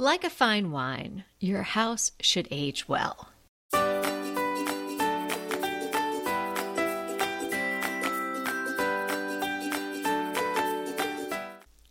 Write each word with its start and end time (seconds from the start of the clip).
Like 0.00 0.22
a 0.22 0.30
fine 0.30 0.70
wine, 0.70 1.24
your 1.40 1.64
house 1.64 2.12
should 2.20 2.46
age 2.52 2.88
well. 2.88 3.30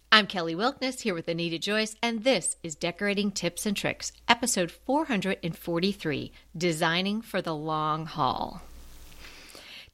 I'm 0.09 0.25
Kelly 0.25 0.55
Wilkniss 0.55 1.01
here 1.01 1.13
with 1.13 1.28
Anita 1.28 1.59
Joyce, 1.59 1.97
and 2.01 2.23
this 2.23 2.55
is 2.63 2.75
Decorating 2.75 3.29
Tips 3.29 3.65
and 3.65 3.75
Tricks, 3.75 4.13
episode 4.29 4.71
443 4.71 6.31
Designing 6.57 7.21
for 7.21 7.41
the 7.41 7.53
Long 7.53 8.05
Haul. 8.05 8.61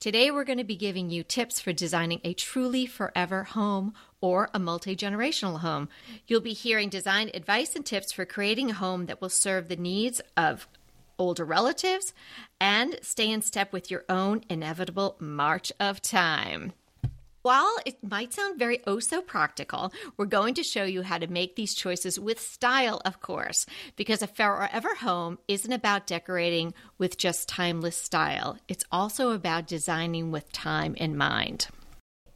Today, 0.04 0.32
we're 0.32 0.44
going 0.44 0.58
to 0.58 0.66
be 0.66 0.76
giving 0.76 1.10
you 1.10 1.24
tips 1.24 1.62
for 1.62 1.72
designing 1.72 2.20
a 2.26 2.34
truly 2.34 2.86
forever 2.86 3.46
home 3.46 3.94
or 4.20 4.50
a 4.54 4.60
multi 4.60 4.98
generational 4.98 5.62
home. 5.62 5.88
You'll 6.28 6.42
be 6.42 6.52
hearing 6.52 6.90
design 6.90 7.32
advice 7.34 7.74
and 7.74 7.86
tips 7.86 8.12
for 8.12 8.26
creating 8.26 8.70
a 8.70 8.74
home 8.74 9.05
that 9.05 9.22
will 9.22 9.30
serve 9.30 9.70
the 9.70 9.77
needs 9.77 10.20
of 10.36 10.68
older 11.18 11.46
relatives 11.46 12.13
and 12.60 13.00
stay 13.02 13.32
in 13.32 13.41
step 13.41 13.72
with 13.72 13.90
your 13.90 14.04
own 14.10 14.44
inevitable 14.50 15.16
march 15.22 15.72
of 15.80 16.02
time. 16.02 16.74
While 17.44 17.76
it 17.86 18.02
might 18.02 18.34
sound 18.34 18.58
very 18.58 18.80
oh 18.88 19.00
so 19.00 19.22
practical, 19.22 19.92
we're 20.16 20.28
going 20.28 20.54
to 20.54 20.64
show 20.64 20.86
you 20.86 21.02
how 21.02 21.18
to 21.18 21.28
make 21.28 21.58
these 21.58 21.74
choices 21.74 22.18
with 22.18 22.40
style, 22.40 23.02
of 23.04 23.20
course, 23.20 23.66
because 23.98 24.22
a 24.22 24.28
forever 24.28 24.96
home 24.96 25.38
isn't 25.50 25.74
about 25.74 26.08
decorating 26.08 26.74
with 26.98 27.18
just 27.18 27.50
timeless 27.50 27.98
style. 27.98 28.58
It's 28.70 28.86
also 28.94 29.32
about 29.32 29.68
designing 29.68 30.32
with 30.32 30.54
time 30.54 30.96
in 30.96 31.18
mind 31.18 31.68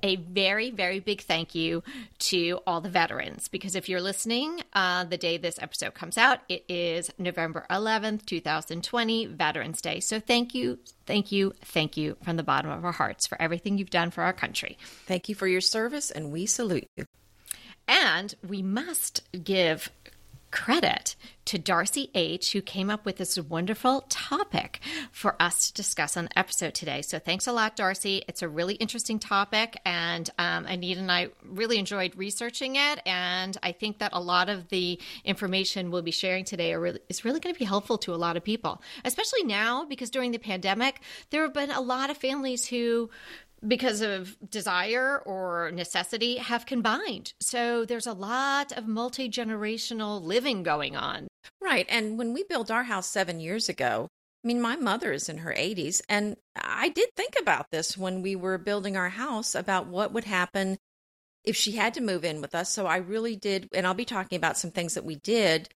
a 0.07 0.15
very, 0.15 0.71
very 0.71 0.99
big 0.99 1.21
thank 1.21 1.53
you 1.53 1.83
to 2.19 2.59
all 2.65 2.81
the 2.81 2.89
veterans 2.89 3.47
because 3.47 3.75
if 3.75 3.89
you're 3.89 4.01
listening 4.01 4.61
uh, 4.73 5.03
the 5.03 5.17
day 5.17 5.37
this 5.37 5.59
episode 5.61 5.93
comes 5.93 6.17
out, 6.17 6.39
it 6.49 6.63
is 6.69 7.11
November 7.17 7.65
11th, 7.69 8.25
2020, 8.25 9.25
Veterans 9.27 9.81
Day. 9.81 9.99
So 9.99 10.19
thank 10.19 10.55
you, 10.55 10.79
thank 11.05 11.31
you, 11.31 11.53
thank 11.61 11.97
you 11.97 12.17
from 12.23 12.37
the 12.37 12.43
bottom 12.43 12.71
of 12.71 12.85
our 12.85 12.91
hearts 12.91 13.27
for 13.27 13.39
everything 13.41 13.77
you've 13.77 13.89
done 13.89 14.11
for 14.11 14.23
our 14.23 14.33
country. 14.33 14.77
Thank 15.05 15.29
you 15.29 15.35
for 15.35 15.47
your 15.47 15.61
service, 15.61 16.09
and 16.09 16.31
we 16.31 16.45
salute 16.45 16.87
you. 16.95 17.05
And 17.87 18.33
we 18.45 18.61
must 18.61 19.23
give 19.43 19.91
credit 20.51 21.15
to 21.45 21.57
Darcy 21.57 22.09
H., 22.13 22.51
who 22.51 22.61
came 22.61 22.89
up 22.89 23.05
with 23.05 23.17
this 23.17 23.37
wonderful 23.39 24.05
topic 24.09 24.81
for 25.11 25.41
us 25.41 25.67
to 25.67 25.73
discuss 25.73 26.17
on 26.17 26.25
the 26.25 26.39
episode 26.39 26.73
today. 26.73 27.01
So 27.01 27.19
thanks 27.19 27.47
a 27.47 27.53
lot, 27.53 27.75
Darcy. 27.77 28.21
It's 28.27 28.41
a 28.41 28.49
really 28.49 28.75
interesting 28.75 29.17
topic, 29.17 29.79
and 29.85 30.29
um, 30.37 30.65
Anita 30.65 30.99
and 30.99 31.11
I 31.11 31.29
really 31.45 31.77
enjoyed 31.77 32.15
researching 32.15 32.75
it. 32.75 33.01
And 33.05 33.57
I 33.63 33.71
think 33.71 33.99
that 33.99 34.11
a 34.13 34.19
lot 34.19 34.49
of 34.49 34.67
the 34.69 34.99
information 35.23 35.89
we'll 35.89 36.01
be 36.01 36.11
sharing 36.11 36.43
today 36.43 36.75
really, 36.75 36.99
is 37.07 37.23
really 37.23 37.39
going 37.39 37.55
to 37.55 37.59
be 37.59 37.65
helpful 37.65 37.97
to 37.99 38.13
a 38.13 38.17
lot 38.17 38.35
of 38.35 38.43
people, 38.43 38.81
especially 39.05 39.43
now 39.43 39.85
because 39.85 40.09
during 40.09 40.31
the 40.31 40.39
pandemic, 40.39 40.99
there 41.29 41.43
have 41.43 41.53
been 41.53 41.71
a 41.71 41.81
lot 41.81 42.09
of 42.09 42.17
families 42.17 42.65
who 42.65 43.09
because 43.65 44.01
of 44.01 44.37
desire 44.49 45.19
or 45.25 45.71
necessity 45.71 46.37
have 46.37 46.65
combined. 46.65 47.33
So 47.39 47.85
there's 47.85 48.07
a 48.07 48.13
lot 48.13 48.71
of 48.71 48.87
multi 48.87 49.29
generational 49.29 50.21
living 50.21 50.63
going 50.63 50.95
on. 50.95 51.27
Right. 51.61 51.85
And 51.89 52.17
when 52.17 52.33
we 52.33 52.43
built 52.43 52.69
our 52.69 52.83
house 52.83 53.07
seven 53.07 53.39
years 53.39 53.69
ago, 53.69 54.09
I 54.43 54.47
mean, 54.47 54.61
my 54.61 54.75
mother 54.75 55.11
is 55.11 55.29
in 55.29 55.39
her 55.39 55.53
80s. 55.53 56.01
And 56.07 56.35
I 56.55 56.89
did 56.89 57.09
think 57.15 57.35
about 57.39 57.71
this 57.71 57.97
when 57.97 58.21
we 58.21 58.35
were 58.35 58.57
building 58.57 58.95
our 58.95 59.09
house 59.09 59.55
about 59.55 59.87
what 59.87 60.13
would 60.13 60.25
happen 60.25 60.77
if 61.43 61.55
she 61.55 61.73
had 61.73 61.93
to 61.95 62.01
move 62.01 62.23
in 62.23 62.41
with 62.41 62.53
us. 62.53 62.69
So 62.69 62.85
I 62.85 62.97
really 62.97 63.35
did. 63.35 63.69
And 63.73 63.87
I'll 63.87 63.93
be 63.93 64.05
talking 64.05 64.37
about 64.37 64.57
some 64.57 64.71
things 64.71 64.93
that 64.93 65.05
we 65.05 65.15
did 65.15 65.69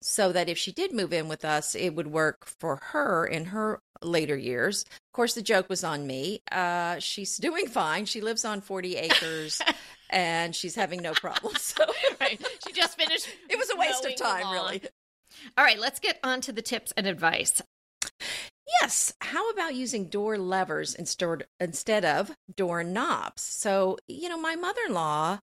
so 0.00 0.32
that 0.32 0.48
if 0.48 0.58
she 0.58 0.72
did 0.72 0.92
move 0.92 1.12
in 1.12 1.28
with 1.28 1.44
us, 1.44 1.74
it 1.74 1.94
would 1.94 2.06
work 2.06 2.46
for 2.46 2.76
her 2.92 3.26
in 3.26 3.46
her 3.46 3.80
later 4.02 4.36
years. 4.36 4.82
Of 4.82 5.12
course, 5.12 5.34
the 5.34 5.42
joke 5.42 5.68
was 5.68 5.84
on 5.84 6.06
me. 6.06 6.42
Uh, 6.50 6.98
she's 6.98 7.36
doing 7.36 7.66
fine. 7.66 8.06
She 8.06 8.20
lives 8.20 8.44
on 8.44 8.60
40 8.60 8.96
acres. 8.96 9.60
and 10.10 10.54
she's 10.54 10.74
having 10.74 11.02
no 11.02 11.12
problems. 11.12 11.74
So 11.78 11.84
right. 12.20 12.40
she 12.66 12.72
just 12.72 12.98
finished. 12.98 13.28
It 13.50 13.58
was 13.58 13.70
a 13.70 13.76
waste 13.76 14.04
of 14.04 14.16
time, 14.16 14.50
really. 14.50 14.82
All 15.56 15.64
right, 15.64 15.78
let's 15.78 16.00
get 16.00 16.18
on 16.24 16.40
to 16.42 16.52
the 16.52 16.62
tips 16.62 16.92
and 16.96 17.06
advice. 17.06 17.62
Yes. 18.80 19.14
How 19.20 19.50
about 19.50 19.74
using 19.74 20.06
door 20.06 20.36
levers 20.38 20.94
instead 20.94 22.04
of 22.04 22.32
door 22.54 22.82
knobs? 22.84 23.42
So, 23.42 23.98
you 24.08 24.28
know, 24.28 24.38
my 24.38 24.56
mother 24.56 24.80
in 24.86 24.94
law 24.94 25.38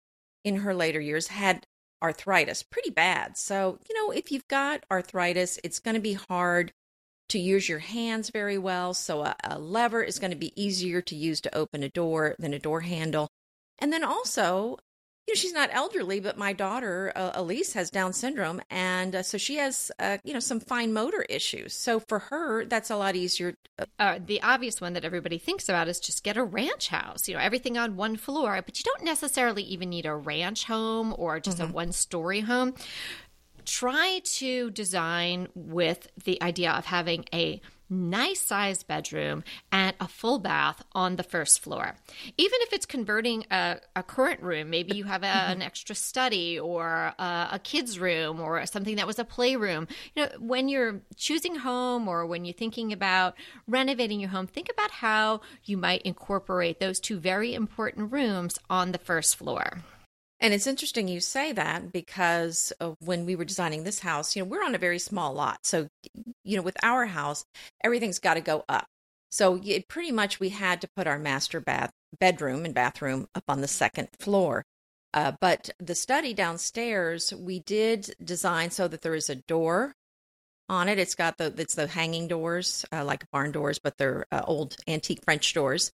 in 0.44 0.58
her 0.58 0.74
later 0.74 1.00
years 1.00 1.28
had 1.28 1.66
arthritis 2.02 2.64
pretty 2.64 2.90
bad. 2.90 3.38
So, 3.38 3.80
you 3.88 3.96
know, 3.96 4.12
if 4.12 4.32
you've 4.32 4.48
got 4.48 4.86
arthritis, 4.92 5.60
it's 5.64 5.80
going 5.80 5.96
to 5.96 6.02
be 6.02 6.14
hard 6.14 6.74
to 7.30 7.40
use 7.40 7.68
your 7.68 7.80
hands 7.80 8.30
very 8.30 8.58
well. 8.58 8.94
So, 8.94 9.24
a, 9.24 9.36
a 9.44 9.60
lever 9.60 10.04
is 10.04 10.20
going 10.20 10.32
to 10.32 10.38
be 10.38 10.54
easier 10.62 11.02
to 11.02 11.16
use 11.16 11.42
to 11.42 11.56
open 11.56 11.84
a 11.84 11.90
door 11.90 12.36
than 12.40 12.54
a 12.54 12.60
door 12.60 12.82
handle. 12.82 13.30
And 13.80 13.92
then 13.92 14.04
also, 14.04 14.78
you 15.28 15.34
know, 15.34 15.40
she's 15.40 15.54
not 15.54 15.70
elderly, 15.72 16.20
but 16.20 16.38
my 16.38 16.52
daughter 16.52 17.14
uh, 17.16 17.32
Elise 17.36 17.74
has 17.74 17.90
Down 17.90 18.12
syndrome, 18.12 18.62
and 18.70 19.16
uh, 19.16 19.24
so 19.24 19.38
she 19.38 19.56
has, 19.56 19.90
uh, 19.98 20.18
you 20.26 20.34
know, 20.34 20.42
some 20.42 20.60
fine 20.60 20.92
motor 20.92 21.22
issues. 21.30 21.74
So 21.74 22.02
for 22.02 22.20
her, 22.20 22.66
that's 22.66 22.90
a 22.90 22.98
lot 22.98 23.16
easier. 23.16 23.56
Uh, 23.98 24.20
the 24.26 24.42
obvious 24.42 24.82
one 24.82 24.92
that 24.94 25.06
everybody 25.06 25.38
thinks 25.38 25.70
about 25.70 25.88
is 25.88 26.02
just 26.02 26.26
get 26.26 26.36
a 26.36 26.44
ranch 26.44 26.90
house. 26.90 27.30
You 27.30 27.36
know, 27.36 27.40
everything 27.40 27.78
on 27.78 27.96
one 27.96 28.18
floor, 28.18 28.62
but 28.66 28.78
you 28.78 28.84
don't 28.84 29.06
necessarily 29.06 29.64
even 29.64 29.90
need 29.90 30.06
a 30.06 30.14
ranch 30.14 30.66
home 30.66 31.16
or 31.18 31.40
just 31.40 31.60
mm-hmm. 31.60 31.72
a 31.72 31.74
one-story 31.74 32.42
home. 32.42 32.74
Try 33.66 34.22
to 34.24 34.72
design 34.72 35.48
with 35.56 36.08
the 36.24 36.42
idea 36.42 36.72
of 36.72 36.86
having 36.86 37.26
a 37.34 37.62
nice 37.94 38.42
sized 38.42 38.88
bedroom 38.88 39.44
and 39.72 39.96
a 40.00 40.08
full 40.08 40.40
bath 40.40 40.84
on 40.94 41.16
the 41.16 41.24
first 41.24 41.62
floor. 41.62 41.96
Even 42.38 42.60
if 42.62 42.74
it's 42.74 42.86
converting 42.86 43.46
a, 43.52 43.78
a 43.96 44.04
current 44.04 44.42
room, 44.42 44.70
maybe 44.70 44.96
you 44.96 45.04
have 45.06 45.24
a, 45.24 45.28
an 45.28 45.62
extra 45.70 45.96
study 45.96 46.60
or 46.60 47.14
a, 47.18 47.50
a 47.54 47.60
kid's 47.64 48.00
room 48.00 48.40
or 48.40 48.66
something 48.66 48.96
that 48.96 49.08
was 49.08 49.20
a 49.20 49.26
playroom. 49.26 49.88
You 50.16 50.24
know, 50.24 50.32
when 50.40 50.68
you're 50.68 51.02
choosing 51.16 51.56
home 51.56 52.08
or 52.08 52.26
when 52.26 52.46
you're 52.46 52.54
thinking 52.54 52.92
about 52.92 53.36
renovating 53.68 54.20
your 54.20 54.30
home, 54.30 54.48
think 54.48 54.70
about 54.72 54.92
how 54.92 55.42
you 55.64 55.78
might 55.78 56.02
incorporate 56.02 56.80
those 56.80 57.00
two 57.00 57.20
very 57.20 57.54
important 57.54 58.12
rooms 58.12 58.58
on 58.70 58.92
the 58.92 58.98
first 58.98 59.36
floor. 59.36 59.84
And 60.44 60.54
it's 60.54 60.68
interesting 60.68 61.08
you 61.08 61.22
say 61.22 61.54
that 61.54 61.94
because 61.94 62.74
when 63.00 63.26
we 63.26 63.38
were 63.38 63.46
designing 63.46 63.86
this 63.86 64.00
house, 64.00 64.36
you 64.36 64.44
know, 64.44 64.50
we're 64.50 64.64
on 64.64 64.76
a 64.76 64.78
very 64.78 65.00
small 65.00 65.34
lot. 65.34 65.60
So, 65.64 65.88
you 66.44 66.58
know, 66.58 66.62
with 66.62 66.76
our 66.84 67.06
house, 67.06 67.46
everything's 67.82 68.20
got 68.20 68.34
to 68.34 68.42
go 68.42 68.66
up. 68.68 68.86
So 69.32 69.62
it 69.64 69.88
pretty 69.88 70.12
much 70.12 70.42
we 70.42 70.50
had 70.50 70.82
to 70.82 70.90
put 70.98 71.08
our 71.08 71.18
master 71.18 71.62
bath 71.62 71.92
bedroom 72.20 72.66
and 72.66 72.74
bathroom 72.74 73.28
up 73.34 73.46
on 73.48 73.62
the 73.62 73.70
second 73.70 74.10
floor. 74.20 74.66
Uh, 75.14 75.32
but 75.40 75.70
the 75.80 75.96
study 75.96 76.34
downstairs, 76.34 77.34
we 77.34 77.60
did 77.62 78.14
design 78.22 78.70
so 78.70 78.90
that 78.90 79.02
there 79.02 79.16
is 79.16 79.30
a 79.30 79.36
door 79.36 79.94
on 80.68 80.90
it. 80.90 81.00
It's 81.00 81.16
got 81.16 81.38
the 81.38 81.54
it's 81.58 81.76
the 81.76 81.88
hanging 81.88 82.28
doors, 82.28 82.86
uh, 82.92 83.06
like 83.06 83.32
barn 83.32 83.54
doors, 83.54 83.80
but 83.80 83.98
they're 83.98 84.26
uh, 84.30 84.42
old 84.44 84.76
antique 84.90 85.24
French 85.24 85.54
doors. 85.54 85.94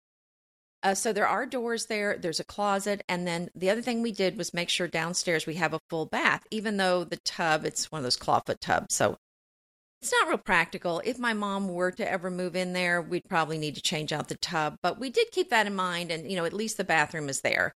Uh, 0.86 0.94
so 0.94 1.12
there 1.12 1.26
are 1.26 1.47
doors 1.47 1.86
there. 1.86 2.16
There's 2.16 2.38
a 2.38 2.44
closet, 2.44 3.02
and 3.08 3.26
then 3.26 3.50
the 3.56 3.70
other 3.70 3.82
thing 3.82 4.02
we 4.02 4.12
did 4.12 4.38
was 4.38 4.54
make 4.54 4.69
sure 4.69 4.86
downstairs 4.86 5.44
we 5.44 5.54
have 5.54 5.74
a 5.74 5.80
full 5.91 6.06
bath. 6.06 6.47
Even 6.52 6.76
though 6.76 7.02
the 7.02 7.16
tub, 7.16 7.64
it's 7.64 7.91
one 7.91 7.98
of 7.98 8.04
those 8.04 8.16
clawfoot 8.16 8.60
tubs, 8.60 8.94
so 8.94 9.16
it's 10.00 10.12
not 10.12 10.28
real 10.28 10.38
practical. 10.38 11.02
If 11.04 11.19
my 11.19 11.32
mom 11.32 11.66
were 11.66 11.91
to 11.91 12.08
ever 12.08 12.30
move 12.30 12.54
in 12.54 12.72
there, 12.72 13.02
we'd 13.02 13.28
probably 13.28 13.58
need 13.58 13.75
to 13.75 13.82
change 13.82 14.12
out 14.12 14.28
the 14.28 14.36
tub. 14.36 14.76
But 14.80 15.00
we 15.00 15.10
did 15.10 15.32
keep 15.32 15.50
that 15.50 15.66
in 15.66 15.75
mind, 15.75 16.12
and 16.12 16.30
you 16.30 16.36
know, 16.36 16.44
at 16.44 16.52
least 16.52 16.76
the 16.76 16.84
bathroom 16.84 17.28
is 17.28 17.41
there. 17.41 17.72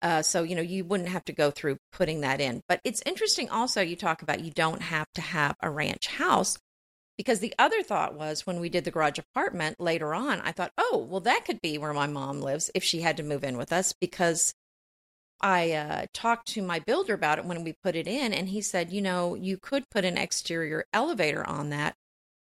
Uh, 0.00 0.22
so 0.22 0.42
you 0.42 0.56
know, 0.56 0.62
you 0.62 0.82
wouldn't 0.82 1.10
have 1.10 1.26
to 1.26 1.34
go 1.34 1.50
through 1.50 1.76
putting 1.92 2.22
that 2.22 2.40
in. 2.40 2.62
But 2.66 2.80
it's 2.84 3.02
interesting. 3.04 3.50
Also, 3.50 3.82
you 3.82 3.96
talk 3.96 4.22
about 4.22 4.40
you 4.40 4.50
don't 4.50 4.80
have 4.80 5.08
to 5.16 5.20
have 5.20 5.56
a 5.60 5.68
ranch 5.68 6.06
house 6.06 6.56
because 7.20 7.40
the 7.40 7.52
other 7.58 7.82
thought 7.82 8.14
was 8.14 8.46
when 8.46 8.60
we 8.60 8.70
did 8.70 8.84
the 8.84 8.90
garage 8.90 9.18
apartment 9.18 9.78
later 9.78 10.14
on, 10.14 10.40
I 10.40 10.52
thought, 10.52 10.72
oh, 10.78 11.06
well, 11.06 11.20
that 11.20 11.44
could 11.44 11.60
be 11.60 11.76
where 11.76 11.92
my 11.92 12.06
mom 12.06 12.40
lives 12.40 12.70
if 12.74 12.82
she 12.82 13.02
had 13.02 13.18
to 13.18 13.22
move 13.22 13.44
in 13.44 13.58
with 13.58 13.74
us 13.74 13.92
because 13.92 14.54
I 15.38 15.72
uh, 15.72 16.06
talked 16.14 16.48
to 16.54 16.62
my 16.62 16.78
builder 16.78 17.12
about 17.12 17.38
it 17.38 17.44
when 17.44 17.62
we 17.62 17.74
put 17.84 17.94
it 17.94 18.06
in, 18.06 18.32
and 18.32 18.48
he 18.48 18.62
said, 18.62 18.90
you 18.90 19.02
know, 19.02 19.34
you 19.34 19.58
could 19.58 19.90
put 19.90 20.06
an 20.06 20.16
exterior 20.16 20.86
elevator 20.94 21.46
on 21.46 21.68
that 21.68 21.94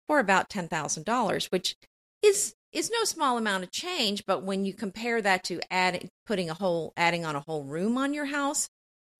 for 0.07 0.19
about 0.19 0.47
ten 0.47 0.67
thousand 0.67 1.05
dollars, 1.05 1.47
which 1.47 1.75
is 2.21 2.53
is 2.71 2.91
no 2.91 3.03
small 3.03 3.39
amount 3.39 3.63
of 3.63 3.71
change. 3.71 4.25
But 4.27 4.43
when 4.43 4.63
you 4.63 4.75
compare 4.75 5.23
that 5.23 5.43
to 5.45 5.59
adding 5.73 6.11
putting 6.27 6.51
a 6.51 6.53
whole 6.53 6.93
adding 6.95 7.25
on 7.25 7.35
a 7.35 7.43
whole 7.47 7.63
room 7.63 7.97
on 7.97 8.13
your 8.13 8.25
house, 8.25 8.69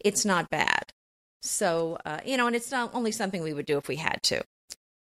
it's 0.06 0.24
not 0.24 0.52
bad. 0.52 0.94
So 1.42 1.98
uh, 2.06 2.20
you 2.24 2.38
know, 2.38 2.46
and 2.46 2.56
it's 2.56 2.70
not 2.70 2.94
only 2.94 3.12
something 3.12 3.42
we 3.42 3.54
would 3.56 3.66
do 3.66 3.80
if 3.80 3.88
we 3.88 3.96
had 3.96 4.22
to. 4.26 4.44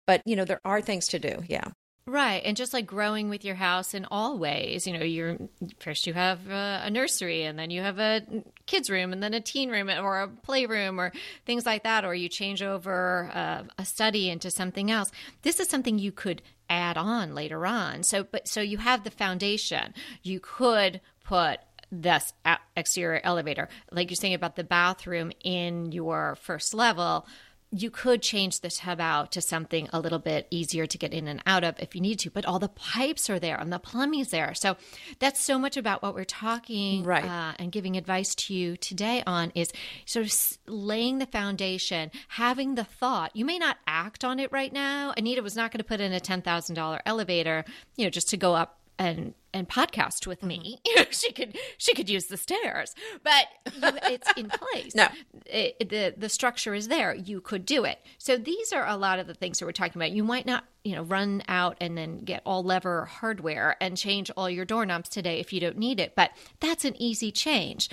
But, 0.07 0.23
you 0.25 0.37
know, 0.37 0.45
there 0.45 0.61
are 0.65 0.81
things 0.81 1.09
to 1.09 1.19
do. 1.19 1.43
Yeah. 1.49 1.69
Right. 2.09 2.41
And 2.45 2.57
just 2.57 2.73
like 2.73 2.87
growing 2.87 3.29
with 3.29 3.45
your 3.45 3.57
house 3.57 3.93
in 3.93 4.07
all 4.13 4.39
ways, 4.39 4.87
you 4.87 4.97
know, 4.97 5.05
you're 5.05 5.39
first 5.81 6.07
you 6.07 6.15
have 6.15 6.49
a, 6.49 6.83
a, 6.85 6.91
nursery 6.91 7.43
and 7.43 7.59
then 7.59 7.71
you 7.71 7.83
have 7.83 7.99
a 7.99 8.23
kids 8.67 8.89
room 8.89 9.13
and 9.13 9.21
then 9.21 9.35
a 9.35 9.41
teen 9.41 9.71
room 9.71 9.91
or 9.91 10.21
a 10.21 10.29
playroom 10.29 11.01
or 11.01 11.13
things 11.47 11.67
like 11.67 11.83
that, 11.83 12.05
or 12.05 12.15
you 12.15 12.29
change 12.29 12.63
over 12.63 13.29
uh, 13.35 13.65
a 13.77 13.85
study 13.85 14.31
into 14.31 14.53
something 14.53 14.89
else. 14.89 15.11
This 15.43 15.59
is 15.59 15.69
something 15.69 15.99
you 15.99 16.13
could 16.13 16.43
add 16.71 16.97
on 16.97 17.35
later 17.35 17.67
on. 17.67 18.05
So, 18.05 18.23
but 18.23 18.47
so 18.47 18.61
you 18.61 18.79
have 18.79 19.03
the 19.03 19.11
foundation. 19.11 19.93
You 20.23 20.39
could 20.39 21.01
put 21.25 21.59
this 21.91 22.33
exterior 22.77 23.21
elevator, 23.25 23.69
like 23.91 24.11
you're 24.11 24.17
saying 24.17 24.35
about 24.35 24.55
the 24.57 24.65
bathroom 24.65 25.33
in 25.43 25.91
your 25.91 26.37
first 26.37 26.73
level 26.73 27.27
you 27.73 27.91
could 27.91 28.23
change 28.23 28.61
the 28.61 28.71
tub 28.71 29.01
out 29.01 29.33
to 29.33 29.41
something 29.41 29.89
a 29.93 30.01
little 30.01 30.19
bit 30.19 30.47
easier 30.51 30.87
to 30.87 30.99
get 30.99 31.13
in 31.13 31.27
and 31.27 31.43
out 31.47 31.65
of 31.65 31.79
if 31.79 31.95
you 31.95 32.01
need 32.01 32.19
to, 32.21 32.31
but 32.31 32.47
all 32.47 32.59
the 32.59 32.69
pipes 32.69 33.29
are 33.29 33.39
there 33.39 33.57
and 33.57 33.73
the 33.73 33.79
plumbing's 33.79 34.31
there. 34.31 34.55
So 34.55 34.77
that's 35.19 35.43
so 35.43 35.59
much 35.59 35.77
about 35.77 36.03
what 36.03 36.15
we're 36.15 36.25
talking 36.25 37.03
right. 37.03 37.25
uh, 37.25 37.53
and 37.59 37.73
giving 37.73 37.97
advice 37.97 38.35
to 38.37 38.55
you 38.55 38.77
today 38.77 39.23
on 39.27 39.51
is 39.55 39.73
sort 40.05 40.27
of 40.27 40.59
laying 40.67 41.19
the 41.19 41.27
foundation, 41.27 42.11
having 42.29 42.77
the 42.77 42.85
thought. 42.85 43.35
You 43.35 43.45
may 43.45 43.59
not 43.59 43.79
act 43.87 44.25
on 44.25 44.39
it 44.39 44.53
right 44.53 44.73
now. 44.73 45.13
Anita 45.17 45.43
was 45.43 45.57
not 45.57 45.73
going 45.73 45.79
to 45.79 45.85
put 45.85 46.01
in 46.01 46.13
a 46.13 46.21
$10,000 46.21 47.01
elevator, 47.05 47.65
you 47.97 48.05
know, 48.05 48.11
just 48.11 48.29
to 48.31 48.37
go 48.37 48.55
up 48.55 48.79
and 48.99 49.35
and 49.53 49.69
podcast 49.69 50.27
with 50.27 50.43
me. 50.43 50.81
Mm-hmm. 50.87 51.03
she 51.11 51.33
could 51.33 51.57
she 51.79 51.95
could 51.95 52.09
use 52.09 52.27
the 52.27 52.37
stairs, 52.37 52.95
but 53.23 53.47
it's 54.11 54.31
in 54.37 54.49
place. 54.49 54.95
no, 54.95 55.09
it, 55.47 55.89
the 55.89 56.15
the 56.17 56.29
structure 56.29 56.75
is 56.75 56.89
there. 56.89 57.15
You 57.15 57.41
could 57.41 57.65
do 57.65 57.85
it. 57.85 57.99
So 58.19 58.37
these 58.37 58.73
are 58.73 58.87
a 58.87 58.97
lot 58.97 59.19
of 59.19 59.27
the 59.27 59.35
things 59.35 59.59
that 59.59 59.67
we're 59.67 59.73
talking 59.73 60.01
about. 60.01 60.13
You 60.13 60.25
might 60.25 60.47
not 60.47 60.65
you 60.85 60.95
know 60.95 61.03
run 61.03 61.43
out 61.49 61.77
and 61.81 61.97
then 61.97 62.19
get 62.19 62.43
all 62.45 62.63
lever 62.63 63.07
hardware 63.07 63.77
and 63.81 63.97
change 63.97 64.31
all 64.37 64.51
your 64.51 64.65
doorknobs 64.65 65.09
today 65.09 65.41
if 65.41 65.53
you 65.53 65.61
don't 65.61 65.79
need 65.79 66.01
it, 66.01 66.15
but 66.15 66.31
that's 66.61 66.85
an 66.85 67.01
easy 67.01 67.33
change. 67.33 67.89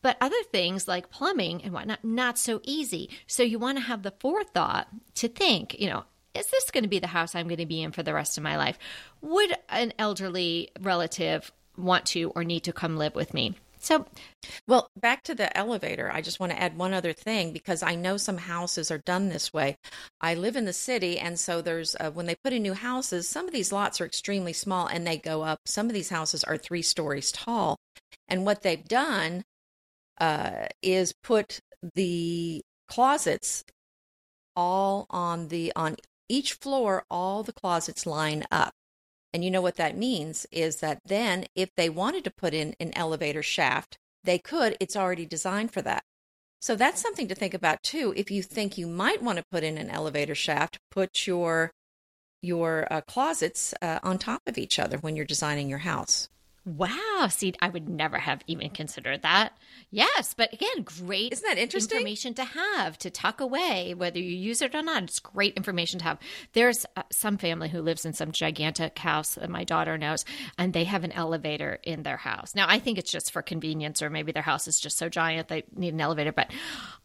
But 0.00 0.16
other 0.20 0.42
things 0.52 0.86
like 0.86 1.10
plumbing 1.10 1.62
and 1.64 1.72
whatnot, 1.72 2.04
not 2.04 2.38
so 2.38 2.60
easy. 2.62 3.10
So 3.26 3.42
you 3.42 3.58
want 3.58 3.78
to 3.78 3.84
have 3.84 4.04
the 4.04 4.12
forethought 4.12 4.86
to 5.14 5.28
think, 5.28 5.78
you 5.78 5.88
know, 5.88 6.04
is 6.34 6.46
this 6.46 6.70
going 6.70 6.84
to 6.84 6.88
be 6.88 6.98
the 6.98 7.06
house 7.06 7.34
I'm 7.34 7.48
going 7.48 7.58
to 7.58 7.66
be 7.66 7.82
in 7.82 7.92
for 7.92 8.02
the 8.02 8.14
rest 8.14 8.36
of 8.36 8.44
my 8.44 8.56
life? 8.56 8.78
Would 9.22 9.54
an 9.68 9.92
elderly 9.98 10.70
relative 10.80 11.52
want 11.76 12.06
to 12.06 12.30
or 12.34 12.44
need 12.44 12.64
to 12.64 12.72
come 12.72 12.96
live 12.96 13.14
with 13.14 13.34
me? 13.34 13.54
So, 13.80 14.06
well, 14.66 14.90
back 14.96 15.22
to 15.24 15.34
the 15.34 15.56
elevator, 15.56 16.10
I 16.12 16.20
just 16.20 16.40
want 16.40 16.50
to 16.52 16.60
add 16.60 16.76
one 16.76 16.92
other 16.92 17.12
thing 17.12 17.52
because 17.52 17.82
I 17.82 17.94
know 17.94 18.16
some 18.16 18.38
houses 18.38 18.90
are 18.90 18.98
done 18.98 19.28
this 19.28 19.52
way. 19.52 19.76
I 20.20 20.34
live 20.34 20.56
in 20.56 20.64
the 20.64 20.72
city, 20.72 21.18
and 21.18 21.38
so 21.38 21.62
there's 21.62 21.94
uh, 22.00 22.10
when 22.10 22.26
they 22.26 22.34
put 22.42 22.52
in 22.52 22.62
new 22.62 22.74
houses, 22.74 23.28
some 23.28 23.46
of 23.46 23.52
these 23.52 23.72
lots 23.72 24.00
are 24.00 24.06
extremely 24.06 24.52
small 24.52 24.88
and 24.88 25.06
they 25.06 25.16
go 25.16 25.42
up. 25.42 25.60
Some 25.64 25.86
of 25.86 25.92
these 25.92 26.10
houses 26.10 26.42
are 26.44 26.56
three 26.56 26.82
stories 26.82 27.30
tall. 27.30 27.76
And 28.26 28.44
what 28.44 28.62
they've 28.62 28.84
done 28.84 29.44
uh, 30.20 30.66
is 30.82 31.14
put 31.22 31.60
the 31.94 32.62
closets 32.88 33.64
all 34.56 35.06
on 35.10 35.48
the 35.48 35.72
on 35.76 35.96
each 36.28 36.54
floor, 36.54 37.04
all 37.10 37.42
the 37.42 37.52
closets 37.52 38.06
line 38.06 38.44
up. 38.50 38.72
And 39.32 39.44
you 39.44 39.50
know 39.50 39.60
what 39.60 39.76
that 39.76 39.96
means 39.96 40.46
is 40.50 40.76
that 40.76 41.00
then 41.04 41.46
if 41.54 41.74
they 41.74 41.90
wanted 41.90 42.24
to 42.24 42.30
put 42.30 42.54
in 42.54 42.74
an 42.80 42.92
elevator 42.96 43.42
shaft, 43.42 43.98
they 44.24 44.38
could. 44.38 44.76
It's 44.80 44.96
already 44.96 45.26
designed 45.26 45.72
for 45.72 45.82
that. 45.82 46.02
So 46.60 46.74
that's 46.74 47.00
something 47.00 47.28
to 47.28 47.34
think 47.34 47.54
about 47.54 47.82
too. 47.82 48.12
If 48.16 48.30
you 48.30 48.42
think 48.42 48.76
you 48.76 48.86
might 48.86 49.22
want 49.22 49.38
to 49.38 49.44
put 49.50 49.62
in 49.62 49.78
an 49.78 49.90
elevator 49.90 50.34
shaft, 50.34 50.78
put 50.90 51.26
your 51.26 51.72
your 52.40 52.86
uh, 52.90 53.00
closets 53.00 53.74
uh, 53.82 53.98
on 54.02 54.16
top 54.16 54.42
of 54.46 54.58
each 54.58 54.78
other 54.78 54.98
when 54.98 55.16
you're 55.16 55.24
designing 55.24 55.68
your 55.68 55.78
house. 55.78 56.28
Wow. 56.76 57.28
See, 57.30 57.54
I 57.62 57.70
would 57.70 57.88
never 57.88 58.18
have 58.18 58.42
even 58.46 58.68
considered 58.68 59.22
that. 59.22 59.56
Yes, 59.90 60.34
but 60.34 60.52
again, 60.52 60.82
great 60.84 61.32
Isn't 61.32 61.48
that 61.48 61.56
interesting? 61.56 61.96
information 61.98 62.34
to 62.34 62.44
have 62.44 62.98
to 62.98 63.10
tuck 63.10 63.40
away, 63.40 63.94
whether 63.94 64.18
you 64.18 64.36
use 64.36 64.60
it 64.60 64.74
or 64.74 64.82
not. 64.82 65.04
It's 65.04 65.18
great 65.18 65.54
information 65.54 65.98
to 66.00 66.04
have. 66.04 66.18
There's 66.52 66.84
uh, 66.94 67.04
some 67.10 67.38
family 67.38 67.70
who 67.70 67.80
lives 67.80 68.04
in 68.04 68.12
some 68.12 68.32
gigantic 68.32 68.98
house 68.98 69.36
that 69.36 69.48
my 69.48 69.64
daughter 69.64 69.96
knows, 69.96 70.26
and 70.58 70.74
they 70.74 70.84
have 70.84 71.04
an 71.04 71.12
elevator 71.12 71.78
in 71.84 72.02
their 72.02 72.18
house. 72.18 72.54
Now, 72.54 72.66
I 72.68 72.78
think 72.78 72.98
it's 72.98 73.10
just 73.10 73.32
for 73.32 73.40
convenience, 73.40 74.02
or 74.02 74.10
maybe 74.10 74.32
their 74.32 74.42
house 74.42 74.68
is 74.68 74.78
just 74.78 74.98
so 74.98 75.08
giant 75.08 75.48
they 75.48 75.64
need 75.74 75.94
an 75.94 76.02
elevator. 76.02 76.32
But 76.32 76.50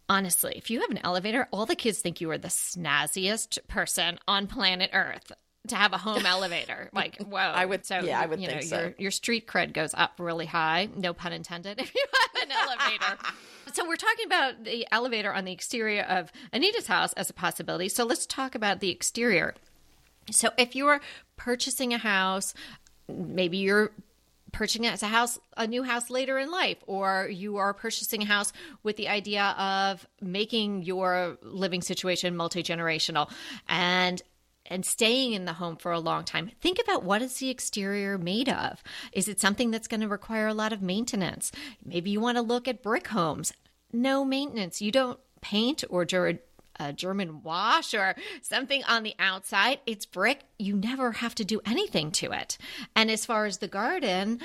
honestly, 0.09 0.55
if 0.57 0.69
you 0.69 0.81
have 0.81 0.91
an 0.91 0.99
elevator, 1.05 1.47
all 1.53 1.65
the 1.65 1.75
kids 1.77 1.99
think 2.01 2.19
you 2.19 2.29
are 2.31 2.37
the 2.37 2.49
snazziest 2.49 3.59
person 3.69 4.19
on 4.27 4.47
planet 4.47 4.89
Earth 4.91 5.31
to 5.69 5.75
have 5.75 5.93
a 5.93 5.97
home 5.97 6.25
elevator. 6.25 6.89
Like, 6.93 7.17
whoa. 7.17 7.37
I 7.37 7.65
would, 7.65 7.85
so, 7.85 7.99
yeah, 7.99 8.19
I 8.19 8.27
would 8.27 8.39
you 8.39 8.47
think 8.47 8.61
know, 8.63 8.67
so. 8.67 8.79
Your, 8.79 8.93
your 8.97 9.11
street 9.11 9.47
cred 9.47 9.73
goes 9.73 9.93
up 9.93 10.13
really 10.19 10.45
high, 10.45 10.89
no 10.95 11.13
pun 11.13 11.33
intended, 11.33 11.79
if 11.81 11.93
you 11.95 12.05
have 12.21 12.43
an 12.43 12.51
elevator. 12.51 13.17
so 13.73 13.87
we're 13.87 13.95
talking 13.95 14.25
about 14.25 14.63
the 14.63 14.87
elevator 14.91 15.33
on 15.33 15.45
the 15.45 15.51
exterior 15.51 16.03
of 16.03 16.31
Anita's 16.51 16.87
house 16.87 17.13
as 17.13 17.29
a 17.29 17.33
possibility. 17.33 17.89
So 17.89 18.05
let's 18.05 18.25
talk 18.25 18.53
about 18.53 18.79
the 18.79 18.89
exterior. 18.89 19.55
So 20.31 20.49
if 20.57 20.75
you're 20.75 21.01
purchasing 21.35 21.93
a 21.93 21.97
house, 21.97 22.53
maybe 23.07 23.57
you're 23.57 23.91
purchasing 24.53 24.85
it 24.85 24.93
as 24.93 25.03
a 25.03 25.07
house 25.07 25.39
a 25.57 25.65
new 25.65 25.81
house 25.83 26.09
later 26.11 26.37
in 26.37 26.51
life 26.51 26.77
or 26.85 27.27
you 27.27 27.57
are 27.57 27.73
purchasing 27.73 28.21
a 28.21 28.25
house 28.25 28.53
with 28.83 28.95
the 28.97 29.09
idea 29.09 29.43
of 29.57 30.07
making 30.21 30.83
your 30.83 31.37
living 31.41 31.81
situation 31.81 32.37
multi-generational 32.37 33.29
and 33.67 34.21
and 34.65 34.85
staying 34.85 35.33
in 35.33 35.45
the 35.45 35.53
home 35.53 35.75
for 35.75 35.91
a 35.91 35.99
long 35.99 36.23
time, 36.23 36.51
think 36.61 36.79
about 36.83 37.03
what 37.03 37.21
is 37.21 37.37
the 37.37 37.49
exterior 37.49 38.17
made 38.17 38.49
of? 38.49 38.83
Is 39.11 39.27
it 39.27 39.39
something 39.39 39.71
that's 39.71 39.87
going 39.87 40.01
to 40.01 40.07
require 40.07 40.47
a 40.47 40.53
lot 40.53 40.73
of 40.73 40.81
maintenance? 40.81 41.51
Maybe 41.83 42.09
you 42.09 42.19
want 42.19 42.37
to 42.37 42.41
look 42.41 42.67
at 42.67 42.83
brick 42.83 43.07
homes. 43.07 43.53
No 43.91 44.25
maintenance. 44.25 44.81
You 44.81 44.91
don't 44.91 45.19
paint 45.41 45.83
or 45.89 46.05
a 46.11 46.39
uh, 46.79 46.91
German 46.91 47.43
wash 47.43 47.93
or 47.93 48.15
something 48.41 48.83
on 48.85 49.03
the 49.03 49.13
outside. 49.19 49.79
It's 49.85 50.05
brick. 50.05 50.41
You 50.57 50.75
never 50.75 51.11
have 51.11 51.35
to 51.35 51.45
do 51.45 51.61
anything 51.65 52.11
to 52.13 52.31
it. 52.31 52.57
And 52.95 53.11
as 53.11 53.25
far 53.25 53.45
as 53.45 53.59
the 53.59 53.67
garden, 53.67 54.39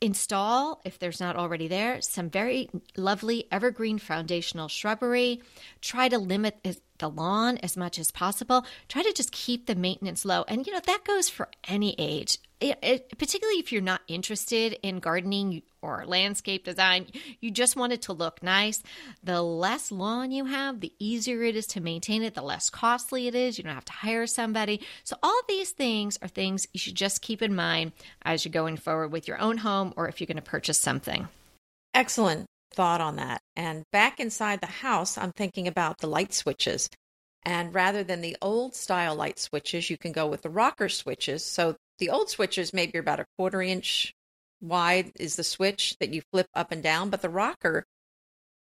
install, 0.00 0.80
if 0.84 0.98
there's 0.98 1.20
not 1.20 1.36
already 1.36 1.68
there, 1.68 2.00
some 2.00 2.30
very 2.30 2.68
lovely 2.96 3.46
evergreen 3.50 3.98
foundational 3.98 4.68
shrubbery. 4.68 5.42
Try 5.80 6.08
to 6.08 6.18
limit 6.18 6.58
the 6.98 7.10
lawn 7.10 7.58
as 7.58 7.76
much 7.76 7.98
as 7.98 8.10
possible. 8.10 8.64
Try 8.88 9.02
to 9.02 9.12
just 9.12 9.32
keep 9.32 9.66
the 9.66 9.74
maintenance 9.74 10.24
low. 10.24 10.44
And, 10.48 10.66
you 10.66 10.72
know, 10.72 10.80
that 10.80 11.04
goes 11.04 11.28
for 11.28 11.48
any 11.68 11.94
age. 11.98 12.38
It, 12.58 12.78
it, 12.82 13.18
particularly 13.18 13.58
if 13.58 13.70
you're 13.70 13.82
not 13.82 14.00
interested 14.08 14.78
in 14.82 14.98
gardening 14.98 15.62
or 15.82 16.06
landscape 16.06 16.64
design, 16.64 17.06
you 17.40 17.50
just 17.50 17.76
want 17.76 17.92
it 17.92 18.02
to 18.02 18.14
look 18.14 18.42
nice. 18.42 18.82
The 19.22 19.42
less 19.42 19.92
lawn 19.92 20.30
you 20.30 20.46
have, 20.46 20.80
the 20.80 20.92
easier 20.98 21.42
it 21.42 21.54
is 21.54 21.66
to 21.68 21.82
maintain 21.82 22.22
it, 22.22 22.34
the 22.34 22.42
less 22.42 22.70
costly 22.70 23.26
it 23.26 23.34
is. 23.34 23.58
You 23.58 23.64
don't 23.64 23.74
have 23.74 23.84
to 23.84 23.92
hire 23.92 24.26
somebody. 24.26 24.80
So, 25.04 25.16
all 25.22 25.38
these 25.48 25.72
things 25.72 26.18
are 26.22 26.28
things 26.28 26.66
you 26.72 26.80
should 26.80 26.94
just 26.94 27.20
keep 27.20 27.42
in 27.42 27.54
mind 27.54 27.92
as 28.22 28.44
you're 28.44 28.52
going 28.52 28.78
forward 28.78 29.12
with 29.12 29.28
your 29.28 29.38
own 29.38 29.58
home 29.58 29.92
or 29.94 30.08
if 30.08 30.18
you're 30.18 30.26
going 30.26 30.36
to 30.36 30.42
purchase 30.42 30.80
something. 30.80 31.28
Excellent 31.92 32.46
thought 32.76 33.00
on 33.00 33.16
that. 33.16 33.40
And 33.56 33.84
back 33.90 34.20
inside 34.20 34.60
the 34.60 34.66
house, 34.66 35.18
I'm 35.18 35.32
thinking 35.32 35.66
about 35.66 35.98
the 35.98 36.06
light 36.06 36.32
switches. 36.32 36.88
And 37.44 37.74
rather 37.74 38.04
than 38.04 38.20
the 38.20 38.36
old 38.42 38.74
style 38.74 39.14
light 39.14 39.38
switches, 39.38 39.90
you 39.90 39.96
can 39.96 40.12
go 40.12 40.26
with 40.26 40.42
the 40.42 40.50
rocker 40.50 40.88
switches. 40.88 41.44
So 41.44 41.76
the 41.98 42.10
old 42.10 42.28
switches 42.28 42.72
maybe 42.72 42.98
about 42.98 43.20
a 43.20 43.26
quarter 43.36 43.62
inch 43.62 44.12
wide 44.60 45.12
is 45.16 45.36
the 45.36 45.44
switch 45.44 45.96
that 46.00 46.12
you 46.12 46.22
flip 46.32 46.48
up 46.54 46.72
and 46.72 46.82
down, 46.82 47.10
but 47.10 47.22
the 47.22 47.28
rocker 47.28 47.84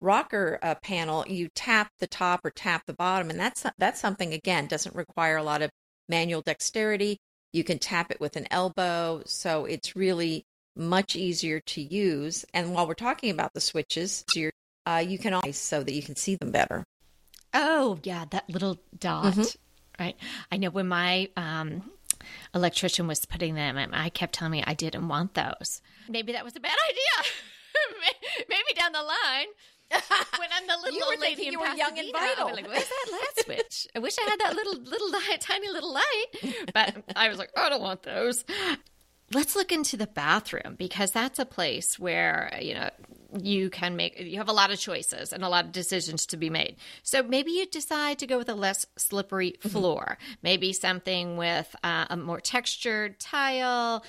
rocker 0.00 0.59
uh, 0.62 0.75
panel 0.83 1.25
you 1.26 1.49
tap 1.54 1.90
the 1.99 2.06
top 2.06 2.44
or 2.44 2.50
tap 2.50 2.83
the 2.87 2.92
bottom, 2.92 3.30
and 3.30 3.40
that's 3.40 3.64
that's 3.78 4.00
something 4.00 4.33
again 4.35 4.66
doesn't 4.66 4.94
require 4.94 5.37
a 5.37 5.42
lot 5.42 5.62
of 5.62 5.71
manual 6.09 6.42
dexterity. 6.42 7.18
You 7.52 7.64
can 7.64 7.78
tap 7.78 8.11
it 8.11 8.21
with 8.21 8.37
an 8.37 8.47
elbow, 8.50 9.23
so 9.26 9.64
it's 9.64 9.97
really 9.97 10.44
much 10.76 11.16
easier 11.16 11.61
to 11.61 11.81
use. 11.81 12.45
And 12.52 12.75
while 12.75 12.87
we're 12.87 12.95
talking 12.95 13.31
about 13.31 13.54
the 13.54 13.61
switches, 13.61 14.25
uh, 14.87 15.04
you 15.07 15.19
can 15.19 15.35
always 15.35 15.57
so 15.57 15.83
that 15.83 15.93
you 15.93 16.02
can 16.02 16.16
see 16.16 16.37
them 16.37 16.50
better. 16.50 16.85
Oh 17.52 17.99
yeah, 18.02 18.25
that 18.31 18.49
little 18.50 18.78
dot. 18.99 19.26
Mm-hmm. 19.26 20.02
Right. 20.02 20.16
I 20.50 20.57
know 20.57 20.71
when 20.71 20.88
my 20.88 21.28
um, 21.37 21.88
electrician 22.54 23.07
was 23.07 23.25
putting 23.25 23.54
them, 23.54 23.76
and 23.76 23.95
I 23.95 24.09
kept 24.09 24.35
telling 24.35 24.52
me 24.52 24.64
I 24.66 24.75
didn't 24.75 25.07
want 25.07 25.35
those. 25.35 25.81
Maybe 26.09 26.33
that 26.33 26.45
was 26.45 26.57
a 26.57 26.61
bad 26.61 26.76
idea. 26.88 27.31
Maybe 28.49 28.75
down 28.76 28.93
the 28.93 29.02
line. 29.02 29.47
when 30.38 30.49
I'm 30.52 30.66
the 30.66 30.76
little 30.83 30.99
you 30.99 31.07
were 31.07 31.21
lady 31.21 31.45
you 31.45 31.61
were 31.61 31.66
young 31.66 31.97
and 31.97 32.11
vital. 32.11 32.47
Like, 32.47 32.66
where's 32.66 32.88
that 32.88 33.07
light 33.12 33.45
switch? 33.45 33.87
I 33.95 34.00
wish 34.00 34.16
I 34.19 34.28
had 34.28 34.40
that 34.40 34.57
little, 34.57 34.81
little, 34.83 35.11
tiny 35.38 35.69
little 35.69 35.93
light. 35.93 36.64
But 36.73 37.04
I 37.14 37.28
was 37.28 37.38
like, 37.38 37.50
I 37.57 37.69
don't 37.69 37.83
want 37.83 38.02
those 38.02 38.45
let's 39.34 39.56
look 39.56 39.72
into 39.72 39.96
the 39.96 40.06
bathroom 40.06 40.76
because 40.78 41.10
that's 41.10 41.38
a 41.38 41.44
place 41.44 41.98
where, 41.98 42.56
you 42.60 42.74
know, 42.74 42.90
you 43.42 43.68
can 43.68 43.96
make 43.96 44.18
you 44.20 44.38
have 44.38 44.48
a 44.48 44.52
lot 44.52 44.70
of 44.70 44.78
choices 44.78 45.32
and 45.32 45.42
a 45.42 45.48
lot 45.48 45.64
of 45.64 45.72
decisions 45.72 46.26
to 46.26 46.36
be 46.36 46.48
made. 46.50 46.76
So 47.02 47.22
maybe 47.22 47.50
you 47.50 47.66
decide 47.66 48.20
to 48.20 48.26
go 48.26 48.38
with 48.38 48.48
a 48.48 48.54
less 48.54 48.86
slippery 48.96 49.54
Mm-hmm. 49.54 49.68
floor, 49.68 50.18
maybe 50.42 50.72
something 50.72 51.36
with 51.36 51.74
uh, 51.82 52.06
a 52.10 52.16
more 52.16 52.40
textured 52.40 53.18
tile, 53.18 54.04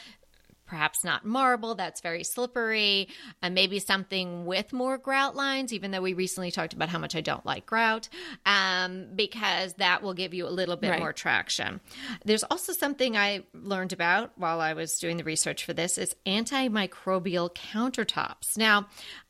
perhaps 0.66 1.04
not 1.04 1.24
marble 1.26 1.76
that's 1.76 2.02
very 2.02 2.24
slippery 2.24 3.08
and 3.42 3.54
maybe 3.54 3.80
something 3.80 4.46
with 4.46 4.74
more 4.74 4.98
grout 4.98 5.36
lines 5.36 5.72
even 5.72 5.92
though 5.92 6.02
we 6.02 6.14
recently 6.14 6.52
talked 6.52 6.74
about 6.74 6.90
how 6.90 6.98
much 7.00 7.16
i 7.16 7.22
don't 7.22 7.46
like 7.46 7.66
grout 7.66 8.10
um, 8.46 9.08
because 9.16 9.74
that 9.76 10.02
will 10.02 10.14
give 10.14 10.34
you 10.34 10.48
a 10.48 10.50
little 10.50 10.76
bit 10.76 10.90
Right. 10.90 11.00
more 11.00 11.14
traction 11.14 11.80
there's 12.26 12.44
also 12.44 12.74
something 12.74 13.16
i 13.16 13.44
learned 13.54 13.94
about 13.94 14.32
while 14.38 14.60
i 14.62 14.74
was 14.74 14.98
doing 15.00 15.18
the 15.18 15.24
research 15.24 15.64
for 15.66 15.74
this 15.74 15.98
is 15.98 16.16
antimicrobial 16.26 17.54
countertops 17.56 18.58
now 18.58 18.88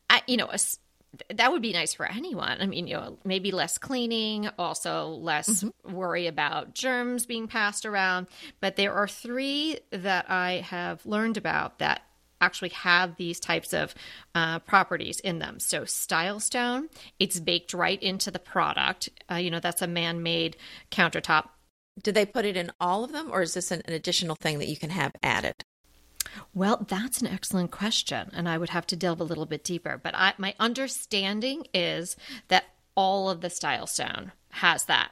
I, 0.08 0.22
you 0.26 0.36
know 0.36 0.48
a 0.50 0.58
that 1.34 1.52
would 1.52 1.62
be 1.62 1.72
nice 1.72 1.94
for 1.94 2.06
anyone. 2.06 2.58
I 2.60 2.66
mean, 2.66 2.86
you 2.86 2.94
know, 2.94 3.18
maybe 3.24 3.50
less 3.52 3.78
cleaning, 3.78 4.48
also 4.58 5.08
less 5.08 5.64
worry 5.84 6.26
about 6.26 6.74
germs 6.74 7.26
being 7.26 7.48
passed 7.48 7.86
around. 7.86 8.26
But 8.60 8.76
there 8.76 8.92
are 8.94 9.08
three 9.08 9.78
that 9.90 10.30
I 10.30 10.64
have 10.66 11.04
learned 11.06 11.36
about 11.36 11.78
that 11.78 12.02
actually 12.40 12.68
have 12.70 13.16
these 13.16 13.40
types 13.40 13.72
of 13.72 13.94
uh, 14.34 14.58
properties 14.60 15.20
in 15.20 15.38
them. 15.38 15.58
So, 15.58 15.82
Silestone, 15.82 16.88
it's 17.18 17.40
baked 17.40 17.72
right 17.72 18.02
into 18.02 18.30
the 18.30 18.38
product. 18.38 19.08
Uh, 19.30 19.36
you 19.36 19.50
know, 19.50 19.60
that's 19.60 19.82
a 19.82 19.86
man 19.86 20.22
made 20.22 20.56
countertop. 20.90 21.48
Do 22.02 22.12
they 22.12 22.26
put 22.26 22.44
it 22.44 22.56
in 22.56 22.70
all 22.78 23.04
of 23.04 23.12
them, 23.12 23.30
or 23.32 23.40
is 23.42 23.54
this 23.54 23.70
an, 23.70 23.82
an 23.86 23.94
additional 23.94 24.36
thing 24.36 24.58
that 24.58 24.68
you 24.68 24.76
can 24.76 24.90
have 24.90 25.12
added? 25.22 25.54
Well, 26.54 26.84
that's 26.88 27.20
an 27.20 27.26
excellent 27.28 27.70
question, 27.70 28.30
and 28.34 28.48
I 28.48 28.58
would 28.58 28.70
have 28.70 28.86
to 28.88 28.96
delve 28.96 29.20
a 29.20 29.24
little 29.24 29.46
bit 29.46 29.64
deeper. 29.64 30.00
But 30.02 30.14
I, 30.14 30.34
my 30.38 30.54
understanding 30.58 31.66
is 31.74 32.16
that 32.48 32.64
all 32.94 33.28
of 33.30 33.40
the 33.40 33.48
Silestone 33.48 34.32
has 34.50 34.84
that. 34.84 35.10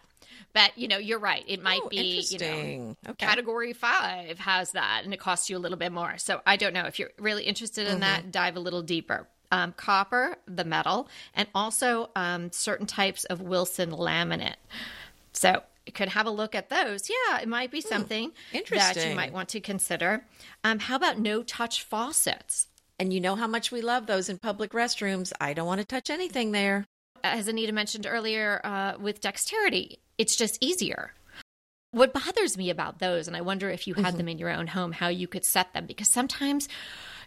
But 0.53 0.77
you 0.79 0.87
know, 0.89 0.99
you're 0.99 1.19
right. 1.19 1.45
It 1.49 1.63
might 1.63 1.81
Oh, 1.85 1.89
be 1.89 2.25
you 2.31 2.39
know 2.39 2.97
okay. 3.11 3.27
category 3.27 3.73
five 3.73 4.39
has 4.39 4.71
that, 4.73 5.03
and 5.05 5.13
it 5.13 5.19
costs 5.21 5.51
you 5.51 5.57
a 5.57 5.59
little 5.59 5.79
bit 5.79 5.91
more. 5.93 6.17
So 6.19 6.41
I 6.47 6.57
don't 6.57 6.73
know 6.73 6.85
if 6.87 6.99
you're 6.99 7.11
really 7.19 7.43
interested 7.45 7.89
in 7.89 8.01
that. 8.01 8.31
Dive 8.31 8.57
a 8.57 8.61
little 8.61 8.83
deeper. 8.83 9.27
Um, 9.51 9.73
copper, 9.73 10.37
the 10.47 10.65
metal, 10.65 11.09
and 11.35 11.47
also 11.55 12.11
um, 12.17 12.51
certain 12.51 12.87
types 12.87 13.25
of 13.25 13.41
Wilson 13.41 13.91
laminate. 13.91 14.55
So 15.33 15.63
could 15.93 16.09
have 16.09 16.27
a 16.27 16.31
look 16.31 16.55
at 16.55 16.71
those. 16.71 17.11
Yeah, 17.11 17.41
it 17.41 17.49
might 17.49 17.71
be 17.71 17.81
something 17.81 18.33
interesting 18.53 19.03
that 19.03 19.11
you 19.11 19.15
might 19.15 19.33
want 19.33 19.51
to 19.51 19.61
consider. 19.61 20.25
Um, 20.63 20.79
how 20.79 20.97
about 20.97 21.19
no 21.19 21.43
touch 21.43 21.83
faucets? 21.83 22.69
And 22.99 23.13
you 23.13 23.21
know 23.21 23.35
how 23.35 23.49
much 23.49 23.73
we 23.73 23.83
love 23.83 24.07
those 24.07 24.29
in 24.29 24.39
public 24.39 24.71
restrooms. 24.71 25.33
I 25.41 25.53
don't 25.53 25.67
want 25.67 25.81
to 25.81 25.87
touch 25.87 26.11
anything 26.11 26.53
there. 26.53 26.87
As 27.23 27.49
Anita 27.49 27.73
mentioned 27.73 28.07
earlier, 28.09 28.61
uh, 28.65 28.95
with 29.01 29.21
dexterity, 29.21 29.99
it's 30.17 30.37
just 30.37 30.63
easier. 30.63 31.13
What 31.91 32.13
bothers 32.13 32.57
me 32.57 32.71
about 32.71 32.99
those, 32.99 33.29
and 33.29 33.37
I 33.37 33.41
wonder 33.41 33.71
if 33.71 33.87
you 33.87 33.95
had 33.95 34.17
them 34.17 34.29
in 34.29 34.39
your 34.39 34.51
own 34.51 34.67
home, 34.67 34.93
how 34.93 35.09
you 35.09 35.29
could 35.29 35.45
set 35.45 35.73
them, 35.75 35.87
because 35.87 36.13
sometimes 36.13 36.69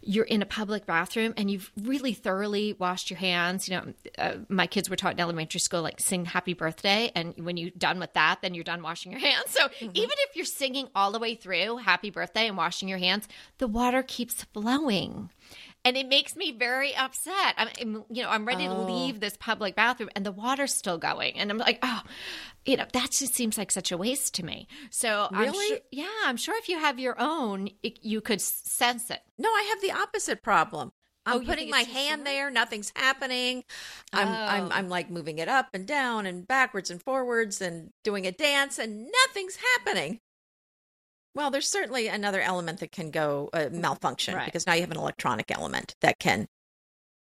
you're 0.08 0.26
in 0.26 0.42
a 0.42 0.46
public 0.46 0.86
bathroom 0.86 1.34
and 1.36 1.52
you've 1.52 1.70
really 1.82 2.14
thoroughly 2.14 2.74
washed 2.80 3.10
your 3.10 3.20
hands. 3.20 3.68
You 3.68 3.76
know, 3.76 3.94
uh, 4.18 4.34
my 4.48 4.66
kids 4.66 4.90
were 4.90 4.96
taught 4.96 5.12
in 5.12 5.20
elementary 5.20 5.60
school, 5.60 5.82
like 5.82 6.00
sing 6.00 6.24
happy 6.24 6.54
birthday. 6.54 7.12
And 7.14 7.34
when 7.38 7.58
you're 7.58 7.72
done 7.78 8.00
with 8.00 8.14
that, 8.14 8.40
then 8.42 8.54
you're 8.54 8.64
done 8.64 8.82
washing 8.82 9.12
your 9.12 9.20
hands. 9.30 9.50
So 9.50 9.68
even 9.82 9.92
if 10.30 10.36
you're 10.36 10.46
singing 10.46 10.88
all 10.96 11.12
the 11.12 11.20
way 11.20 11.36
through 11.36 11.78
happy 11.78 12.10
birthday 12.10 12.48
and 12.48 12.56
washing 12.56 12.88
your 12.88 13.00
hands, 13.00 13.28
the 13.58 13.68
water 13.68 14.02
keeps 14.02 14.44
flowing. 14.54 15.30
And 15.88 15.96
it 15.96 16.10
makes 16.10 16.36
me 16.36 16.52
very 16.52 16.94
upset. 16.94 17.54
I'm, 17.56 17.70
I'm- 17.80 18.04
you 18.10 18.24
know, 18.24 18.30
I'm 18.30 18.46
ready 18.46 18.66
to 18.66 18.74
Oh. 18.74 18.84
leave 18.84 19.22
this 19.22 19.38
public 19.38 19.74
bathroom 19.74 20.10
and 20.18 20.26
the 20.26 20.34
water's 20.34 20.74
still 20.74 20.98
going. 20.98 21.36
And 21.40 21.50
I'm 21.50 21.58
like, 21.58 21.80
oh, 21.82 22.02
you 22.66 22.76
know, 22.76 22.86
that 22.92 23.12
just 23.12 23.34
seems 23.34 23.58
like 23.58 23.72
such 23.72 23.94
a 23.94 23.98
waste 23.98 24.34
to 24.36 24.44
me. 24.44 24.68
So 24.90 25.30
I'm 25.32 25.40
Really? 25.52 25.68
sure, 25.68 25.78
yeah, 25.92 26.10
I'm 26.26 26.36
sure 26.36 26.58
if 26.58 26.68
you 26.68 26.78
have 26.78 27.00
your 27.00 27.16
own, 27.18 27.70
it, 27.84 28.00
you 28.04 28.20
could 28.20 28.42
sense 28.42 29.10
it. 29.10 29.22
No, 29.38 29.48
I 29.50 29.62
have 29.70 29.82
the 29.82 29.94
opposite 29.94 30.44
problem. 30.44 30.92
I'm 31.26 31.38
Oh, 31.42 31.46
putting 31.46 31.70
my 31.70 31.82
hand 31.84 32.26
there, 32.26 32.50
nothing's 32.52 32.92
happening. 32.96 33.64
I'm 34.14 34.28
I'm 34.28 34.66
Oh. 34.66 34.70
I'm 34.72 34.90
like 34.90 35.10
moving 35.10 35.40
it 35.40 35.48
up 35.50 35.70
and 35.74 35.86
down 35.86 36.26
and 36.26 36.46
backwards 36.48 36.90
and 36.90 37.02
forwards 37.02 37.62
and 37.62 37.92
doing 38.04 38.26
a 38.28 38.32
dance 38.34 38.78
and 38.78 39.10
nothing's 39.26 39.58
happening. 39.78 40.20
Well, 41.38 41.52
there's 41.52 41.70
certainly 41.70 42.08
another 42.08 42.42
element 42.42 42.80
that 42.80 42.92
can 42.92 43.12
go 43.12 43.52
uh, 43.54 43.70
malfunction 43.72 44.34
Right. 44.34 44.46
because 44.46 44.66
now 44.66 44.74
you 44.74 44.82
have 44.82 44.90
an 44.90 44.98
electronic 44.98 45.52
element 45.52 45.94
that 46.02 46.18
can 46.18 46.48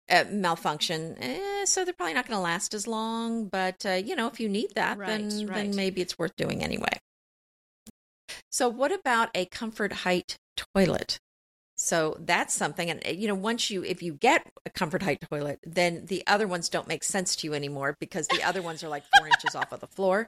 uh, 0.07 0.25
malfunction. 0.29 1.17
Eh, 1.19 1.65
so 1.65 1.83
they're 1.83 1.95
probably 1.95 2.13
not 2.13 2.27
going 2.27 2.37
to 2.37 2.41
last 2.41 2.75
as 2.75 2.85
long. 2.85 3.47
But 3.47 3.83
uh, 3.87 3.93
you 3.93 4.15
know, 4.15 4.27
if 4.27 4.39
you 4.39 4.49
need 4.49 4.75
that, 4.75 4.99
Right, 4.99 5.07
then 5.07 5.47
right. 5.47 5.55
then 5.55 5.75
maybe 5.75 5.99
it's 5.99 6.19
worth 6.19 6.35
doing 6.35 6.63
anyway. 6.63 6.99
So, 8.51 8.69
what 8.69 8.91
about 8.91 9.29
a 9.33 9.45
comfort 9.45 9.93
height 9.93 10.37
toilet? 10.75 11.19
So 11.75 12.15
that's 12.19 12.53
something, 12.53 12.91
and 12.91 13.01
uh, 13.07 13.09
you 13.09 13.27
know, 13.27 13.33
once 13.33 13.71
you 13.71 13.83
if 13.83 14.03
you 14.03 14.13
get 14.13 14.47
a 14.63 14.69
comfort 14.69 15.01
height 15.01 15.21
toilet, 15.27 15.57
then 15.63 16.05
the 16.05 16.23
other 16.27 16.47
ones 16.47 16.69
don't 16.69 16.87
make 16.87 17.03
sense 17.03 17.35
to 17.37 17.47
you 17.47 17.55
anymore 17.55 17.97
because 17.99 18.27
the 18.27 18.43
other 18.43 18.61
ones 18.61 18.83
are 18.83 18.89
like 18.89 19.03
four 19.17 19.25
inches 19.27 19.55
off 19.55 19.71
of 19.71 19.79
the 19.79 19.87
floor, 19.87 20.27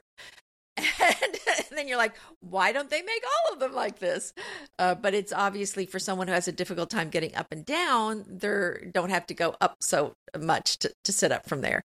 and 0.78 1.36
then 1.72 1.88
you're 1.88 1.96
like, 1.96 2.14
why 2.40 2.72
don't 2.72 2.90
they 2.90 3.02
make 3.02 3.22
all 3.24 3.54
of 3.54 3.60
them 3.60 3.74
like 3.74 3.98
this? 3.98 4.32
Uh, 4.78 4.94
but 4.94 5.14
it's 5.14 5.32
obviously 5.32 5.86
for 5.86 5.98
someone 5.98 6.28
who 6.28 6.34
has 6.34 6.48
a 6.48 6.52
difficult 6.52 6.90
time 6.90 7.08
getting 7.08 7.34
up 7.34 7.46
and 7.50 7.64
down, 7.64 8.24
they 8.28 8.90
don't 8.92 9.10
have 9.10 9.26
to 9.26 9.34
go 9.34 9.56
up 9.60 9.76
so 9.80 10.14
much 10.38 10.78
to, 10.78 10.92
to 11.04 11.12
sit 11.12 11.32
up 11.32 11.48
from 11.48 11.60
there. 11.60 11.82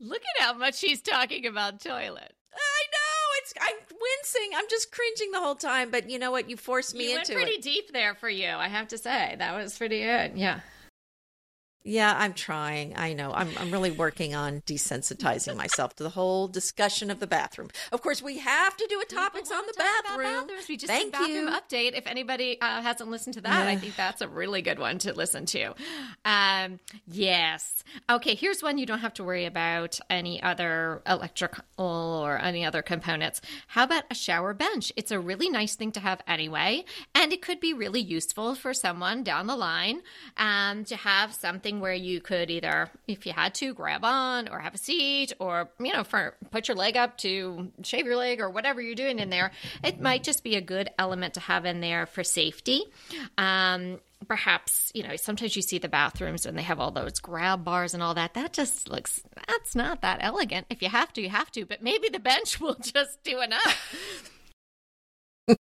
Look 0.00 0.22
at 0.36 0.44
how 0.44 0.54
much 0.54 0.80
he's 0.80 1.00
talking 1.00 1.46
about 1.46 1.80
toilet. 1.80 2.32
I 2.52 2.82
know 2.92 3.24
it's 3.38 3.54
I'm 3.60 3.76
wincing, 3.90 4.50
I'm 4.56 4.68
just 4.68 4.92
cringing 4.92 5.32
the 5.32 5.40
whole 5.40 5.54
time. 5.54 5.90
But 5.90 6.10
you 6.10 6.18
know 6.18 6.30
what? 6.30 6.50
You 6.50 6.56
forced 6.56 6.94
me 6.94 7.10
you 7.10 7.16
went 7.16 7.28
into 7.28 7.40
pretty 7.40 7.58
it. 7.58 7.62
deep 7.62 7.92
there 7.92 8.14
for 8.14 8.28
you, 8.28 8.48
I 8.48 8.68
have 8.68 8.88
to 8.88 8.98
say. 8.98 9.36
That 9.38 9.56
was 9.56 9.76
pretty 9.76 10.00
good. 10.00 10.32
Yeah. 10.36 10.60
Yeah, 11.86 12.14
I'm 12.16 12.32
trying. 12.32 12.96
I 12.96 13.12
know. 13.12 13.30
I'm 13.34 13.50
I'm 13.58 13.70
really 13.70 13.90
working 13.90 14.34
on 14.34 14.62
desensitizing 14.62 15.54
myself 15.54 15.94
to 15.96 16.02
the 16.02 16.08
whole 16.08 16.48
discussion 16.48 17.10
of 17.10 17.20
the 17.20 17.26
bathroom. 17.26 17.68
Of 17.92 18.00
course, 18.00 18.22
we 18.22 18.38
have 18.38 18.74
to 18.78 18.86
do 18.88 19.02
a 19.02 19.04
topics 19.04 19.50
on 19.50 19.58
the 19.66 19.74
wanna 19.76 19.90
talk 19.90 20.00
about 20.06 20.18
bathroom. 20.18 20.58
We 20.66 20.76
just 20.78 20.90
Thank 20.90 21.12
did 21.12 21.12
bathroom 21.12 21.48
you. 21.48 21.50
update. 21.50 21.92
If 21.94 22.06
anybody 22.06 22.58
uh, 22.58 22.80
hasn't 22.80 23.10
listened 23.10 23.34
to 23.34 23.42
that, 23.42 23.66
I 23.66 23.76
think 23.76 23.96
that's 23.96 24.22
a 24.22 24.28
really 24.28 24.62
good 24.62 24.78
one 24.78 24.96
to 25.00 25.12
listen 25.12 25.44
to. 25.44 25.74
Um, 26.24 26.80
yes. 27.06 27.84
Okay. 28.08 28.34
Here's 28.34 28.62
one 28.62 28.78
you 28.78 28.86
don't 28.86 29.00
have 29.00 29.14
to 29.14 29.24
worry 29.24 29.44
about 29.44 30.00
any 30.08 30.42
other 30.42 31.02
electrical 31.06 31.64
or 31.78 32.38
any 32.38 32.64
other 32.64 32.80
components. 32.80 33.42
How 33.66 33.84
about 33.84 34.04
a 34.10 34.14
shower 34.14 34.54
bench? 34.54 34.90
It's 34.96 35.10
a 35.10 35.20
really 35.20 35.50
nice 35.50 35.74
thing 35.74 35.92
to 35.92 36.00
have 36.00 36.22
anyway, 36.26 36.86
and 37.14 37.30
it 37.30 37.42
could 37.42 37.60
be 37.60 37.74
really 37.74 38.00
useful 38.00 38.54
for 38.54 38.72
someone 38.72 39.22
down 39.22 39.48
the 39.48 39.56
line 39.56 40.00
um, 40.38 40.86
to 40.86 40.96
have 40.96 41.34
something 41.34 41.73
where 41.80 41.94
you 41.94 42.20
could 42.20 42.50
either, 42.50 42.90
if 43.06 43.26
you 43.26 43.32
had 43.32 43.54
to, 43.54 43.74
grab 43.74 44.04
on 44.04 44.48
or 44.48 44.58
have 44.58 44.74
a 44.74 44.78
seat 44.78 45.32
or, 45.38 45.68
you 45.78 45.92
know, 45.92 46.04
for 46.04 46.34
put 46.50 46.68
your 46.68 46.76
leg 46.76 46.96
up 46.96 47.18
to 47.18 47.70
shave 47.82 48.06
your 48.06 48.16
leg 48.16 48.40
or 48.40 48.50
whatever 48.50 48.80
you're 48.80 48.94
doing 48.94 49.18
in 49.18 49.30
there. 49.30 49.52
It 49.82 50.00
might 50.00 50.22
just 50.22 50.42
be 50.44 50.56
a 50.56 50.60
good 50.60 50.90
element 50.98 51.34
to 51.34 51.40
have 51.40 51.64
in 51.64 51.80
there 51.80 52.06
for 52.06 52.24
safety. 52.24 52.84
Um, 53.38 54.00
perhaps, 54.26 54.90
you 54.94 55.02
know, 55.02 55.16
sometimes 55.16 55.56
you 55.56 55.62
see 55.62 55.78
the 55.78 55.88
bathrooms 55.88 56.46
and 56.46 56.56
they 56.56 56.62
have 56.62 56.80
all 56.80 56.90
those 56.90 57.18
grab 57.20 57.64
bars 57.64 57.94
and 57.94 58.02
all 58.02 58.14
that. 58.14 58.34
That 58.34 58.52
just 58.52 58.88
looks, 58.88 59.20
that's 59.48 59.74
not 59.74 60.02
that 60.02 60.18
elegant. 60.20 60.66
If 60.70 60.82
you 60.82 60.88
have 60.88 61.12
to, 61.14 61.22
you 61.22 61.30
have 61.30 61.50
to, 61.52 61.64
but 61.64 61.82
maybe 61.82 62.08
the 62.08 62.18
bench 62.18 62.60
will 62.60 62.76
just 62.76 63.22
do 63.22 63.40
enough. 63.40 64.30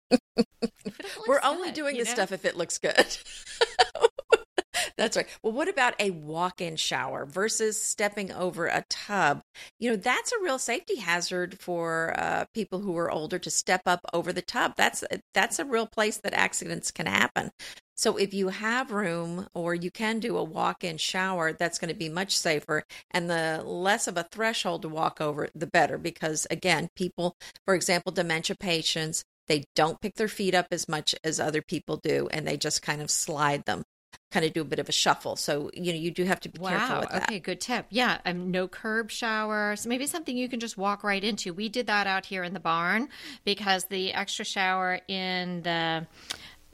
If 0.84 1.00
it 1.00 1.06
looks 1.18 1.28
We're 1.28 1.40
only 1.44 1.70
good, 1.70 1.76
doing 1.76 1.98
this 1.98 2.10
know? 2.10 2.14
stuff 2.14 2.32
if 2.32 2.46
it 2.46 2.56
looks 2.58 2.78
good. 2.78 2.96
That's 4.98 5.18
right. 5.18 5.28
Well, 5.44 5.54
what 5.54 5.70
about 5.70 5.96
a 6.00 6.12
walk-in 6.12 6.76
shower 6.76 7.26
versus 7.26 7.82
stepping 7.82 8.32
over 8.32 8.68
a 8.68 8.86
tub? 8.90 9.42
You 9.80 9.92
know, 9.92 9.96
that's 9.96 10.32
a 10.32 10.42
real 10.42 10.60
safety 10.60 10.98
hazard 10.98 11.60
for 11.60 12.14
uh, 12.18 12.46
people 12.54 12.80
who 12.80 12.98
are 12.98 13.12
older 13.12 13.40
to 13.40 13.50
step 13.50 13.82
up 13.86 14.02
over 14.14 14.32
the 14.34 14.42
tub. 14.42 14.74
That's 14.78 15.04
that's 15.34 15.60
a 15.60 15.66
real 15.66 15.88
place 15.88 16.18
that 16.18 16.34
accidents 16.34 16.92
can 16.92 17.06
happen. 17.06 17.52
So 18.02 18.18
if 18.18 18.34
you 18.34 18.48
have 18.48 18.92
room 18.92 19.48
or 19.54 19.76
you 19.76 19.92
can 19.92 20.20
do 20.20 20.38
a 20.38 20.44
walk-in 20.44 20.98
shower, 20.98 21.54
that's 21.54 21.78
going 21.78 21.90
to 21.90 21.96
be 21.96 22.10
much 22.10 22.36
safer 22.36 22.84
and 23.12 23.30
the 23.30 23.62
less 23.64 24.08
of 24.08 24.18
a 24.18 24.24
threshold 24.32 24.82
to 24.82 24.90
walk 24.90 25.22
over, 25.22 25.50
the 25.54 25.68
better 25.68 26.00
because 26.00 26.48
again, 26.50 26.90
people, 26.96 27.36
for 27.66 27.76
example, 27.76 28.12
dementia 28.12 28.56
patients, 28.56 29.24
they 29.48 29.66
don't 29.76 30.02
pick 30.02 30.16
their 30.16 30.28
feet 30.28 30.56
up 30.56 30.68
as 30.72 30.90
much 30.90 31.14
as 31.24 31.40
other 31.40 31.62
people 31.62 31.98
do 32.02 32.28
and 32.32 32.48
they 32.48 32.58
just 32.58 32.82
kind 32.82 33.02
of 33.02 33.12
slide 33.12 33.66
them, 33.66 33.84
kind 34.32 34.46
of 34.46 34.54
do 34.54 34.62
a 34.62 34.66
bit 34.66 34.80
of 34.80 34.88
a 34.88 34.92
shuffle. 34.94 35.36
So, 35.36 35.70
you 35.74 35.92
know, 35.92 36.00
you 36.00 36.10
do 36.12 36.24
have 36.24 36.40
to 36.42 36.50
be 36.50 36.58
careful 36.60 36.96
Wow. 36.96 37.00
with 37.02 37.10
that. 37.10 37.24
Okay, 37.24 37.40
good 37.40 37.60
tip. 37.60 37.86
Yeah, 37.90 38.20
um, 38.26 38.50
no 38.50 38.68
curb 38.68 39.12
showers. 39.12 39.86
Maybe 39.86 40.08
something 40.08 40.38
you 40.38 40.48
can 40.48 40.60
just 40.60 40.78
walk 40.78 41.04
right 41.04 41.24
into. 41.24 41.54
We 41.54 41.68
did 41.70 41.88
that 41.88 42.08
out 42.08 42.26
here 42.26 42.44
in 42.44 42.54
the 42.54 42.60
barn 42.60 43.10
because 43.44 43.86
the 43.86 44.14
extra 44.14 44.46
shower 44.46 45.00
in 45.08 45.64
the 45.64 46.08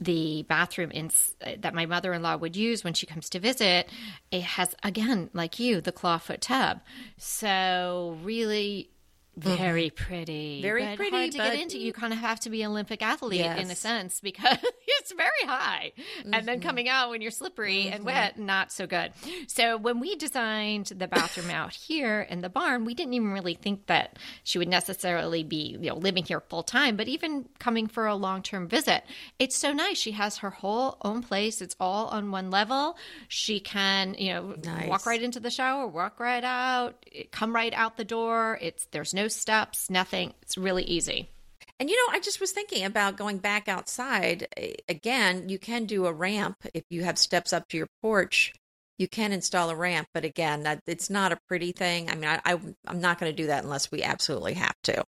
the 0.00 0.44
bathroom 0.44 0.92
in, 0.92 1.10
that 1.58 1.74
my 1.74 1.84
mother 1.84 2.12
in 2.12 2.22
law 2.22 2.36
would 2.36 2.54
use 2.54 2.84
when 2.84 2.94
she 2.94 3.04
comes 3.04 3.28
to 3.30 3.40
visit, 3.40 3.88
it 4.30 4.42
has, 4.42 4.72
again, 4.84 5.28
like 5.32 5.58
you, 5.58 5.80
the 5.80 5.90
clawfoot 5.90 6.38
tub. 6.38 6.78
So, 7.16 8.16
really 8.22 8.90
very 9.38 9.90
mm. 9.90 9.94
pretty, 9.96 10.62
Very 10.62 10.84
but 10.84 10.96
pretty, 10.96 11.16
hard 11.16 11.32
to 11.32 11.38
but- 11.38 11.52
get 11.52 11.60
into. 11.60 11.78
You 11.78 11.92
mm. 11.92 11.96
kind 11.96 12.12
of 12.12 12.18
have 12.18 12.40
to 12.40 12.50
be 12.50 12.62
an 12.62 12.70
Olympic 12.70 13.02
athlete 13.02 13.40
in 13.40 13.70
a 13.70 13.74
sense 13.76 14.20
because 14.20 14.58
it's 14.86 15.12
very 15.12 15.30
high, 15.44 15.92
and 16.24 16.34
Mm-hmm. 16.34 16.46
then 16.46 16.60
coming 16.60 16.88
out 16.88 17.10
when 17.10 17.20
you're 17.20 17.30
slippery 17.30 17.88
and 17.88 18.04
mm-hmm. 18.04 18.06
wet, 18.06 18.38
not 18.38 18.72
so 18.72 18.86
good. 18.86 19.12
So 19.46 19.76
when 19.76 20.00
we 20.00 20.16
designed 20.16 20.86
the 20.86 21.08
bathroom 21.08 21.50
out 21.50 21.72
here 21.74 22.20
in 22.20 22.40
the 22.40 22.48
barn, 22.48 22.84
we 22.84 22.94
didn't 22.94 23.14
even 23.14 23.32
really 23.32 23.54
think 23.54 23.86
that 23.86 24.18
she 24.44 24.58
would 24.58 24.68
necessarily 24.68 25.42
be, 25.44 25.76
you 25.80 25.88
know, 25.90 25.96
living 25.96 26.24
here 26.24 26.40
full 26.40 26.62
time. 26.62 26.96
But 26.96 27.08
even 27.08 27.48
coming 27.58 27.86
for 27.86 28.06
a 28.06 28.14
long 28.14 28.42
term 28.42 28.68
visit, 28.68 29.04
it's 29.38 29.56
so 29.56 29.72
nice. 29.72 29.98
She 29.98 30.12
has 30.12 30.38
her 30.38 30.50
whole 30.50 30.96
own 31.02 31.22
place. 31.22 31.60
It's 31.60 31.76
all 31.80 32.06
on 32.08 32.30
one 32.30 32.50
level. 32.50 32.96
She 33.28 33.60
can, 33.60 34.14
you 34.14 34.32
know, 34.32 34.54
walk 34.86 35.06
right 35.06 35.22
into 35.22 35.40
the 35.40 35.50
shower, 35.50 35.86
walk 35.86 36.20
right 36.20 36.44
out, 36.44 37.04
come 37.30 37.54
right 37.54 37.72
out 37.74 37.96
the 37.96 38.04
door. 38.04 38.58
It's 38.60 38.86
there's 38.90 39.14
no 39.14 39.27
steps, 39.28 39.90
nothing. 39.90 40.34
It's 40.42 40.58
really 40.58 40.84
easy. 40.84 41.30
And 41.80 41.88
you 41.88 41.96
know, 41.96 42.16
I 42.16 42.20
just 42.20 42.40
was 42.40 42.52
thinking 42.52 42.84
about 42.84 43.16
going 43.16 43.38
back 43.38 43.68
outside. 43.68 44.48
Eh, 44.56 44.74
again, 44.88 45.48
you 45.48 45.58
can 45.58 45.84
do 45.86 46.06
a 46.06 46.12
ramp 46.12 46.56
if 46.74 46.84
you 46.90 47.04
have 47.04 47.18
steps 47.18 47.52
up 47.52 47.68
to 47.68 47.76
your 47.76 47.88
porch. 48.02 48.52
You 48.98 49.06
can 49.06 49.32
install 49.32 49.70
a 49.70 49.76
ramp, 49.76 50.08
but 50.12 50.24
again, 50.24 50.64
that 50.64 50.80
it's 50.86 51.08
not 51.08 51.30
a 51.30 51.38
pretty 51.46 51.70
thing. 51.70 52.10
I 52.10 52.14
mean, 52.16 52.24
I, 52.24 52.40
I 52.44 52.58
I'm 52.86 53.00
not 53.00 53.20
going 53.20 53.30
to 53.30 53.42
do 53.42 53.46
that 53.46 53.62
unless 53.62 53.92
we 53.92 54.02
absolutely 54.02 54.54
have 54.54 54.74
to. 54.84 55.04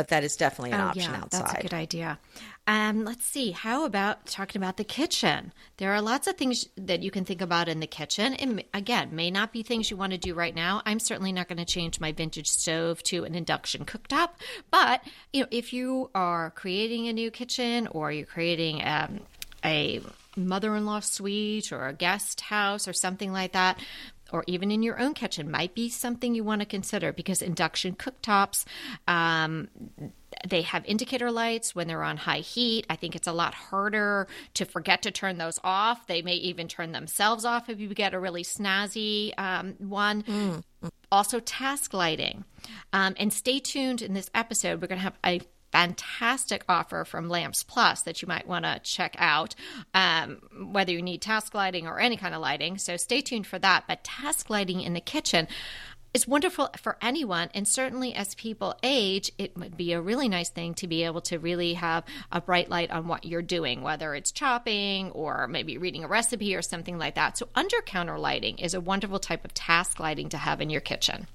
But 0.00 0.08
that 0.08 0.24
is 0.24 0.34
definitely 0.34 0.70
an 0.70 0.80
option 0.80 1.14
outside. 1.14 1.40
Oh, 1.42 1.44
That's 1.44 1.58
a 1.58 1.60
good 1.60 1.74
idea. 1.74 2.18
Um, 2.66 3.04
let's 3.04 3.26
see. 3.26 3.50
How 3.50 3.84
about 3.84 4.24
talking 4.24 4.58
about 4.58 4.78
the 4.78 4.82
kitchen? 4.82 5.52
There 5.76 5.92
are 5.92 6.00
lots 6.00 6.26
of 6.26 6.36
things 6.36 6.64
that 6.78 7.02
you 7.02 7.10
can 7.10 7.26
think 7.26 7.42
about 7.42 7.68
in 7.68 7.80
the 7.80 7.86
kitchen. 7.86 8.32
And 8.32 8.64
again, 8.72 9.10
may 9.12 9.30
not 9.30 9.52
be 9.52 9.62
things 9.62 9.90
you 9.90 9.98
want 9.98 10.12
to 10.12 10.18
do 10.18 10.32
right 10.32 10.54
now. 10.54 10.80
I'm 10.86 11.00
certainly 11.00 11.32
not 11.32 11.48
going 11.48 11.58
to 11.58 11.66
change 11.66 12.00
my 12.00 12.12
vintage 12.12 12.46
stove 12.46 13.02
to 13.02 13.24
an 13.24 13.34
induction 13.34 13.84
cooktop. 13.84 14.30
But 14.70 15.02
you 15.34 15.42
know, 15.42 15.48
if 15.50 15.74
you 15.74 16.08
are 16.14 16.50
creating 16.52 17.06
a 17.08 17.12
new 17.12 17.30
kitchen 17.30 17.86
or 17.88 18.10
you're 18.10 18.24
creating 18.24 18.82
um, 18.82 19.20
a 19.62 20.00
mother-in-law 20.34 21.00
suite 21.00 21.72
or 21.72 21.88
a 21.88 21.92
guest 21.92 22.40
house 22.40 22.88
or 22.88 22.94
something 22.94 23.32
like 23.32 23.52
that 23.52 23.78
or 24.32 24.44
even 24.46 24.70
in 24.70 24.82
your 24.82 24.98
own 25.00 25.14
kitchen 25.14 25.50
might 25.50 25.74
be 25.74 25.88
something 25.88 26.34
you 26.34 26.44
want 26.44 26.60
to 26.60 26.66
consider 26.66 27.12
because 27.12 27.42
induction 27.42 27.94
cooktops 27.94 28.64
um, 29.08 29.68
they 30.48 30.62
have 30.62 30.84
indicator 30.86 31.30
lights 31.30 31.74
when 31.74 31.88
they're 31.88 32.02
on 32.02 32.16
high 32.16 32.38
heat. 32.38 32.86
I 32.88 32.96
think 32.96 33.16
it's 33.16 33.26
a 33.26 33.32
lot 33.32 33.54
harder 33.54 34.26
to 34.54 34.64
forget 34.64 35.02
to 35.02 35.10
turn 35.10 35.38
those 35.38 35.58
off. 35.64 36.06
They 36.06 36.22
may 36.22 36.34
even 36.34 36.68
turn 36.68 36.92
themselves 36.92 37.44
off 37.44 37.68
if 37.68 37.80
you 37.80 37.88
get 37.88 38.14
a 38.14 38.20
really 38.20 38.44
snazzy 38.44 39.32
um, 39.38 39.74
one. 39.78 40.62
Also, 41.12 41.40
task 41.40 41.92
lighting. 41.92 42.44
Um, 42.92 43.14
and 43.18 43.32
stay 43.32 43.58
tuned 43.58 44.02
in 44.02 44.14
this 44.14 44.30
episode. 44.34 44.80
We're 44.80 44.88
going 44.88 44.98
to 44.98 45.04
have 45.04 45.18
a 45.26 45.40
fantastic 45.72 46.64
offer 46.68 47.04
from 47.04 47.28
Lamps 47.28 47.62
Plus 47.62 48.02
that 48.02 48.22
you 48.22 48.28
might 48.28 48.46
want 48.46 48.64
to 48.64 48.80
check 48.82 49.16
out, 49.18 49.54
um, 49.94 50.40
whether 50.72 50.92
you 50.92 51.02
need 51.02 51.22
task 51.22 51.54
lighting 51.54 51.86
or 51.86 52.00
any 52.00 52.16
kind 52.16 52.34
of 52.34 52.40
lighting. 52.40 52.78
So 52.78 52.96
stay 52.96 53.20
tuned 53.20 53.46
for 53.46 53.58
that. 53.58 53.84
But 53.86 54.04
task 54.04 54.50
lighting 54.50 54.80
in 54.80 54.94
the 54.94 55.00
kitchen 55.00 55.48
is 56.12 56.26
wonderful 56.26 56.70
for 56.76 56.96
anyone. 57.00 57.48
And 57.54 57.66
certainly 57.66 58.14
as 58.14 58.34
people 58.34 58.74
age, 58.82 59.30
it 59.38 59.56
would 59.56 59.76
be 59.76 59.92
a 59.92 60.00
really 60.00 60.28
nice 60.28 60.50
thing 60.50 60.74
to 60.74 60.88
be 60.88 61.04
able 61.04 61.20
to 61.22 61.38
really 61.38 61.74
have 61.74 62.04
a 62.32 62.40
bright 62.40 62.68
light 62.68 62.90
on 62.90 63.06
what 63.06 63.24
you're 63.24 63.42
doing, 63.42 63.82
whether 63.82 64.14
it's 64.14 64.32
chopping 64.32 65.10
or 65.12 65.46
maybe 65.46 65.78
reading 65.78 66.04
a 66.04 66.08
recipe 66.08 66.56
or 66.56 66.62
something 66.62 66.98
like 66.98 67.14
that. 67.14 67.38
So 67.38 67.48
under 67.54 67.80
counter 67.82 68.18
lighting 68.18 68.58
is 68.58 68.74
a 68.74 68.80
wonderful 68.80 69.20
type 69.20 69.44
of 69.44 69.54
task 69.54 70.00
lighting 70.00 70.30
to 70.30 70.38
have 70.38 70.60
in 70.60 70.70
your 70.70 70.80
kitchen. 70.80 71.28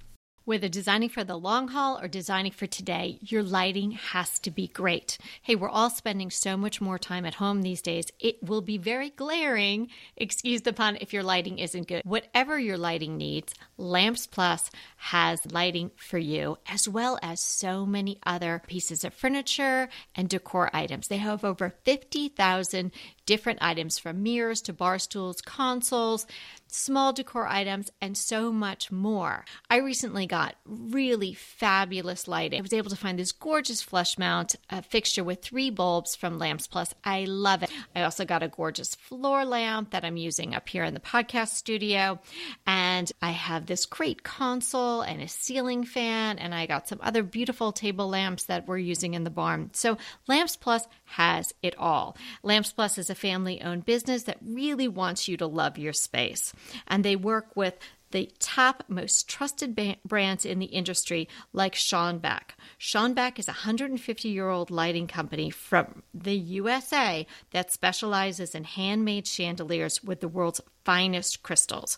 Whether 0.46 0.68
designing 0.68 1.10
for 1.10 1.24
the 1.24 1.40
long 1.40 1.70
haul 1.70 2.00
or 2.00 2.08
designing 2.08 2.52
for 2.52 2.68
today, 2.68 3.18
your 3.20 3.42
lighting 3.42 3.94
has 3.94 4.38
to 4.40 4.52
be 4.52 4.68
great. 4.68 5.18
Hey, 5.42 5.56
we're 5.56 5.68
all 5.68 5.90
spending 5.90 6.30
so 6.30 6.56
much 6.56 6.80
more 6.80 7.00
time 7.00 7.26
at 7.26 7.34
home 7.34 7.64
these 7.64 7.82
days. 7.82 8.12
It 8.20 8.44
will 8.44 8.62
be 8.62 8.78
very 8.78 9.10
glaring, 9.10 9.90
excuse 10.16 10.62
the 10.62 10.72
pun, 10.72 11.00
if 11.02 11.14
your 11.14 11.24
lighting 11.24 11.58
isn't 11.58 11.88
good. 11.88 12.04
Whatever 12.06 12.60
your 12.60 12.78
lighting 12.78 13.18
needs, 13.18 13.56
Lamps 13.80 14.28
Plus 14.28 14.70
has 14.98 15.52
lighting 15.52 15.90
for 15.96 16.20
you, 16.20 16.60
as 16.70 16.88
well 16.88 17.18
as 17.24 17.42
so 17.42 17.84
many 17.84 18.20
other 18.24 18.62
pieces 18.68 19.04
of 19.04 19.16
furniture 19.16 19.90
and 20.14 20.30
decor 20.30 20.70
items. 20.74 21.08
They 21.08 21.18
have 21.18 21.44
over 21.44 21.74
50,000 21.86 22.92
different 23.26 23.60
items 23.64 23.98
from 23.98 24.22
mirrors 24.22 24.62
to 24.62 24.74
bar 24.74 25.00
stools, 25.00 25.42
consoles, 25.42 26.28
small 26.76 27.14
decor 27.14 27.48
items, 27.48 27.92
and 28.02 28.18
so 28.18 28.52
much 28.52 28.92
more. 28.92 29.46
I 29.70 29.78
recently 29.78 30.28
got 30.28 30.56
really 30.66 31.34
fabulous 31.34 32.28
lighting. 32.28 32.60
I 32.60 32.62
was 32.62 32.74
able 32.74 32.90
to 32.90 32.96
find 32.96 33.18
this 33.18 33.32
gorgeous 33.32 33.82
flush 33.82 34.18
mount 34.18 34.56
fixture 34.90 35.24
with 35.24 35.42
three 35.42 35.70
bulbs 35.70 36.16
from 36.16 36.38
Lamps 36.38 36.68
Plus. 36.68 36.94
I 37.04 37.26
love 37.26 37.64
it. 37.64 37.72
I 37.96 38.04
also 38.04 38.26
got 38.26 38.44
a 38.44 38.48
gorgeous 38.48 38.96
floor 38.96 39.46
lamp 39.46 39.92
that 39.92 40.06
I'm 40.06 40.18
using 40.18 40.54
up 40.54 40.68
here 40.70 40.84
in 40.84 40.94
the 40.94 41.00
podcast 41.00 41.50
studio. 41.50 42.20
And 42.68 43.12
I 43.22 43.32
have 43.32 43.66
this 43.66 43.86
great 43.86 44.24
console 44.24 45.02
and 45.02 45.22
a 45.22 45.28
ceiling 45.28 45.86
fan, 45.86 46.38
and 46.40 46.54
I 46.54 46.66
got 46.66 46.88
some 46.88 47.00
other 47.02 47.24
beautiful 47.24 47.72
table 47.72 48.08
lamps 48.10 48.46
that 48.46 48.68
we're 48.68 48.78
using 48.78 49.14
in 49.14 49.24
the 49.24 49.30
barn. 49.30 49.72
So 49.74 49.98
Lamps 50.28 50.56
Plus 50.56 50.88
has 51.06 51.54
it 51.62 51.76
all. 51.78 52.18
Lamps 52.44 52.72
Plus 52.72 52.98
is 52.98 53.10
a 53.10 53.16
family 53.16 53.62
owned 53.62 53.86
business 53.86 54.24
that 54.24 54.38
really 54.42 54.88
wants 54.88 55.28
you 55.28 55.38
to 55.38 55.48
love 55.48 55.78
your 55.78 55.94
space. 55.94 56.54
And 56.88 57.04
they 57.04 57.16
work 57.16 57.56
with 57.56 57.78
the 58.12 58.32
top 58.40 58.84
most 58.88 59.28
trusted 59.28 59.76
ba- 59.76 59.98
brands 60.06 60.46
in 60.46 60.60
the 60.60 60.68
industry 60.68 61.28
like 61.52 61.76
Schonbek. 61.76 62.52
Schonbek 62.80 63.40
is 63.40 63.50
a 63.50 63.52
150 63.52 64.30
year 64.30 64.48
old 64.48 64.72
lighting 64.72 65.08
company 65.08 65.50
from 65.50 66.02
the 66.14 66.36
USA 66.36 67.28
that 67.52 67.74
specializes 67.74 68.56
in 68.56 68.64
handmade 68.64 69.28
chandeliers 69.28 70.02
with 70.02 70.22
the 70.22 70.30
world's 70.30 70.62
finest 70.86 71.44
crystals. 71.44 71.98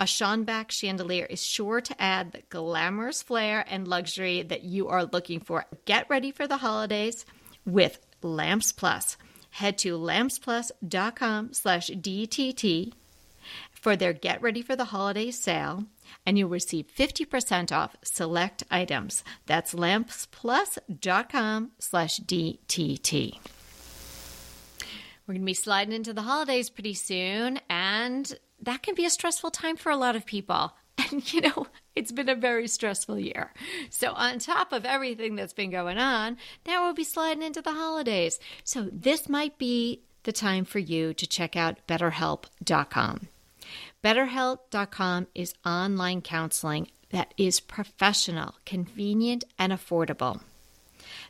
A 0.00 0.04
Schonbek 0.04 0.72
chandelier 0.72 1.26
is 1.26 1.46
sure 1.46 1.80
to 1.80 2.02
add 2.02 2.32
the 2.32 2.42
glamorous 2.48 3.22
flair 3.22 3.64
and 3.68 3.86
luxury 3.86 4.42
that 4.42 4.64
you 4.64 4.88
are 4.88 5.04
looking 5.04 5.38
for. 5.38 5.66
Get 5.84 6.10
ready 6.10 6.32
for 6.32 6.48
the 6.48 6.56
holidays 6.56 7.24
with 7.64 7.98
Lamps 8.24 8.72
Plus. 8.72 9.16
Head 9.50 9.78
to 9.78 9.98
lampsplus.com 9.98 11.52
slash 11.52 11.90
DTT 11.90 12.92
for 13.72 13.96
their 13.96 14.12
Get 14.12 14.40
Ready 14.40 14.62
for 14.62 14.76
the 14.76 14.86
Holidays 14.86 15.42
sale, 15.42 15.84
and 16.24 16.38
you'll 16.38 16.48
receive 16.48 16.86
50% 16.86 17.72
off 17.72 17.96
select 18.02 18.62
items. 18.70 19.24
That's 19.46 19.74
lampsplus.com 19.74 21.72
slash 21.78 22.20
DTT. 22.20 23.38
We're 25.26 25.34
going 25.34 25.42
to 25.42 25.46
be 25.46 25.54
sliding 25.54 25.94
into 25.94 26.12
the 26.12 26.22
holidays 26.22 26.70
pretty 26.70 26.94
soon, 26.94 27.60
and 27.68 28.32
that 28.60 28.82
can 28.82 28.94
be 28.94 29.04
a 29.04 29.10
stressful 29.10 29.50
time 29.50 29.76
for 29.76 29.90
a 29.90 29.96
lot 29.96 30.16
of 30.16 30.26
people. 30.26 30.72
You 31.32 31.42
know, 31.42 31.66
it's 31.94 32.12
been 32.12 32.28
a 32.28 32.34
very 32.34 32.68
stressful 32.68 33.18
year. 33.18 33.52
So, 33.90 34.12
on 34.12 34.38
top 34.38 34.72
of 34.72 34.84
everything 34.84 35.36
that's 35.36 35.52
been 35.52 35.70
going 35.70 35.98
on, 35.98 36.36
now 36.66 36.84
we'll 36.84 36.94
be 36.94 37.04
sliding 37.04 37.42
into 37.42 37.62
the 37.62 37.72
holidays. 37.72 38.38
So, 38.64 38.88
this 38.92 39.28
might 39.28 39.58
be 39.58 40.02
the 40.24 40.32
time 40.32 40.64
for 40.64 40.78
you 40.78 41.14
to 41.14 41.26
check 41.26 41.56
out 41.56 41.86
BetterHelp.com. 41.86 43.28
BetterHelp.com 44.02 45.26
is 45.34 45.54
online 45.64 46.22
counseling 46.22 46.88
that 47.10 47.34
is 47.36 47.60
professional, 47.60 48.54
convenient, 48.64 49.44
and 49.58 49.72
affordable. 49.72 50.40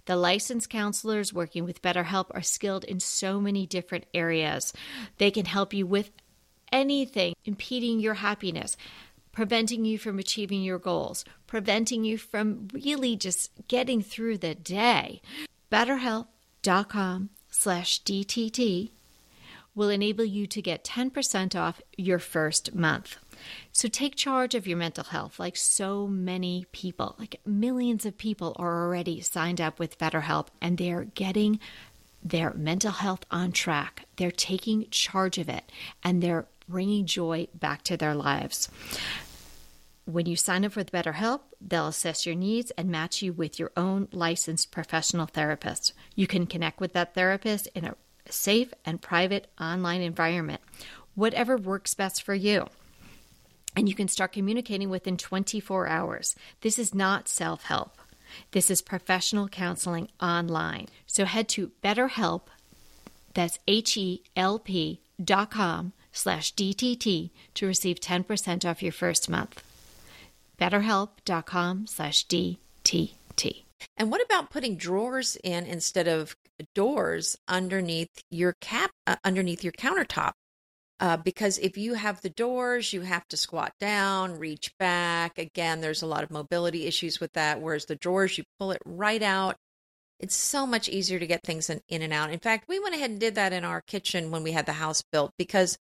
The 0.07 0.17
licensed 0.17 0.71
counselors 0.71 1.33
working 1.33 1.65
with 1.65 1.83
BetterHelp 1.83 2.27
are 2.31 2.43
skilled 2.43 2.85
in 2.85 3.01
so 3.01 3.41
many 3.41 3.67
different 3.67 4.07
areas. 4.15 4.73
They 5.19 5.31
can 5.31 5.47
help 5.47 5.75
you 5.75 5.87
with 5.87 6.11
anything 6.73 7.35
impeding 7.45 8.01
your 8.01 8.15
happiness, 8.15 8.77
preventing 9.33 9.85
you 9.85 9.99
from 9.99 10.19
achieving 10.19 10.63
your 10.63 10.79
goals, 10.79 11.25
preventing 11.47 12.05
you 12.05 12.19
from 12.19 12.69
really 12.73 13.17
just 13.17 13.51
getting 13.69 14.03
through 14.03 14.39
the 14.39 14.55
day. 14.55 15.21
BetterHelp.com 15.71 17.31
slash 17.51 18.03
DTT 18.03 18.91
will 19.75 19.89
enable 19.89 20.25
you 20.25 20.47
to 20.47 20.61
get 20.61 20.85
10% 20.85 21.59
off 21.59 21.81
your 21.97 22.19
first 22.19 22.75
month. 22.75 23.17
So 23.73 23.89
take 23.89 24.15
charge 24.15 24.55
of 24.55 24.67
your 24.67 24.77
mental 24.77 25.05
health 25.05 25.39
like 25.39 25.57
so 25.57 26.07
many 26.07 26.67
people, 26.73 27.17
like 27.19 27.41
millions 27.47 28.05
of 28.05 28.19
people 28.19 28.55
are 28.57 28.85
already 28.85 29.21
signed 29.21 29.61
up 29.61 29.79
with 29.79 29.99
BetterHelp 29.99 30.49
and 30.61 30.77
they're 30.77 31.05
getting 31.05 31.59
their 32.23 32.53
mental 32.53 32.93
health 32.93 33.25
on 33.31 33.51
track. 33.53 34.05
They're 34.17 34.31
taking 34.31 34.89
charge 34.91 35.39
of 35.39 35.49
it 35.49 35.73
and 36.05 36.23
they're 36.23 36.47
bringing 36.73 37.05
joy 37.05 37.47
back 37.55 37.83
to 37.85 37.97
their 37.97 38.15
lives. 38.15 38.69
When 40.07 40.27
you 40.27 40.35
sign 40.35 40.65
up 40.65 40.75
with 40.75 40.91
BetterHelp, 40.91 41.41
they'll 41.61 41.87
assess 41.89 42.27
your 42.27 42.35
needs 42.35 42.73
and 42.73 42.89
match 42.89 43.23
you 43.23 43.33
with 43.33 43.59
your 43.59 43.71
own 43.77 44.09
licensed 44.11 44.73
professional 44.73 45.27
therapist. 45.27 45.93
You 46.17 46.27
can 46.27 46.47
connect 46.47 46.81
with 46.81 46.95
that 46.95 47.15
therapist 47.15 47.69
in 47.75 47.85
a 47.85 47.95
safe 48.29 48.73
and 48.85 49.01
private 49.03 49.49
online 49.61 50.01
environment, 50.01 50.61
whatever 51.15 51.57
works 51.57 51.95
best 51.95 52.23
for 52.23 52.35
you. 52.35 52.67
And 53.77 53.89
you 53.89 53.95
can 53.95 54.09
start 54.09 54.33
communicating 54.33 54.91
within 54.91 55.17
24 55.17 55.87
hours. 55.87 56.35
This 56.63 56.79
is 56.79 56.95
not 56.95 57.29
self 57.29 57.65
help. 57.65 57.97
This 58.53 58.71
is 58.71 58.83
professional 58.83 59.47
counseling 59.49 60.09
online. 60.21 60.89
So 61.07 61.27
head 61.27 61.49
to 61.51 61.71
BetterHelp, 61.85 62.43
that's 63.35 63.59
H 63.69 63.97
E 63.97 64.23
L 64.37 64.59
P 64.59 65.01
dot 65.23 65.51
com 65.51 65.93
slash 66.13 66.55
DTT 66.55 67.31
to 67.55 67.67
receive 67.67 68.01
10% 68.01 68.69
off 68.69 68.83
your 68.83 68.93
first 68.93 69.29
month. 69.29 69.63
BetterHelp.com 70.59 71.87
slash 71.87 72.27
DTT. 72.27 73.65
And 73.97 74.11
what 74.11 74.23
about 74.25 74.51
putting 74.51 74.77
drawers 74.77 75.37
in 75.43 75.67
instead 75.67 76.07
of 76.07 76.37
doors 76.75 77.37
underneath 77.49 78.23
your 78.31 78.55
cap 78.61 78.91
uh, 79.07 79.17
underneath 79.25 79.65
your 79.65 79.73
countertop? 79.73 80.33
Uh, 81.01 81.17
because 81.17 81.59
if 81.59 81.77
you 81.77 81.95
have 81.95 82.21
the 82.21 82.31
doors, 82.31 82.93
you 82.93 83.01
have 83.01 83.27
to 83.27 83.37
squat 83.37 83.73
down, 83.81 84.39
reach 84.39 84.71
back. 84.79 85.37
Again, 85.37 85.81
there's 85.81 86.03
a 86.03 86.07
lot 86.07 86.23
of 86.23 86.31
mobility 86.31 86.87
issues 86.87 87.19
with 87.19 87.33
that. 87.33 87.61
Whereas 87.61 87.87
the 87.87 87.97
drawers, 87.97 88.39
you 88.39 88.45
pull 88.61 88.71
it 88.71 88.81
right 88.85 89.23
out. 89.23 89.57
It's 90.21 90.37
so 90.37 90.65
much 90.65 90.89
easier 90.89 91.19
to 91.19 91.27
get 91.27 91.43
things 91.43 91.69
in, 91.69 91.81
in 91.89 92.03
and 92.03 92.13
out. 92.13 92.31
In 92.31 92.39
fact, 92.39 92.69
we 92.69 92.79
went 92.79 92.95
ahead 92.95 93.11
and 93.11 93.19
did 93.19 93.35
that 93.35 93.53
in 93.53 93.65
our 93.65 93.81
kitchen 93.81 94.31
when 94.31 94.45
we 94.45 94.53
had 94.53 94.67
the 94.67 94.75
house 94.75 95.03
built 95.11 95.33
because 95.37 95.77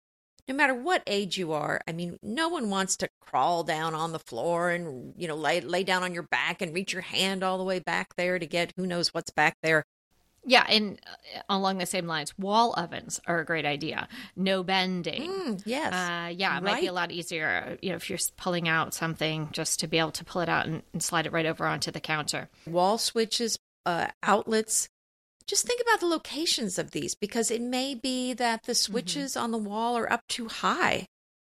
no 0.51 0.57
matter 0.57 0.75
what 0.75 1.05
age 1.07 1.39
you 1.39 1.53
are, 1.53 1.81
I 1.87 1.93
mean, 1.93 2.19
no 2.25 2.49
one 2.49 2.71
wants 2.71 2.97
to 2.97 3.09
crawl 3.21 3.63
down 3.63 3.95
on 3.95 4.11
the 4.11 4.19
floor 4.19 4.71
and, 4.71 5.15
you 5.17 5.29
know, 5.29 5.37
lay, 5.37 5.61
lay 5.61 5.85
down 5.85 6.03
on 6.03 6.13
your 6.13 6.25
back 6.25 6.61
and 6.61 6.75
reach 6.75 6.93
your 6.93 7.03
hand 7.03 7.45
all 7.45 7.57
the 7.57 7.63
way 7.63 7.79
back 7.79 8.17
there 8.17 8.37
to 8.37 8.47
get 8.47 8.73
who 8.77 8.85
knows 8.85 9.15
what's 9.15 9.31
back 9.31 9.57
there. 9.63 9.85
Yeah, 10.45 10.67
and 10.69 10.99
uh, 11.07 11.43
along 11.49 11.79
the 11.79 11.87
same 11.87 12.09
lines, 12.09 12.37
wall 12.37 12.75
ovens 12.77 13.21
are 13.29 13.39
a 13.39 13.45
great 13.45 13.65
idea. 13.65 14.09
No 14.35 14.65
bending. 14.65 15.31
Mm, 15.31 15.63
yes. 15.65 15.93
Uh, 15.93 16.33
yeah, 16.35 16.59
it 16.59 16.65
might 16.65 16.81
be 16.81 16.89
a 16.89 16.93
lot 16.93 17.13
easier, 17.13 17.79
you 17.81 17.91
know, 17.91 17.97
if 17.97 18.11
you're 18.11 18.19
pulling 18.37 18.67
out 18.67 18.93
something 18.93 19.51
just 19.53 19.79
to 19.81 19.87
be 19.87 20.01
able 20.01 20.11
to 20.11 20.25
pull 20.25 20.43
it 20.43 20.49
out 20.49 20.67
and, 20.67 20.83
and 20.93 21.01
slide 21.01 21.27
it 21.27 21.33
right 21.33 21.47
over 21.47 21.65
onto 21.65 21.93
the 21.93 22.01
counter. 22.01 22.49
Wall 22.67 22.99
switches, 22.99 23.57
uh, 23.87 24.09
outlets. 24.25 24.89
Just 25.51 25.67
think 25.67 25.81
about 25.81 25.99
the 25.99 26.07
locations 26.07 26.79
of 26.79 26.93
these 26.93 27.17
because 27.17 27.51
it 27.51 27.61
may 27.61 27.97
be 27.97 28.33
that 28.35 28.67
the 28.67 28.75
switches 28.77 29.37
on 29.37 29.51
the 29.51 29.59
wall 29.59 29.99
are 29.99 30.11
up 30.11 30.23
too 30.29 30.47
high. 30.47 31.09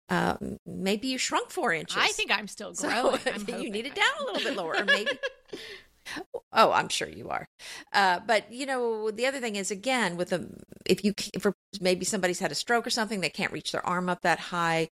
Um, 0.07 0.57
maybe 0.67 1.07
you 1.07 1.17
shrunk 1.17 1.49
four 1.49 1.73
inches. 1.73 1.97
I 1.99 2.09
think 2.09 2.29
I'm 2.29 2.47
still 2.47 2.75
So 2.75 2.87
growing. 2.87 3.19
I'm 3.49 3.59
you 3.59 3.71
need 3.71 3.87
it 3.87 3.95
down 3.95 4.05
a 4.21 4.23
little 4.25 4.43
bit 4.43 4.55
lower, 4.55 4.75
or 4.77 4.85
maybe. 4.85 5.09
oh, 6.53 6.71
I'm 6.71 6.89
sure 6.89 7.09
you 7.09 7.29
are. 7.29 7.47
Uh, 7.91 8.19
but 8.19 8.53
you 8.53 8.67
know, 8.67 9.09
the 9.09 9.25
other 9.25 9.39
thing 9.39 9.55
is 9.55 9.71
again 9.71 10.15
with 10.15 10.31
a 10.31 10.47
if 10.85 11.03
you 11.03 11.15
for 11.39 11.55
maybe 11.81 12.05
somebody's 12.05 12.39
had 12.39 12.51
a 12.51 12.55
stroke 12.55 12.85
or 12.85 12.91
something, 12.91 13.21
they 13.21 13.29
can't 13.29 13.51
reach 13.51 13.71
their 13.71 13.83
arm 13.83 14.09
up 14.09 14.21
that 14.21 14.37
high. 14.37 14.89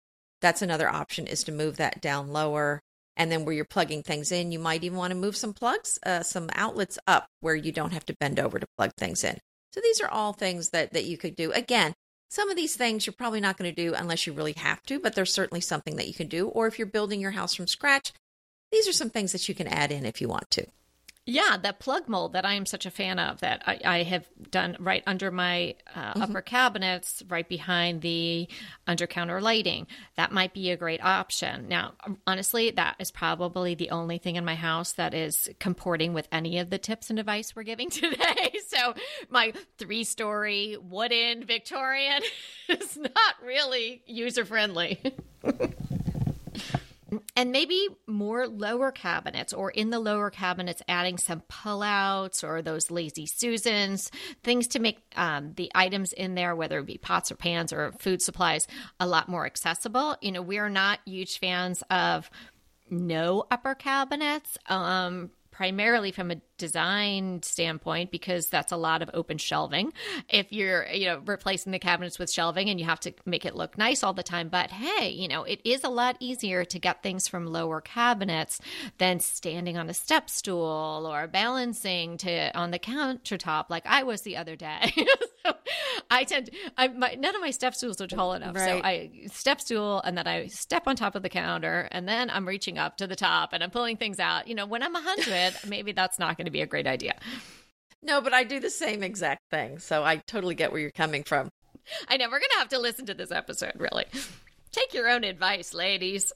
That's 0.40 0.60
another 0.60 0.88
option 0.88 1.28
is 1.28 1.44
to 1.44 1.52
move 1.52 1.76
that 1.76 2.00
down 2.00 2.32
lower. 2.32 2.80
And 3.18 3.30
then 3.30 3.44
where 3.44 3.54
you're 3.54 3.64
plugging 3.66 4.02
things 4.02 4.32
in, 4.32 4.52
you 4.52 4.58
might 4.58 4.84
even 4.84 4.96
want 4.96 5.10
to 5.10 5.16
move 5.16 5.36
some 5.36 5.52
plugs, 5.52 5.98
uh, 6.06 6.22
some 6.22 6.48
outlets 6.54 6.98
up 7.06 7.26
where 7.40 7.56
you 7.56 7.72
don't 7.72 7.92
have 7.92 8.06
to 8.06 8.16
bend 8.18 8.38
over 8.38 8.58
to 8.58 8.66
plug 8.78 8.92
things 8.96 9.24
in. 9.24 9.38
So 9.72 9.80
these 9.80 10.00
are 10.00 10.08
all 10.08 10.32
things 10.32 10.70
that 10.70 10.92
that 10.92 11.04
you 11.04 11.18
could 11.18 11.36
do. 11.36 11.52
Again, 11.52 11.94
some 12.30 12.48
of 12.48 12.56
these 12.56 12.76
things 12.76 13.06
you're 13.06 13.14
probably 13.14 13.40
not 13.40 13.56
going 13.56 13.70
to 13.74 13.82
do 13.82 13.94
unless 13.94 14.26
you 14.26 14.32
really 14.32 14.52
have 14.52 14.82
to, 14.84 15.00
but 15.00 15.14
there's 15.14 15.32
certainly 15.32 15.60
something 15.60 15.96
that 15.96 16.08
you 16.08 16.14
can 16.14 16.28
do. 16.28 16.48
Or 16.48 16.66
if 16.66 16.78
you're 16.78 16.86
building 16.86 17.20
your 17.20 17.32
house 17.32 17.54
from 17.54 17.66
scratch, 17.66 18.12
these 18.70 18.86
are 18.86 18.92
some 18.92 19.10
things 19.10 19.32
that 19.32 19.48
you 19.48 19.54
can 19.54 19.66
add 19.66 19.90
in 19.90 20.06
if 20.06 20.20
you 20.20 20.28
want 20.28 20.50
to. 20.52 20.66
Yeah, 21.30 21.58
that 21.62 21.78
plug 21.78 22.08
mold 22.08 22.32
that 22.32 22.46
I 22.46 22.54
am 22.54 22.64
such 22.64 22.86
a 22.86 22.90
fan 22.90 23.18
of 23.18 23.40
that 23.40 23.62
I, 23.66 23.78
I 23.84 24.02
have 24.04 24.26
done 24.50 24.78
right 24.80 25.02
under 25.06 25.30
my 25.30 25.74
uh, 25.94 26.14
Mm-hmm. 26.14 26.22
upper 26.22 26.40
cabinets, 26.40 27.22
right 27.28 27.46
behind 27.46 28.00
the 28.00 28.48
under 28.86 29.06
counter 29.06 29.38
lighting. 29.42 29.86
That 30.16 30.32
might 30.32 30.54
be 30.54 30.70
a 30.70 30.76
great 30.78 31.04
option. 31.04 31.68
Now, 31.68 31.92
honestly, 32.26 32.70
that 32.70 32.96
is 32.98 33.10
probably 33.10 33.74
the 33.74 33.90
only 33.90 34.16
thing 34.16 34.36
in 34.36 34.44
my 34.46 34.54
house 34.54 34.92
that 34.92 35.12
is 35.12 35.50
comporting 35.60 36.14
with 36.14 36.26
any 36.32 36.58
of 36.60 36.70
the 36.70 36.78
tips 36.78 37.10
and 37.10 37.18
advice 37.18 37.54
we're 37.54 37.62
giving 37.62 37.90
today. 37.90 38.54
So, 38.68 38.94
my 39.28 39.52
three 39.76 40.04
story 40.04 40.78
wooden 40.80 41.44
Victorian 41.44 42.22
is 42.70 42.96
not 42.96 43.34
really 43.44 44.02
user 44.06 44.46
friendly. 44.46 44.98
and 47.36 47.52
maybe 47.52 47.88
more 48.06 48.46
lower 48.46 48.90
cabinets 48.92 49.52
or 49.52 49.70
in 49.70 49.90
the 49.90 49.98
lower 49.98 50.30
cabinets 50.30 50.82
adding 50.88 51.18
some 51.18 51.42
pullouts 51.50 52.44
or 52.44 52.60
those 52.62 52.90
lazy 52.90 53.26
susans 53.26 54.10
things 54.42 54.66
to 54.68 54.78
make 54.78 54.98
um, 55.16 55.52
the 55.54 55.70
items 55.74 56.12
in 56.12 56.34
there 56.34 56.54
whether 56.54 56.78
it 56.80 56.86
be 56.86 56.98
pots 56.98 57.30
or 57.32 57.36
pans 57.36 57.72
or 57.72 57.92
food 57.92 58.20
supplies 58.20 58.66
a 59.00 59.06
lot 59.06 59.28
more 59.28 59.46
accessible. 59.46 60.16
You 60.20 60.32
know 60.32 60.42
we're 60.42 60.68
not 60.68 61.00
huge 61.04 61.38
fans 61.38 61.82
of 61.90 62.30
no 62.90 63.44
upper 63.50 63.74
cabinets 63.74 64.58
um, 64.66 65.30
primarily 65.50 66.12
from 66.12 66.30
a 66.30 66.40
design 66.58 67.42
standpoint 67.42 68.10
because 68.10 68.48
that's 68.48 68.72
a 68.72 68.76
lot 68.76 69.02
of 69.02 69.10
open 69.14 69.38
shelving. 69.38 69.92
If 70.28 70.52
you're 70.52 70.86
you 70.92 71.06
know 71.06 71.22
replacing 71.24 71.72
the 71.72 71.78
cabinets 71.78 72.18
with 72.18 72.30
shelving 72.30 72.68
and 72.68 72.78
you 72.78 72.86
have 72.86 73.00
to 73.00 73.12
make 73.24 73.44
it 73.44 73.56
look 73.56 73.78
nice 73.78 74.02
all 74.02 74.12
the 74.12 74.22
time 74.22 74.48
but 74.48 74.70
hey 74.70 75.08
you 75.08 75.28
know 75.28 75.44
it 75.44 75.60
is 75.64 75.84
a 75.84 75.88
lot 75.88 76.16
easier 76.20 76.64
to 76.64 76.78
get 76.78 77.02
things 77.02 77.28
from 77.28 77.46
lower 77.46 77.80
cabinets 77.80 78.60
than 78.98 79.20
standing 79.20 79.76
on 79.76 79.88
a 79.88 79.94
step 79.94 80.28
stool 80.28 81.08
or 81.10 81.26
balancing 81.26 82.16
to 82.18 82.56
on 82.56 82.70
the 82.70 82.78
countertop 82.78 83.66
like 83.70 83.86
i 83.86 84.02
was 84.02 84.22
the 84.22 84.36
other 84.36 84.56
day. 84.56 84.92
So 85.46 85.54
i 86.10 86.24
tend 86.24 86.50
I, 86.76 86.88
my, 86.88 87.14
none 87.14 87.34
of 87.34 87.40
my 87.40 87.52
step 87.52 87.74
stools 87.74 88.00
are 88.00 88.06
tall 88.06 88.34
enough. 88.34 88.58
So 88.58 88.80
i 88.82 89.10
step 89.28 89.60
stool 89.60 90.00
and 90.04 90.18
then 90.18 90.26
i 90.26 90.48
step 90.48 90.82
on 90.86 90.96
top 90.96 91.14
of 91.14 91.22
the 91.22 91.28
counter 91.28 91.88
and 91.92 92.08
then 92.08 92.28
i'm 92.28 92.46
reaching 92.46 92.76
up 92.76 92.96
to 92.98 93.06
the 93.06 93.16
top 93.16 93.52
and 93.52 93.62
i'm 93.62 93.70
pulling 93.70 93.96
things 93.96 94.18
out. 94.18 94.48
You 94.48 94.54
know 94.54 94.66
when 94.66 94.82
i'm 94.82 94.92
100 94.92 95.54
maybe 95.68 95.92
that's 95.92 96.18
not 96.18 96.36
going 96.36 96.46
to 96.48 96.52
be 96.52 96.62
a 96.62 96.66
great 96.66 96.86
idea 96.86 97.14
No, 98.02 98.20
but 98.20 98.32
I 98.32 98.44
do 98.44 98.60
the 98.60 98.70
same 98.70 99.02
exact 99.02 99.42
thing. 99.50 99.78
So 99.80 100.04
I 100.04 100.22
totally 100.26 100.54
get 100.54 100.70
where 100.72 100.80
you're 100.80 100.90
coming 100.90 101.24
from. 101.24 101.48
i 102.08 102.16
know 102.16 102.26
we're 102.26 102.38
going 102.40 102.54
to 102.54 102.58
have 102.58 102.68
to 102.68 102.78
listen 102.78 103.06
to 103.06 103.14
this 103.14 103.30
episode 103.30 103.72
really 103.76 104.04
take 104.72 104.92
your 104.94 105.08
own 105.08 105.24
advice 105.24 105.74
ladies 105.74 106.32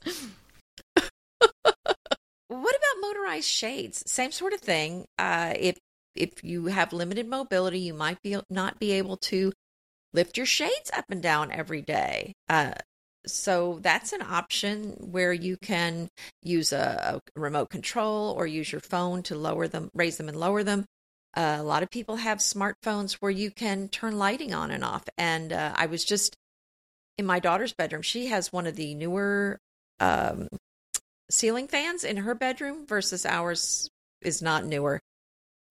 What 2.48 2.76
about 2.76 3.00
motorized 3.00 3.48
shades? 3.48 4.02
Same 4.06 4.30
sort 4.30 4.52
of 4.52 4.60
thing. 4.60 5.06
Uh, 5.18 5.54
if 5.58 5.78
if 6.14 6.44
you 6.44 6.66
have 6.66 6.92
limited 6.92 7.26
mobility, 7.26 7.80
you 7.80 7.94
might 7.94 8.20
be 8.22 8.36
not 8.50 8.78
be 8.78 8.92
able 8.92 9.16
to 9.18 9.52
lift 10.12 10.36
your 10.36 10.44
shades 10.44 10.90
up 10.94 11.06
and 11.08 11.22
down 11.22 11.50
every 11.50 11.80
day. 11.80 12.34
Uh, 12.50 12.72
so 13.26 13.78
that's 13.82 14.12
an 14.12 14.22
option 14.22 14.96
where 14.98 15.32
you 15.32 15.56
can 15.56 16.08
use 16.42 16.72
a, 16.72 17.20
a 17.36 17.40
remote 17.40 17.70
control 17.70 18.34
or 18.36 18.46
use 18.46 18.72
your 18.72 18.80
phone 18.80 19.22
to 19.24 19.34
lower 19.34 19.68
them, 19.68 19.90
raise 19.94 20.16
them, 20.16 20.28
and 20.28 20.38
lower 20.38 20.62
them. 20.64 20.84
Uh, 21.34 21.56
a 21.58 21.62
lot 21.62 21.82
of 21.82 21.90
people 21.90 22.16
have 22.16 22.38
smartphones 22.38 23.14
where 23.14 23.30
you 23.30 23.50
can 23.50 23.88
turn 23.88 24.18
lighting 24.18 24.52
on 24.52 24.70
and 24.70 24.84
off. 24.84 25.04
And 25.16 25.52
uh, 25.52 25.72
I 25.74 25.86
was 25.86 26.04
just 26.04 26.36
in 27.16 27.24
my 27.24 27.38
daughter's 27.38 27.72
bedroom. 27.72 28.02
She 28.02 28.26
has 28.26 28.52
one 28.52 28.66
of 28.66 28.76
the 28.76 28.94
newer 28.94 29.58
um, 30.00 30.48
ceiling 31.30 31.68
fans 31.68 32.04
in 32.04 32.18
her 32.18 32.34
bedroom 32.34 32.86
versus 32.86 33.24
ours 33.24 33.88
is 34.20 34.42
not 34.42 34.64
newer. 34.64 35.00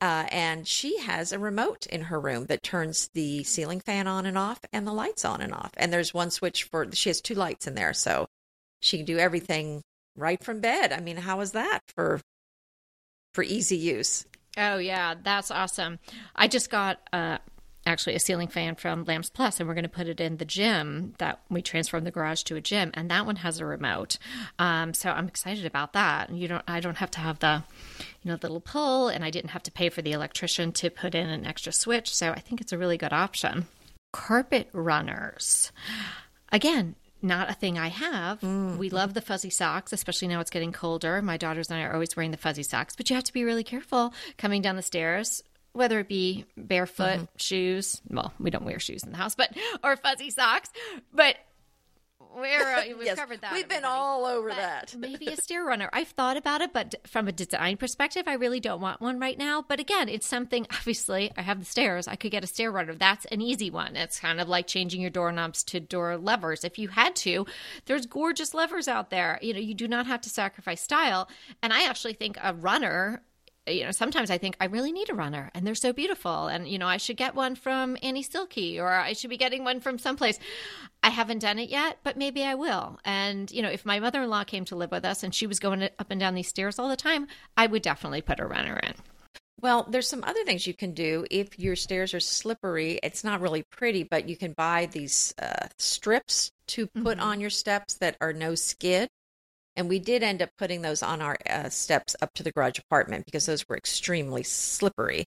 Uh, 0.01 0.25
and 0.31 0.67
she 0.67 0.97
has 0.97 1.31
a 1.31 1.37
remote 1.39 1.85
in 1.85 2.01
her 2.01 2.19
room 2.19 2.47
that 2.47 2.63
turns 2.63 3.09
the 3.13 3.43
ceiling 3.43 3.79
fan 3.79 4.07
on 4.07 4.25
and 4.25 4.37
off 4.37 4.59
and 4.73 4.87
the 4.87 4.91
lights 4.91 5.23
on 5.23 5.41
and 5.41 5.53
off. 5.53 5.71
And 5.77 5.93
there's 5.93 6.13
one 6.13 6.31
switch 6.31 6.63
for, 6.63 6.87
she 6.91 7.09
has 7.09 7.21
two 7.21 7.35
lights 7.35 7.67
in 7.67 7.75
there. 7.75 7.93
So 7.93 8.27
she 8.79 8.97
can 8.97 9.05
do 9.05 9.19
everything 9.19 9.83
right 10.17 10.43
from 10.43 10.59
bed. 10.59 10.91
I 10.91 10.99
mean, 11.01 11.17
how 11.17 11.39
is 11.41 11.51
that 11.51 11.81
for, 11.95 12.19
for 13.35 13.43
easy 13.43 13.77
use? 13.77 14.25
Oh 14.57 14.77
yeah, 14.77 15.15
that's 15.21 15.51
awesome. 15.51 15.99
I 16.35 16.47
just 16.47 16.69
got 16.69 16.99
uh 17.13 17.37
actually 17.85 18.15
a 18.15 18.19
ceiling 18.19 18.47
fan 18.47 18.75
from 18.75 19.03
Lamps 19.05 19.29
Plus 19.29 19.59
and 19.59 19.67
we're 19.67 19.73
going 19.73 19.83
to 19.83 19.89
put 19.89 20.07
it 20.07 20.19
in 20.19 20.37
the 20.37 20.45
gym 20.45 21.13
that 21.17 21.41
we 21.49 21.61
transformed 21.61 22.05
the 22.05 22.11
garage 22.11 22.43
to 22.43 22.55
a 22.55 22.61
gym 22.61 22.91
and 22.93 23.09
that 23.09 23.25
one 23.25 23.37
has 23.37 23.59
a 23.59 23.65
remote. 23.65 24.17
Um 24.59 24.93
so 24.93 25.09
I'm 25.09 25.27
excited 25.27 25.65
about 25.65 25.93
that. 25.93 26.29
You 26.29 26.47
don't 26.47 26.63
I 26.67 26.79
don't 26.79 26.97
have 26.97 27.11
to 27.11 27.19
have 27.19 27.39
the 27.39 27.63
you 28.21 28.29
know 28.29 28.37
the 28.37 28.47
little 28.47 28.61
pull 28.61 29.07
and 29.09 29.23
I 29.23 29.29
didn't 29.29 29.51
have 29.51 29.63
to 29.63 29.71
pay 29.71 29.89
for 29.89 30.01
the 30.01 30.11
electrician 30.11 30.71
to 30.73 30.89
put 30.89 31.15
in 31.15 31.29
an 31.29 31.45
extra 31.45 31.71
switch, 31.71 32.13
so 32.13 32.31
I 32.31 32.39
think 32.39 32.61
it's 32.61 32.73
a 32.73 32.77
really 32.77 32.97
good 32.97 33.13
option. 33.13 33.67
Carpet 34.11 34.69
runners. 34.73 35.71
Again, 36.51 36.95
not 37.21 37.49
a 37.49 37.53
thing 37.53 37.77
I 37.77 37.89
have. 37.89 38.41
We 38.41 38.89
love 38.89 39.13
the 39.13 39.21
fuzzy 39.21 39.49
socks, 39.51 39.93
especially 39.93 40.27
now 40.27 40.39
it's 40.39 40.49
getting 40.49 40.71
colder. 40.71 41.21
My 41.21 41.37
daughters 41.37 41.69
and 41.69 41.79
I 41.79 41.83
are 41.83 41.93
always 41.93 42.15
wearing 42.15 42.31
the 42.31 42.37
fuzzy 42.37 42.63
socks, 42.63 42.95
but 42.95 43.09
you 43.09 43.15
have 43.15 43.25
to 43.25 43.33
be 43.33 43.43
really 43.43 43.63
careful 43.63 44.13
coming 44.37 44.61
down 44.61 44.75
the 44.75 44.81
stairs, 44.81 45.43
whether 45.73 45.99
it 45.99 46.07
be 46.07 46.45
barefoot, 46.57 47.27
shoes. 47.37 48.01
Well, 48.09 48.33
we 48.39 48.49
don't 48.49 48.65
wear 48.65 48.79
shoes 48.79 49.03
in 49.03 49.11
the 49.11 49.17
house, 49.17 49.35
but 49.35 49.55
or 49.83 49.95
fuzzy 49.95 50.29
socks. 50.29 50.69
But 51.13 51.35
We're, 52.35 52.61
uh, 52.75 52.83
we've 52.97 53.05
Yes, 53.05 53.17
covered 53.19 53.41
that. 53.41 53.51
We've 53.53 53.67
been 53.67 53.77
everybody. 53.83 53.93
all 53.99 54.25
over 54.25 54.49
But 54.49 54.57
that. 54.57 54.95
maybe 54.99 55.27
a 55.27 55.35
stair 55.35 55.63
runner. 55.65 55.89
I've 55.91 56.09
thought 56.09 56.37
about 56.37 56.61
it, 56.61 56.71
but 56.73 56.95
from 57.07 57.27
a 57.27 57.31
design 57.31 57.77
perspective, 57.77 58.23
I 58.27 58.33
really 58.35 58.59
don't 58.59 58.79
want 58.81 59.01
one 59.01 59.19
right 59.19 59.37
now. 59.37 59.63
But 59.67 59.79
again, 59.79 60.07
it's 60.07 60.27
something, 60.27 60.65
obviously, 60.71 61.31
I 61.37 61.41
have 61.41 61.59
the 61.59 61.65
stairs. 61.65 62.07
I 62.07 62.15
could 62.15 62.31
get 62.31 62.43
a 62.43 62.47
stair 62.47 62.71
runner. 62.71 62.93
That's 62.95 63.25
an 63.25 63.41
easy 63.41 63.69
one. 63.69 63.95
It's 63.95 64.19
kind 64.19 64.39
of 64.39 64.47
like 64.47 64.67
changing 64.67 65.01
your 65.01 65.09
doorknobs 65.09 65.63
to 65.65 65.79
door 65.79 66.17
levers. 66.17 66.63
If 66.63 66.77
you 66.79 66.89
had 66.89 67.15
to, 67.17 67.45
there's 67.85 68.05
gorgeous 68.05 68.53
levers 68.53 68.87
out 68.87 69.09
there. 69.09 69.37
You 69.41 69.53
know, 69.53 69.59
you 69.59 69.73
do 69.73 69.87
not 69.87 70.05
have 70.07 70.21
to 70.21 70.29
sacrifice 70.29 70.81
style. 70.81 71.27
And 71.61 71.73
I 71.73 71.85
actually 71.85 72.13
think 72.13 72.37
a 72.41 72.53
runner 72.53 73.23
you 73.67 73.83
know, 73.83 73.91
sometimes 73.91 74.31
I 74.31 74.37
think 74.37 74.55
I 74.59 74.65
really 74.65 74.91
need 74.91 75.09
a 75.09 75.13
runner 75.13 75.51
and 75.53 75.65
they're 75.65 75.75
so 75.75 75.93
beautiful. 75.93 76.47
And, 76.47 76.67
you 76.67 76.79
know, 76.79 76.87
I 76.87 76.97
should 76.97 77.17
get 77.17 77.35
one 77.35 77.55
from 77.55 77.97
Annie 78.01 78.23
Selke 78.23 78.79
or 78.79 78.91
I 78.91 79.13
should 79.13 79.29
be 79.29 79.37
getting 79.37 79.63
one 79.63 79.79
from 79.79 79.99
someplace. 79.99 80.39
I 81.03 81.09
haven't 81.09 81.39
done 81.39 81.59
it 81.59 81.69
yet, 81.69 81.99
but 82.03 82.17
maybe 82.17 82.43
I 82.43 82.55
will. 82.55 82.99
And, 83.05 83.51
you 83.51 83.61
know, 83.61 83.69
if 83.69 83.85
my 83.85 83.99
mother 83.99 84.23
in 84.23 84.29
law 84.29 84.43
came 84.43 84.65
to 84.65 84.75
live 84.75 84.91
with 84.91 85.05
us 85.05 85.23
and 85.23 85.33
she 85.33 85.47
was 85.47 85.59
going 85.59 85.83
up 85.83 86.09
and 86.09 86.19
down 86.19 86.33
these 86.33 86.47
stairs 86.47 86.79
all 86.79 86.89
the 86.89 86.95
time, 86.95 87.27
I 87.55 87.67
would 87.67 87.83
definitely 87.83 88.21
put 88.21 88.39
a 88.39 88.45
runner 88.45 88.77
in. 88.77 88.93
Well, 89.61 89.85
there's 89.87 90.07
some 90.07 90.23
other 90.23 90.43
things 90.43 90.65
you 90.65 90.73
can 90.73 90.93
do 90.93 91.23
if 91.29 91.59
your 91.59 91.75
stairs 91.75 92.15
are 92.15 92.19
slippery. 92.19 92.99
It's 93.03 93.23
not 93.23 93.41
really 93.41 93.61
pretty, 93.69 94.01
but 94.01 94.27
you 94.27 94.35
can 94.35 94.53
buy 94.53 94.87
these 94.91 95.35
uh, 95.39 95.67
strips 95.77 96.51
to 96.67 96.87
put 96.87 97.19
Mhm. 97.19 97.21
on 97.21 97.41
your 97.41 97.51
steps 97.51 97.95
that 97.95 98.17
are 98.21 98.33
no 98.33 98.55
skid. 98.55 99.07
And 99.75 99.87
we 99.87 99.99
did 99.99 100.23
end 100.23 100.41
up 100.41 100.49
putting 100.57 100.81
those 100.81 101.01
on 101.01 101.21
our 101.21 101.37
uh, 101.49 101.69
steps 101.69 102.15
up 102.21 102.33
to 102.35 102.43
the 102.43 102.51
garage 102.51 102.79
apartment 102.79 103.25
because 103.25 103.45
those 103.45 103.67
were 103.67 103.77
extremely 103.77 104.43
slippery. 104.43 105.25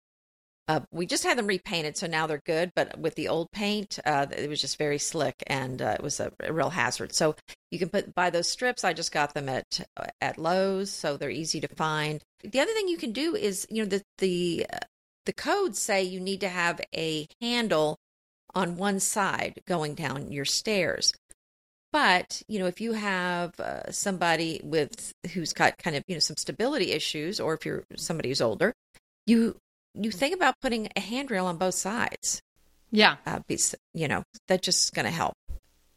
Uh, 0.69 0.81
we 0.93 1.07
just 1.07 1.25
had 1.25 1.39
them 1.39 1.47
repainted, 1.47 1.97
so 1.97 2.07
now 2.07 2.27
they're 2.27 2.43
good. 2.45 2.71
But 2.77 2.99
with 2.99 3.15
the 3.15 3.29
old 3.29 3.51
paint, 3.53 3.99
uh, 4.05 4.27
it 4.37 4.51
was 4.51 4.61
just 4.61 4.77
very 4.77 4.99
slick, 4.99 5.43
and 5.47 5.81
uh, 5.81 5.97
it 5.99 6.03
was 6.03 6.21
a, 6.21 6.31
a 6.41 6.53
real 6.53 6.69
hazard. 6.69 7.15
So 7.15 7.35
you 7.71 7.79
can 7.79 7.89
put 7.89 8.15
buy 8.15 8.29
those 8.29 8.51
strips. 8.51 8.85
I 8.85 8.93
just 8.93 9.11
got 9.11 9.33
them 9.33 9.49
at 9.49 9.81
at 10.21 10.37
Lowe's, 10.37 10.91
so 10.91 11.17
they're 11.17 11.31
easy 11.31 11.61
to 11.61 11.69
find. 11.69 12.23
The 12.43 12.61
other 12.61 12.73
thing 12.73 12.87
you 12.87 12.99
can 12.99 13.13
do 13.13 13.35
is, 13.35 13.67
you 13.71 13.83
know, 13.83 13.89
the 13.89 14.03
the 14.19 14.67
uh, 14.71 14.79
the 15.25 15.33
codes 15.33 15.79
say 15.79 16.03
you 16.03 16.21
need 16.21 16.43
to 16.43 16.49
have 16.51 16.81
a 16.95 17.27
handle 17.41 17.99
on 18.55 18.77
one 18.77 19.01
side 19.01 19.63
going 19.67 19.95
down 19.95 20.33
your 20.33 20.45
stairs. 20.45 21.15
But 21.93 22.43
you 22.49 22.59
know, 22.59 22.67
if 22.67 22.81
you 22.81 22.93
have 22.93 23.59
uh, 23.59 23.91
somebody 23.91 24.61
with 24.63 25.13
who's 25.33 25.53
got 25.53 25.79
kind 25.79 25.97
of 25.97 26.03
you 26.07 26.15
know 26.15 26.21
some 26.21 26.37
stability 26.37 26.93
issues, 26.93 27.41
or 27.41 27.55
if 27.55 27.65
you're 27.65 27.85
somebody 27.97 28.29
who's 28.29 28.43
older, 28.43 28.75
you 29.27 29.57
you 29.95 30.11
think 30.11 30.35
about 30.35 30.55
putting 30.61 30.89
a 30.97 31.01
handrail 31.01 31.47
on 31.47 31.57
both 31.57 31.75
sides. 31.75 32.43
Yeah. 32.91 33.17
Uh, 33.27 33.41
you 33.95 34.09
know, 34.09 34.23
that's 34.47 34.65
just 34.65 34.95
going 34.95 35.05
to 35.05 35.11
help. 35.11 35.35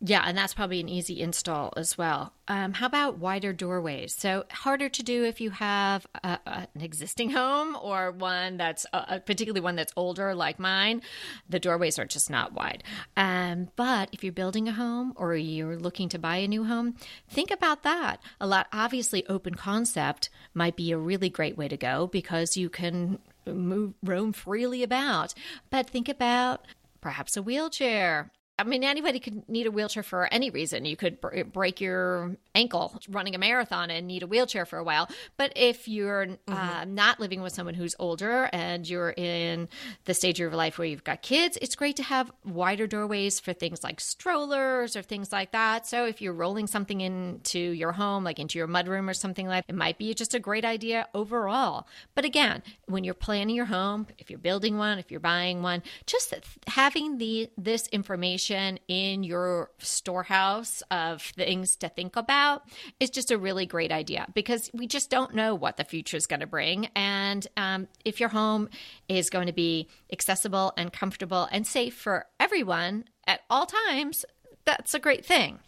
Yeah, 0.03 0.23
and 0.25 0.35
that's 0.35 0.55
probably 0.55 0.79
an 0.79 0.89
easy 0.89 1.21
install 1.21 1.71
as 1.77 1.95
well. 1.95 2.33
Um, 2.47 2.73
how 2.73 2.87
about 2.87 3.19
wider 3.19 3.53
doorways? 3.53 4.15
So 4.15 4.45
harder 4.49 4.89
to 4.89 5.03
do 5.03 5.25
if 5.25 5.39
you 5.39 5.51
have 5.51 6.07
a, 6.23 6.39
a, 6.47 6.67
an 6.73 6.81
existing 6.81 7.29
home 7.29 7.77
or 7.79 8.11
one 8.11 8.57
that's 8.57 8.87
uh, 8.93 9.19
particularly 9.19 9.61
one 9.61 9.75
that's 9.75 9.93
older, 9.95 10.33
like 10.33 10.57
mine. 10.57 11.03
The 11.47 11.59
doorways 11.59 11.99
are 11.99 12.05
just 12.05 12.31
not 12.31 12.53
wide. 12.53 12.83
Um, 13.15 13.69
but 13.75 14.09
if 14.11 14.23
you're 14.23 14.33
building 14.33 14.67
a 14.67 14.71
home 14.71 15.13
or 15.17 15.35
you're 15.35 15.77
looking 15.77 16.09
to 16.09 16.17
buy 16.17 16.37
a 16.37 16.47
new 16.47 16.63
home, 16.63 16.95
think 17.29 17.51
about 17.51 17.83
that. 17.83 18.23
A 18.39 18.47
lot, 18.47 18.67
obviously, 18.73 19.23
open 19.27 19.53
concept 19.53 20.31
might 20.55 20.75
be 20.75 20.91
a 20.91 20.97
really 20.97 21.29
great 21.29 21.59
way 21.59 21.67
to 21.67 21.77
go 21.77 22.07
because 22.07 22.57
you 22.57 22.69
can 22.69 23.19
move 23.45 23.93
roam 24.01 24.33
freely 24.33 24.81
about. 24.81 25.35
But 25.69 25.87
think 25.87 26.09
about 26.09 26.65
perhaps 27.01 27.37
a 27.37 27.43
wheelchair 27.43 28.31
I 28.61 28.69
mean, 28.69 28.83
anybody 28.83 29.19
could 29.19 29.47
need 29.49 29.67
a 29.67 29.71
wheelchair 29.71 30.03
for 30.03 30.31
any 30.31 30.49
reason. 30.49 30.85
You 30.85 30.95
could 30.95 31.19
br- 31.19 31.43
break 31.43 31.81
your 31.81 32.35
ankle 32.53 32.99
running 33.09 33.35
a 33.35 33.37
marathon 33.37 33.89
and 33.89 34.07
need 34.07 34.23
a 34.23 34.27
wheelchair 34.27 34.65
for 34.65 34.77
a 34.77 34.83
while. 34.83 35.09
But 35.37 35.53
if 35.55 35.87
you're 35.87 36.27
mm-hmm. 36.27 36.53
uh, 36.53 36.85
not 36.85 37.19
living 37.19 37.41
with 37.41 37.53
someone 37.53 37.73
who's 37.73 37.95
older 37.97 38.49
and 38.53 38.87
you're 38.87 39.13
in 39.17 39.67
the 40.05 40.13
stage 40.13 40.35
of 40.35 40.39
your 40.39 40.51
life 40.51 40.77
where 40.77 40.87
you've 40.87 41.03
got 41.03 41.21
kids, 41.21 41.57
it's 41.61 41.75
great 41.75 41.95
to 41.97 42.03
have 42.03 42.31
wider 42.45 42.87
doorways 42.87 43.39
for 43.39 43.53
things 43.53 43.83
like 43.83 43.99
strollers 43.99 44.95
or 44.95 45.01
things 45.01 45.31
like 45.31 45.51
that. 45.51 45.87
So 45.87 46.05
if 46.05 46.21
you're 46.21 46.33
rolling 46.33 46.67
something 46.67 47.01
into 47.01 47.59
your 47.59 47.93
home, 47.93 48.23
like 48.23 48.39
into 48.39 48.59
your 48.59 48.67
mudroom 48.67 49.09
or 49.09 49.13
something 49.13 49.47
like 49.47 49.65
that, 49.65 49.73
it 49.73 49.77
might 49.77 49.97
be 49.97 50.13
just 50.13 50.33
a 50.33 50.39
great 50.39 50.65
idea 50.65 51.07
overall. 51.13 51.87
But 52.15 52.25
again, 52.25 52.61
when 52.85 53.03
you're 53.03 53.13
planning 53.13 53.55
your 53.55 53.65
home, 53.65 54.07
if 54.17 54.29
you're 54.29 54.39
building 54.39 54.77
one, 54.77 54.99
if 54.99 55.09
you're 55.09 55.19
buying 55.19 55.61
one, 55.61 55.81
just 56.05 56.33
having 56.67 57.17
the 57.17 57.49
this 57.57 57.87
information 57.87 58.50
in 58.51 59.23
your 59.23 59.71
storehouse 59.79 60.83
of 60.91 61.21
things 61.21 61.75
to 61.77 61.89
think 61.89 62.15
about 62.15 62.63
is 62.99 63.09
just 63.09 63.31
a 63.31 63.37
really 63.37 63.65
great 63.65 63.91
idea 63.91 64.27
because 64.33 64.69
we 64.73 64.87
just 64.87 65.09
don't 65.09 65.33
know 65.33 65.55
what 65.55 65.77
the 65.77 65.83
future 65.83 66.17
is 66.17 66.27
going 66.27 66.39
to 66.39 66.47
bring. 66.47 66.87
And 66.95 67.45
um, 67.57 67.87
if 68.05 68.19
your 68.19 68.29
home 68.29 68.69
is 69.07 69.29
going 69.29 69.47
to 69.47 69.53
be 69.53 69.87
accessible 70.11 70.73
and 70.77 70.91
comfortable 70.91 71.47
and 71.51 71.65
safe 71.65 71.95
for 71.95 72.25
everyone 72.39 73.05
at 73.25 73.41
all 73.49 73.65
times, 73.65 74.25
that's 74.65 74.93
a 74.93 74.99
great 74.99 75.25
thing. 75.25 75.59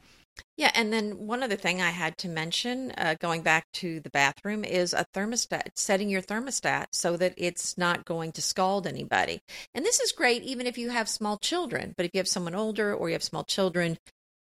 Yeah, 0.55 0.71
and 0.75 0.93
then 0.93 1.25
one 1.25 1.41
other 1.41 1.55
thing 1.55 1.81
I 1.81 1.89
had 1.89 2.17
to 2.19 2.29
mention, 2.29 2.91
uh, 2.97 3.15
going 3.19 3.41
back 3.41 3.65
to 3.73 3.99
the 3.99 4.09
bathroom, 4.09 4.63
is 4.63 4.93
a 4.93 5.05
thermostat, 5.13 5.69
setting 5.75 6.09
your 6.09 6.21
thermostat 6.21 6.87
so 6.91 7.17
that 7.17 7.33
it's 7.37 7.77
not 7.77 8.05
going 8.05 8.31
to 8.33 8.41
scald 8.41 8.85
anybody. 8.85 9.41
And 9.73 9.83
this 9.83 9.99
is 9.99 10.11
great 10.11 10.43
even 10.43 10.67
if 10.67 10.77
you 10.77 10.91
have 10.91 11.09
small 11.09 11.37
children, 11.37 11.93
but 11.97 12.05
if 12.05 12.11
you 12.13 12.19
have 12.19 12.27
someone 12.27 12.55
older 12.55 12.93
or 12.93 13.09
you 13.09 13.13
have 13.13 13.23
small 13.23 13.43
children, 13.43 13.97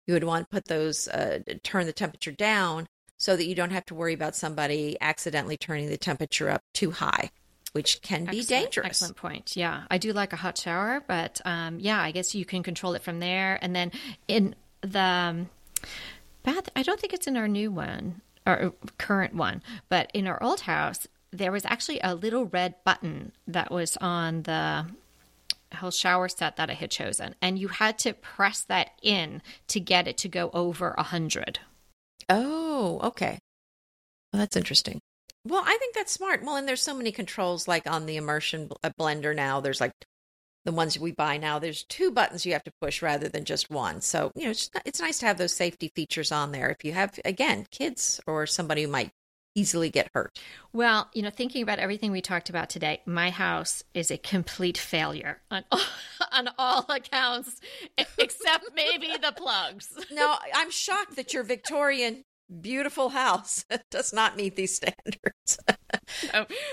you 0.06 0.14
would 0.14 0.24
want 0.24 0.44
to 0.44 0.54
put 0.54 0.66
those, 0.66 1.08
uh, 1.08 1.40
turn 1.62 1.86
the 1.86 1.92
temperature 1.92 2.32
down 2.32 2.86
so 3.16 3.36
that 3.36 3.46
you 3.46 3.54
don't 3.54 3.70
have 3.70 3.86
to 3.86 3.94
worry 3.94 4.14
about 4.14 4.36
somebody 4.36 4.96
accidentally 5.00 5.56
turning 5.56 5.88
the 5.88 5.96
temperature 5.96 6.50
up 6.50 6.62
too 6.74 6.90
high. 6.90 7.30
Which 7.72 8.02
can 8.02 8.26
be 8.26 8.40
excellent, 8.40 8.48
dangerous. 8.48 8.86
Excellent 8.86 9.16
point. 9.16 9.56
Yeah, 9.56 9.84
I 9.90 9.96
do 9.96 10.12
like 10.12 10.34
a 10.34 10.36
hot 10.36 10.58
shower, 10.58 11.02
but 11.08 11.40
um, 11.46 11.80
yeah, 11.80 12.02
I 12.02 12.10
guess 12.10 12.34
you 12.34 12.44
can 12.44 12.62
control 12.62 12.92
it 12.92 13.02
from 13.02 13.18
there. 13.18 13.58
And 13.62 13.74
then 13.74 13.92
in 14.28 14.54
the 14.82 15.00
um, 15.00 15.48
bath 16.42 16.68
i 16.74 16.82
don't 16.82 17.00
think 17.00 17.12
it's 17.12 17.26
in 17.26 17.36
our 17.36 17.48
new 17.48 17.70
one 17.70 18.20
or 18.46 18.72
current 18.98 19.34
one 19.34 19.62
but 19.88 20.10
in 20.12 20.26
our 20.26 20.42
old 20.42 20.60
house 20.62 21.06
there 21.30 21.52
was 21.52 21.64
actually 21.64 22.00
a 22.02 22.14
little 22.14 22.46
red 22.46 22.74
button 22.84 23.32
that 23.46 23.70
was 23.70 23.96
on 23.98 24.42
the 24.42 24.86
whole 25.76 25.90
shower 25.90 26.28
set 26.28 26.56
that 26.56 26.70
i 26.70 26.74
had 26.74 26.90
chosen 26.90 27.34
and 27.40 27.58
you 27.58 27.68
had 27.68 27.98
to 27.98 28.12
press 28.12 28.62
that 28.62 28.90
in 29.02 29.40
to 29.66 29.80
get 29.80 30.06
it 30.06 30.18
to 30.18 30.28
go 30.28 30.50
over 30.52 30.94
a 30.98 31.02
Oh, 32.28 33.00
okay. 33.02 33.38
Well, 34.32 34.40
that's 34.40 34.56
interesting. 34.56 35.00
Well 35.46 35.62
i 35.64 35.76
think 35.78 35.94
that's 35.94 36.12
smart. 36.12 36.44
Well 36.44 36.56
and 36.56 36.68
there's 36.68 36.82
so 36.82 36.94
many 36.94 37.12
controls 37.12 37.66
like 37.66 37.88
on 37.90 38.06
the 38.06 38.16
immersion 38.16 38.70
uh, 38.82 38.90
blender 38.98 39.34
now. 39.34 39.60
There's 39.60 39.80
like 39.80 39.92
the 40.64 40.72
ones 40.72 40.98
we 40.98 41.12
buy 41.12 41.36
now, 41.36 41.58
there's 41.58 41.84
two 41.84 42.10
buttons 42.10 42.46
you 42.46 42.52
have 42.52 42.64
to 42.64 42.72
push 42.80 43.02
rather 43.02 43.28
than 43.28 43.44
just 43.44 43.70
one. 43.70 44.00
So, 44.00 44.30
you 44.34 44.44
know, 44.44 44.50
it's, 44.50 44.70
it's 44.84 45.00
nice 45.00 45.18
to 45.18 45.26
have 45.26 45.38
those 45.38 45.52
safety 45.52 45.90
features 45.94 46.30
on 46.30 46.52
there 46.52 46.70
if 46.70 46.84
you 46.84 46.92
have, 46.92 47.18
again, 47.24 47.66
kids 47.70 48.20
or 48.26 48.46
somebody 48.46 48.82
who 48.82 48.88
might 48.88 49.10
easily 49.54 49.90
get 49.90 50.08
hurt. 50.14 50.38
Well, 50.72 51.10
you 51.12 51.22
know, 51.22 51.30
thinking 51.30 51.62
about 51.62 51.78
everything 51.78 52.10
we 52.10 52.20
talked 52.20 52.48
about 52.48 52.70
today, 52.70 53.02
my 53.06 53.30
house 53.30 53.82
is 53.94 54.10
a 54.10 54.16
complete 54.16 54.78
failure 54.78 55.42
on 55.50 55.64
all, 55.70 55.80
on 56.32 56.48
all 56.58 56.86
accounts, 56.88 57.60
except 58.18 58.66
maybe 58.74 59.08
the 59.20 59.32
plugs. 59.36 59.92
No, 60.10 60.36
I'm 60.54 60.70
shocked 60.70 61.16
that 61.16 61.34
your 61.34 61.42
Victorian 61.42 62.24
beautiful 62.60 63.08
house 63.10 63.64
does 63.90 64.12
not 64.12 64.36
meet 64.36 64.56
these 64.56 64.74
standards. 64.76 65.58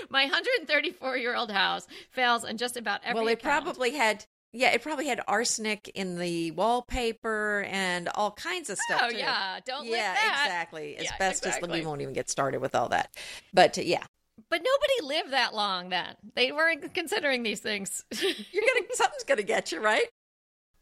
my 0.09 0.23
134 0.25 1.17
year 1.17 1.35
old 1.35 1.51
house 1.51 1.87
fails 2.11 2.43
on 2.43 2.57
just 2.57 2.77
about 2.77 3.01
every. 3.03 3.19
Well, 3.21 3.27
it 3.29 3.33
account. 3.33 3.63
probably 3.65 3.91
had. 3.95 4.25
Yeah, 4.51 4.71
it 4.71 4.81
probably 4.81 5.05
had 5.05 5.21
arsenic 5.27 5.89
in 5.93 6.17
the 6.17 6.49
wallpaper 6.51 7.65
and 7.69 8.09
all 8.15 8.31
kinds 8.31 8.71
of 8.71 8.79
stuff. 8.79 9.01
Oh 9.03 9.09
too. 9.11 9.17
yeah, 9.17 9.59
don't 9.63 9.85
yeah, 9.85 10.13
that. 10.15 10.43
exactly. 10.45 10.95
Yeah, 10.99 11.11
Asbestos. 11.13 11.55
exactly. 11.57 11.79
We 11.81 11.85
won't 11.85 12.01
even 12.01 12.15
get 12.15 12.31
started 12.31 12.59
with 12.59 12.73
all 12.73 12.89
that. 12.89 13.15
But 13.53 13.77
uh, 13.77 13.81
yeah, 13.83 14.05
But 14.49 14.63
nobody 14.63 15.15
lived 15.15 15.33
that 15.33 15.53
long 15.53 15.89
then. 15.89 16.15
They 16.33 16.51
weren't 16.51 16.95
considering 16.95 17.43
these 17.43 17.59
things. 17.59 18.03
you're 18.11 18.33
gonna 18.33 18.87
something's 18.93 19.23
gonna 19.23 19.43
get 19.43 19.71
you 19.71 19.81
right. 19.81 20.07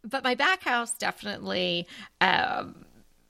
but 0.03 0.23
my 0.23 0.35
back 0.35 0.63
house 0.63 0.93
definitely 0.93 1.87
um, 2.21 2.85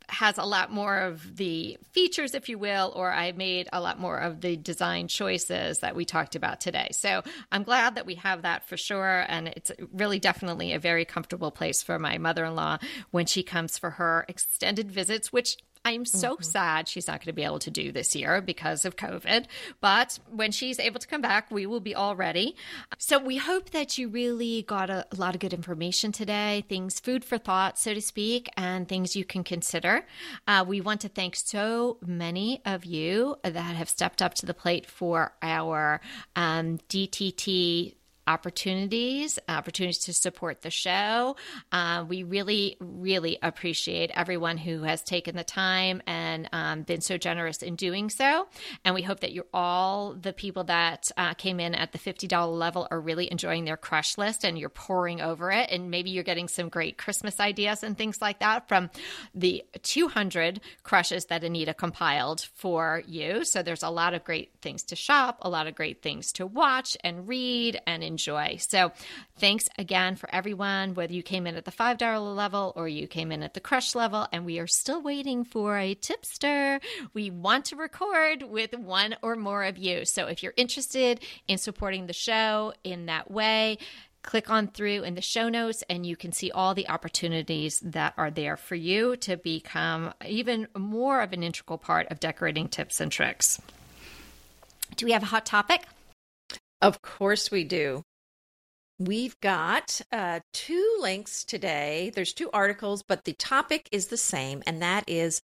has 0.10 0.38
a 0.38 0.44
lot 0.44 0.72
more 0.72 0.98
of 1.00 1.36
the 1.36 1.78
features, 1.92 2.34
if 2.34 2.48
you 2.50 2.58
will, 2.58 2.94
or 2.96 3.12
I 3.12 3.34
made 3.34 3.68
a 3.74 3.82
lot 3.82 4.00
more 4.00 4.18
of 4.18 4.42
the 4.42 4.56
design 4.56 5.08
choices 5.08 5.80
that 5.80 5.96
we 5.96 6.06
talked 6.06 6.36
about 6.36 6.62
today. 6.62 6.90
So 6.92 7.24
I'm 7.52 7.64
glad 7.64 7.96
that 7.96 8.06
we 8.06 8.16
have 8.16 8.44
that 8.44 8.68
for 8.68 8.78
sure. 8.78 9.26
And 9.28 9.50
it's 9.50 9.72
really 9.92 10.20
definitely 10.20 10.74
a 10.74 10.80
very 10.80 11.04
comfortable 11.04 11.52
place 11.52 11.84
for 11.84 12.00
my 12.00 12.18
mother 12.18 12.46
in 12.46 12.56
law 12.56 12.78
when 13.12 13.26
she 13.26 13.44
comes 13.44 13.78
for 13.78 13.92
her 13.92 14.26
extended 14.30 14.92
visits, 14.92 15.34
which 15.34 15.58
I'm 15.86 16.06
so 16.06 16.34
mm-hmm. 16.34 16.44
sad 16.44 16.88
she's 16.88 17.08
not 17.08 17.20
going 17.20 17.28
to 17.28 17.34
be 17.34 17.44
able 17.44 17.60
to 17.60 17.72
do 17.72 17.92
this 17.92 18.16
year 18.16 18.42
because 18.42 18.86
of 18.86 18.96
COVID. 18.96 19.46
But 19.82 20.20
when 20.30 20.52
she's 20.52 20.80
able 20.80 21.00
to 21.00 21.08
come 21.08 21.22
back, 21.22 21.52
we 21.52 21.66
will 21.66 21.80
be 21.80 21.96
all 21.96 22.16
ready. 22.16 22.56
So 22.98 23.20
we 23.20 23.38
hope 23.38 23.72
that 23.72 23.98
you 23.98 24.10
really 24.10 24.64
got 24.64 24.90
a, 24.90 25.06
a 25.12 25.16
lot 25.16 25.36
of 25.36 25.42
good 25.42 25.54
information 25.54 26.12
today, 26.12 26.64
things, 26.68 27.00
food 27.00 27.24
for 27.24 27.38
thought, 27.38 27.78
so 27.78 27.94
to 27.94 28.02
speak, 28.02 28.50
and 28.58 28.88
things 28.88 29.16
you 29.16 29.26
can 29.26 29.44
consider. 29.44 30.06
Uh, 30.48 30.64
we 30.68 30.82
want 30.82 31.02
to 31.02 31.10
thank 31.10 31.36
so 31.36 31.98
many 32.06 32.62
of 32.66 32.86
you 32.86 33.36
that 33.44 33.76
have 33.76 33.90
stepped 33.90 34.22
up 34.22 34.34
to 34.36 34.46
the 34.46 34.54
plate 34.54 34.86
for 34.86 35.34
our 35.42 36.02
um, 36.36 36.80
DTT 36.90 37.96
opportunities, 38.28 39.40
opportunities 39.48 40.00
to 40.00 40.14
support 40.14 40.62
the 40.62 40.70
show. 40.70 41.36
Uh, 41.72 42.06
we 42.08 42.24
really, 42.24 42.78
really 42.80 43.38
appreciate 43.42 44.12
everyone 44.14 44.58
who 44.58 44.84
has 44.84 45.02
taken 45.02 45.36
the 45.36 45.44
time 45.44 46.02
and 46.06 46.50
um, 46.52 46.82
been 46.84 47.02
so 47.02 47.18
generous 47.18 47.64
in 47.64 47.76
doing 47.76 48.10
so. 48.10 48.48
And 48.84 48.94
we 48.94 49.02
hope 49.02 49.22
that 49.22 49.32
you're 49.32 49.46
all 49.54 50.14
the 50.14 50.34
people 50.34 50.66
that 50.66 51.10
uh, 51.18 51.34
came 51.34 51.60
in 51.60 51.74
at 51.74 51.94
the 51.94 51.98
$50 51.98 52.58
level 52.58 52.88
are 52.92 53.00
really 53.00 53.32
enjoying 53.32 53.66
their 53.66 53.78
crush 53.78 54.18
list 54.18 54.44
and 54.44 54.60
you're 54.60 54.70
pouring 54.70 55.22
over 55.22 55.50
it. 55.52 55.70
And 55.72 55.90
maybe 55.90 56.10
you're 56.10 56.24
getting 56.24 56.48
some 56.48 56.70
great 56.70 56.98
Christmas 56.98 57.40
ideas 57.40 57.82
and 57.84 57.98
things 57.98 58.22
like 58.22 58.40
that 58.40 58.68
from 58.68 58.90
the 59.34 59.64
200 59.82 60.60
crushes 60.84 61.26
that 61.26 61.44
Anita 61.44 61.74
compiled 61.74 62.42
for 62.56 63.02
you. 63.08 63.46
So 63.46 63.64
there's 63.64 63.84
a 63.84 63.90
lot 63.90 64.14
of 64.14 64.24
great 64.26 64.52
things 64.62 64.84
to 64.84 64.96
shop, 64.96 65.40
a 65.42 65.50
lot 65.50 65.68
of 65.68 65.76
great 65.76 66.02
things 66.02 66.34
to 66.34 66.46
watch 66.46 66.98
and 67.04 67.28
read 67.28 67.80
and 67.88 68.04
enjoy 68.04 68.17
enjoy. 68.18 68.58
So, 68.58 68.92
thanks 69.38 69.70
again 69.78 70.16
for 70.16 70.28
everyone, 70.34 70.96
whether 70.96 71.14
you 71.14 71.22
came 71.22 71.46
in 71.46 71.56
at 71.56 71.66
the 71.66 71.72
$5 71.72 72.36
level 72.36 72.74
or 72.76 72.88
you 72.88 73.06
came 73.06 73.32
in 73.32 73.44
at 73.44 73.54
the 73.54 73.60
crush 73.60 73.94
level. 73.94 74.28
And 74.32 74.44
we 74.44 74.58
are 74.58 74.66
still 74.66 75.04
waiting 75.04 75.44
for 75.46 75.78
a 75.78 75.94
tipster. 75.94 76.80
We 77.14 77.30
want 77.30 77.66
to 77.66 77.76
record 77.76 78.42
with 78.42 78.76
one 78.76 79.16
or 79.22 79.36
more 79.36 79.64
of 79.64 79.78
you. 79.78 80.04
So, 80.06 80.26
if 80.26 80.42
you're 80.42 80.56
interested 80.58 81.20
in 81.48 81.60
supporting 81.60 82.08
the 82.08 82.14
show 82.14 82.74
in 82.84 83.06
that 83.06 83.30
way, 83.30 83.78
click 84.24 84.50
on 84.50 84.68
through 84.68 85.04
in 85.04 85.14
the 85.14 85.22
show 85.22 85.48
notes 85.48 85.84
and 85.88 86.04
you 86.04 86.16
can 86.16 86.32
see 86.32 86.50
all 86.50 86.74
the 86.74 86.90
opportunities 86.90 87.80
that 87.82 88.16
are 88.18 88.32
there 88.32 88.58
for 88.58 88.76
you 88.76 89.16
to 89.18 89.38
become 89.38 90.12
even 90.26 90.68
more 90.76 91.22
of 91.22 91.34
an 91.34 91.44
integral 91.44 91.78
part 91.78 92.08
of 92.10 92.20
decorating 92.20 92.68
tips 92.68 93.00
and 93.00 93.12
tricks. 93.12 93.62
Do 94.96 95.06
we 95.06 95.12
have 95.12 95.24
a 95.24 95.28
hot 95.28 95.46
topic? 95.46 95.84
Of 96.82 97.02
course 97.02 97.50
we 97.50 97.64
do. 97.64 98.04
We've 99.00 99.40
got 99.42 100.02
uh, 100.12 100.40
two 100.54 100.98
links 101.00 101.44
today. 101.44 102.12
There's 102.16 102.34
two 102.34 102.50
articles, 102.52 103.04
but 103.04 103.26
the 103.26 103.34
topic 103.34 103.88
is 103.92 104.08
the 104.08 104.18
same, 104.18 104.64
and 104.66 104.82
that 104.82 105.04
is 105.08 105.42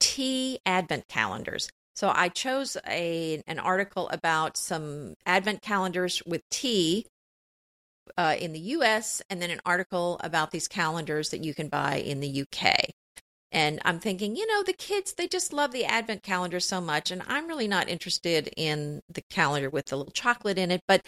tea 0.00 0.58
advent 0.66 1.06
calendars. 1.08 1.70
So 1.94 2.12
I 2.14 2.28
chose 2.28 2.76
a 2.88 3.42
an 3.46 3.58
article 3.58 4.08
about 4.08 4.56
some 4.56 5.14
advent 5.26 5.62
calendars 5.62 6.22
with 6.26 6.42
tea 6.50 7.06
uh, 8.16 8.36
in 8.38 8.52
the 8.52 8.60
U.S., 8.60 9.22
and 9.30 9.40
then 9.40 9.50
an 9.50 9.60
article 9.64 10.20
about 10.22 10.50
these 10.50 10.66
calendars 10.66 11.30
that 11.30 11.44
you 11.44 11.54
can 11.54 11.68
buy 11.68 11.96
in 11.96 12.20
the 12.20 12.28
U.K. 12.28 12.90
And 13.50 13.80
I'm 13.84 13.98
thinking, 14.00 14.36
you 14.36 14.46
know, 14.46 14.62
the 14.62 14.72
kids, 14.72 15.14
they 15.14 15.26
just 15.26 15.52
love 15.52 15.72
the 15.72 15.84
advent 15.84 16.22
calendar 16.22 16.60
so 16.60 16.80
much. 16.80 17.10
And 17.10 17.22
I'm 17.26 17.46
really 17.46 17.68
not 17.68 17.88
interested 17.88 18.50
in 18.56 19.00
the 19.08 19.22
calendar 19.30 19.70
with 19.70 19.86
the 19.86 19.96
little 19.96 20.12
chocolate 20.12 20.58
in 20.58 20.70
it. 20.70 20.82
But 20.86 21.02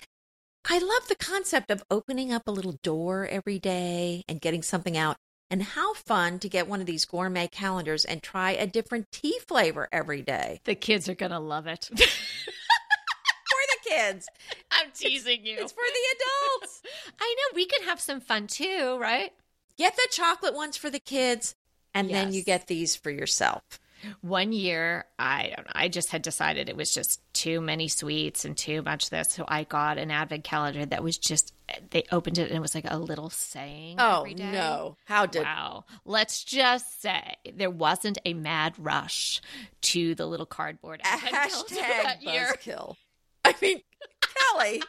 I 0.73 0.79
love 0.79 1.09
the 1.09 1.17
concept 1.17 1.73
of 1.73 1.83
opening 1.91 2.33
up 2.33 2.47
a 2.47 2.53
little 2.53 2.79
door 2.85 3.27
every 3.27 3.59
day 3.59 4.23
and 4.29 4.41
getting 4.41 4.63
something 4.63 4.97
out. 4.97 5.17
And 5.51 5.65
how 5.65 5.95
fun 5.95 6.39
to 6.39 6.49
get 6.49 6.69
one 6.69 6.81
of 6.81 6.87
these 6.87 7.05
gourmet 7.05 7.49
calendars 7.49 8.05
and 8.05 8.23
try 8.23 8.53
a 8.53 8.69
different 8.69 9.11
tea 9.11 9.37
flavor 9.49 9.89
every 9.91 10.23
day. 10.23 10.61
The 10.63 10.77
kids 10.77 11.09
are 11.09 11.17
going 11.17 11.33
to 11.33 11.41
love 11.41 11.67
it. 11.67 11.91
for 11.93 11.99
the 11.99 13.91
kids. 13.91 14.29
I'm 14.71 14.93
teasing 14.95 15.45
you. 15.45 15.57
It's 15.59 15.73
for 15.73 15.83
the 15.83 16.61
adults. 16.61 16.83
I 17.21 17.35
know. 17.37 17.57
We 17.57 17.67
can 17.67 17.83
have 17.89 18.01
some 18.01 18.21
fun 18.21 18.47
too, 18.47 18.97
right? 19.01 19.33
Get 19.77 19.97
the 19.97 20.07
chocolate 20.13 20.55
ones 20.55 20.77
for 20.77 20.89
the 20.89 21.01
kids, 21.01 21.57
and 21.95 22.09
yes. 22.09 22.23
then 22.23 22.33
you 22.33 22.45
get 22.45 22.69
these 22.69 22.95
for 22.95 23.11
yourself. 23.11 23.80
One 24.21 24.53
year, 24.53 25.05
I 25.19 25.53
don't 25.55 25.67
know, 25.67 25.73
I 25.75 25.89
just 25.89 26.11
had 26.11 26.23
decided 26.23 26.69
it 26.69 26.77
was 26.77 26.93
just 26.93 27.21
too 27.33 27.61
many 27.61 27.89
sweets 27.89 28.45
and 28.45 28.57
too 28.57 28.83
much 28.83 29.11
this. 29.11 29.33
So 29.33 29.45
I 29.47 29.65
got 29.65 29.99
an 29.99 30.11
advent 30.11 30.45
calendar 30.45 30.87
that 30.87 31.03
was 31.03 31.19
just, 31.19 31.53
they 31.91 32.05
opened 32.11 32.39
it 32.39 32.49
and 32.49 32.57
it 32.57 32.61
was 32.61 32.75
like 32.75 32.87
a 32.89 32.99
little 32.99 33.31
saying. 33.31 33.97
Oh, 33.99 34.27
no. 34.37 34.97
How 35.05 35.27
did. 35.27 35.43
Wow. 35.43 35.85
Let's 36.05 36.43
just 36.45 37.03
say 37.03 37.37
there 37.55 37.71
wasn't 37.71 38.19
a 38.25 38.35
mad 38.35 38.75
rush 38.79 39.41
to 39.83 40.15
the 40.15 40.27
little 40.27 40.47
cardboard 40.47 41.01
advent 41.05 41.35
Hashtag 41.35 42.23
buzzkill. 42.25 42.97
I 43.45 43.55
mean, 43.61 43.81
Kelly. 44.21 44.83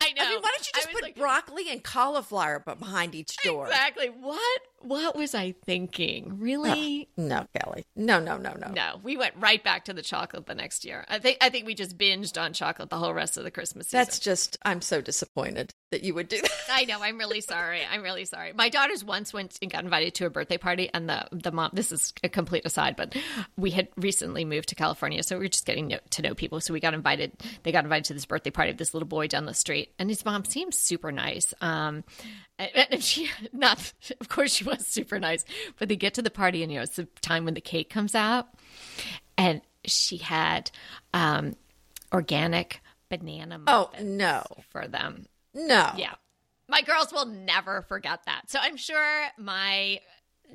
I 0.00 0.12
know. 0.12 0.22
I 0.24 0.30
mean, 0.30 0.40
why 0.40 0.50
don't 0.54 0.66
you 0.66 0.72
just 0.74 0.92
put 0.92 1.02
like, 1.02 1.16
broccoli 1.16 1.70
and 1.70 1.82
cauliflower 1.82 2.60
behind 2.60 3.14
each 3.14 3.36
door? 3.38 3.66
Exactly. 3.66 4.08
What 4.08 4.60
what 4.84 5.16
was 5.16 5.34
I 5.34 5.54
thinking? 5.64 6.38
Really? 6.40 7.08
Oh, 7.16 7.22
no, 7.22 7.46
Kelly. 7.54 7.86
No, 7.94 8.18
no, 8.18 8.36
no, 8.36 8.54
no. 8.54 8.68
No. 8.68 9.00
We 9.02 9.16
went 9.16 9.34
right 9.38 9.62
back 9.62 9.84
to 9.86 9.92
the 9.92 10.02
chocolate 10.02 10.46
the 10.46 10.54
next 10.54 10.84
year. 10.84 11.04
I 11.08 11.18
think 11.18 11.38
I 11.40 11.48
think 11.50 11.66
we 11.66 11.74
just 11.74 11.96
binged 11.96 12.40
on 12.40 12.52
chocolate 12.52 12.90
the 12.90 12.98
whole 12.98 13.14
rest 13.14 13.36
of 13.36 13.44
the 13.44 13.50
Christmas 13.50 13.86
season. 13.86 13.98
That's 13.98 14.18
just 14.18 14.58
I'm 14.62 14.80
so 14.80 15.00
disappointed 15.00 15.72
that 15.92 16.02
you 16.02 16.14
would 16.14 16.28
do 16.28 16.40
that. 16.40 16.50
I 16.70 16.84
know. 16.84 17.00
I'm 17.00 17.18
really 17.18 17.40
sorry. 17.40 17.82
I'm 17.88 18.02
really 18.02 18.24
sorry. 18.24 18.52
My 18.52 18.68
daughters 18.68 19.04
once 19.04 19.32
went 19.32 19.58
and 19.62 19.70
got 19.70 19.84
invited 19.84 20.14
to 20.14 20.26
a 20.26 20.30
birthday 20.30 20.58
party 20.58 20.90
and 20.92 21.08
the 21.08 21.26
the 21.30 21.52
mom 21.52 21.70
this 21.72 21.92
is 21.92 22.12
a 22.24 22.28
complete 22.28 22.66
aside, 22.66 22.96
but 22.96 23.14
we 23.56 23.70
had 23.70 23.88
recently 23.96 24.44
moved 24.44 24.68
to 24.70 24.74
California, 24.74 25.22
so 25.22 25.36
we 25.36 25.44
were 25.44 25.48
just 25.48 25.66
getting 25.66 25.96
to 26.10 26.22
know 26.22 26.34
people. 26.34 26.60
So 26.60 26.72
we 26.72 26.80
got 26.80 26.94
invited 26.94 27.32
they 27.62 27.72
got 27.72 27.84
invited 27.84 28.06
to 28.06 28.14
this 28.14 28.26
birthday 28.26 28.50
party 28.50 28.70
of 28.70 28.78
this 28.78 28.94
little 28.94 29.08
boy 29.08 29.28
down 29.28 29.46
the 29.46 29.51
street 29.54 29.92
and 29.98 30.08
his 30.08 30.24
mom 30.24 30.44
seems 30.44 30.78
super 30.78 31.12
nice. 31.12 31.54
Um 31.60 32.04
and 32.58 33.02
she 33.02 33.30
not 33.52 33.92
of 34.20 34.28
course 34.28 34.52
she 34.54 34.64
was 34.64 34.86
super 34.86 35.18
nice 35.18 35.44
but 35.78 35.88
they 35.88 35.96
get 35.96 36.14
to 36.14 36.22
the 36.22 36.30
party 36.30 36.62
and 36.62 36.70
you 36.70 36.78
know 36.78 36.82
it's 36.82 36.96
the 36.96 37.08
time 37.20 37.44
when 37.44 37.54
the 37.54 37.60
cake 37.60 37.90
comes 37.90 38.14
out. 38.14 38.48
And 39.36 39.62
she 39.84 40.18
had 40.18 40.70
um 41.14 41.56
organic 42.12 42.80
banana 43.08 43.60
oh 43.66 43.90
no. 44.02 44.42
for 44.70 44.86
them. 44.86 45.26
No. 45.54 45.90
Yeah. 45.96 46.14
My 46.68 46.82
girls 46.82 47.12
will 47.12 47.26
never 47.26 47.82
forget 47.82 48.20
that. 48.26 48.42
So 48.48 48.58
i'm 48.60 48.76
sure 48.76 49.26
my 49.38 50.00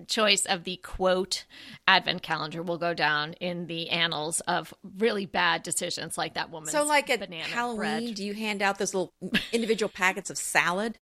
choice 0.07 0.45
of 0.45 0.63
the 0.63 0.77
quote 0.77 1.45
advent 1.87 2.21
calendar 2.21 2.61
will 2.61 2.77
go 2.77 2.93
down 2.93 3.33
in 3.33 3.67
the 3.67 3.89
annals 3.89 4.39
of 4.41 4.73
really 4.97 5.25
bad 5.25 5.63
decisions 5.63 6.17
like 6.17 6.33
that 6.35 6.51
woman 6.51 6.69
so 6.69 6.83
like 6.85 7.09
at 7.09 7.31
halloween 7.31 7.77
bread. 7.77 8.15
do 8.15 8.23
you 8.23 8.33
hand 8.33 8.61
out 8.61 8.77
those 8.77 8.93
little 8.93 9.13
individual 9.51 9.89
packets 9.89 10.29
of 10.29 10.37
salad 10.37 10.97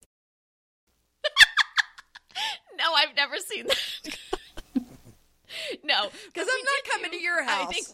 no, 2.78 2.84
I've 2.94 3.14
never 3.14 3.36
seen 3.36 3.66
that. 3.66 4.18
no, 5.84 6.08
because 6.26 6.48
I'm 6.50 6.64
not 6.64 6.92
coming 6.92 7.10
to 7.10 7.20
your 7.20 7.42
house. 7.42 7.68
I 7.68 7.72
think, 7.72 7.86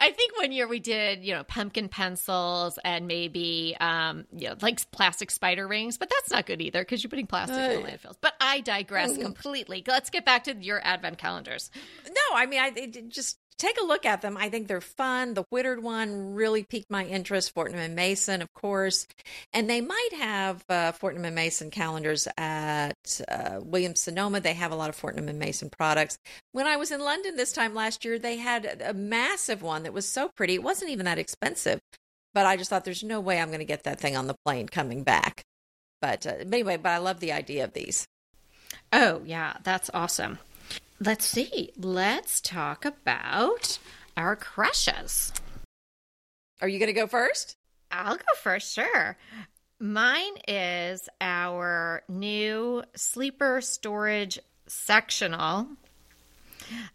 I 0.00 0.10
think 0.10 0.36
one 0.36 0.52
year 0.52 0.68
we 0.68 0.78
did, 0.78 1.24
you 1.24 1.34
know, 1.34 1.42
pumpkin 1.44 1.88
pencils 1.88 2.78
and 2.84 3.06
maybe, 3.06 3.76
um, 3.80 4.26
you 4.32 4.48
know, 4.48 4.54
like 4.62 4.88
plastic 4.92 5.30
spider 5.30 5.66
rings, 5.66 5.98
but 5.98 6.08
that's 6.08 6.30
not 6.30 6.46
good 6.46 6.62
either 6.62 6.82
because 6.82 7.02
you're 7.02 7.10
putting 7.10 7.26
plastic 7.26 7.58
uh, 7.58 7.60
in 7.62 7.82
the 7.82 7.88
landfills. 7.88 8.16
But 8.20 8.34
I 8.40 8.60
digress 8.60 9.12
mm-hmm. 9.12 9.22
completely. 9.22 9.82
Let's 9.86 10.10
get 10.10 10.24
back 10.24 10.44
to 10.44 10.54
your 10.54 10.80
advent 10.84 11.18
calendars. 11.18 11.70
No, 12.06 12.36
I 12.36 12.46
mean, 12.46 12.60
I 12.60 12.70
just 13.08 13.38
take 13.58 13.80
a 13.80 13.84
look 13.84 14.06
at 14.06 14.22
them. 14.22 14.36
I 14.36 14.48
think 14.48 14.68
they're 14.68 14.80
fun. 14.80 15.34
The 15.34 15.44
Whittard 15.52 15.80
one 15.80 16.34
really 16.34 16.62
piqued 16.62 16.90
my 16.90 17.04
interest. 17.04 17.52
Fortnum 17.52 17.80
and 17.80 17.96
Mason, 17.96 18.40
of 18.40 18.52
course, 18.54 19.06
and 19.52 19.68
they 19.68 19.80
might 19.80 20.12
have 20.16 20.64
uh, 20.68 20.92
Fortnum 20.92 21.24
and 21.24 21.34
Mason 21.34 21.70
calendars 21.70 22.28
at 22.36 23.20
uh, 23.28 23.60
Williams 23.62 24.00
Sonoma. 24.00 24.40
They 24.40 24.54
have 24.54 24.72
a 24.72 24.76
lot 24.76 24.88
of 24.88 24.96
Fortnum 24.96 25.28
and 25.28 25.38
Mason 25.38 25.70
products. 25.70 26.18
When 26.52 26.66
I 26.66 26.76
was 26.76 26.90
in 26.92 27.00
London 27.00 27.36
this 27.36 27.52
time 27.52 27.74
last 27.74 28.04
year, 28.04 28.18
they 28.18 28.36
had 28.36 28.82
a 28.84 28.94
massive 28.94 29.62
one 29.62 29.82
that 29.82 29.92
was 29.92 30.06
so 30.06 30.30
pretty. 30.36 30.54
It 30.54 30.62
wasn't 30.62 30.90
even 30.90 31.06
that 31.06 31.18
expensive, 31.18 31.80
but 32.34 32.46
I 32.46 32.56
just 32.56 32.70
thought 32.70 32.84
there's 32.84 33.04
no 33.04 33.20
way 33.20 33.40
I'm 33.40 33.48
going 33.48 33.58
to 33.58 33.64
get 33.64 33.84
that 33.84 34.00
thing 34.00 34.16
on 34.16 34.26
the 34.26 34.36
plane 34.44 34.68
coming 34.68 35.02
back. 35.02 35.42
But 36.00 36.26
uh, 36.26 36.36
anyway, 36.40 36.76
but 36.76 36.90
I 36.90 36.98
love 36.98 37.20
the 37.20 37.32
idea 37.32 37.64
of 37.64 37.72
these. 37.72 38.06
Oh 38.92 39.22
yeah, 39.24 39.56
that's 39.64 39.90
awesome. 39.92 40.38
Let's 41.00 41.26
see. 41.26 41.70
Let's 41.76 42.40
talk 42.40 42.84
about 42.84 43.78
our 44.16 44.34
crushes. 44.34 45.32
Are 46.60 46.66
you 46.66 46.80
going 46.80 46.88
to 46.88 47.00
go 47.00 47.06
first? 47.06 47.56
I'll 47.92 48.16
go 48.16 48.34
first, 48.42 48.74
sure. 48.74 49.16
Mine 49.78 50.32
is 50.48 51.08
our 51.20 52.02
new 52.08 52.82
sleeper 52.96 53.60
storage 53.60 54.40
sectional 54.66 55.68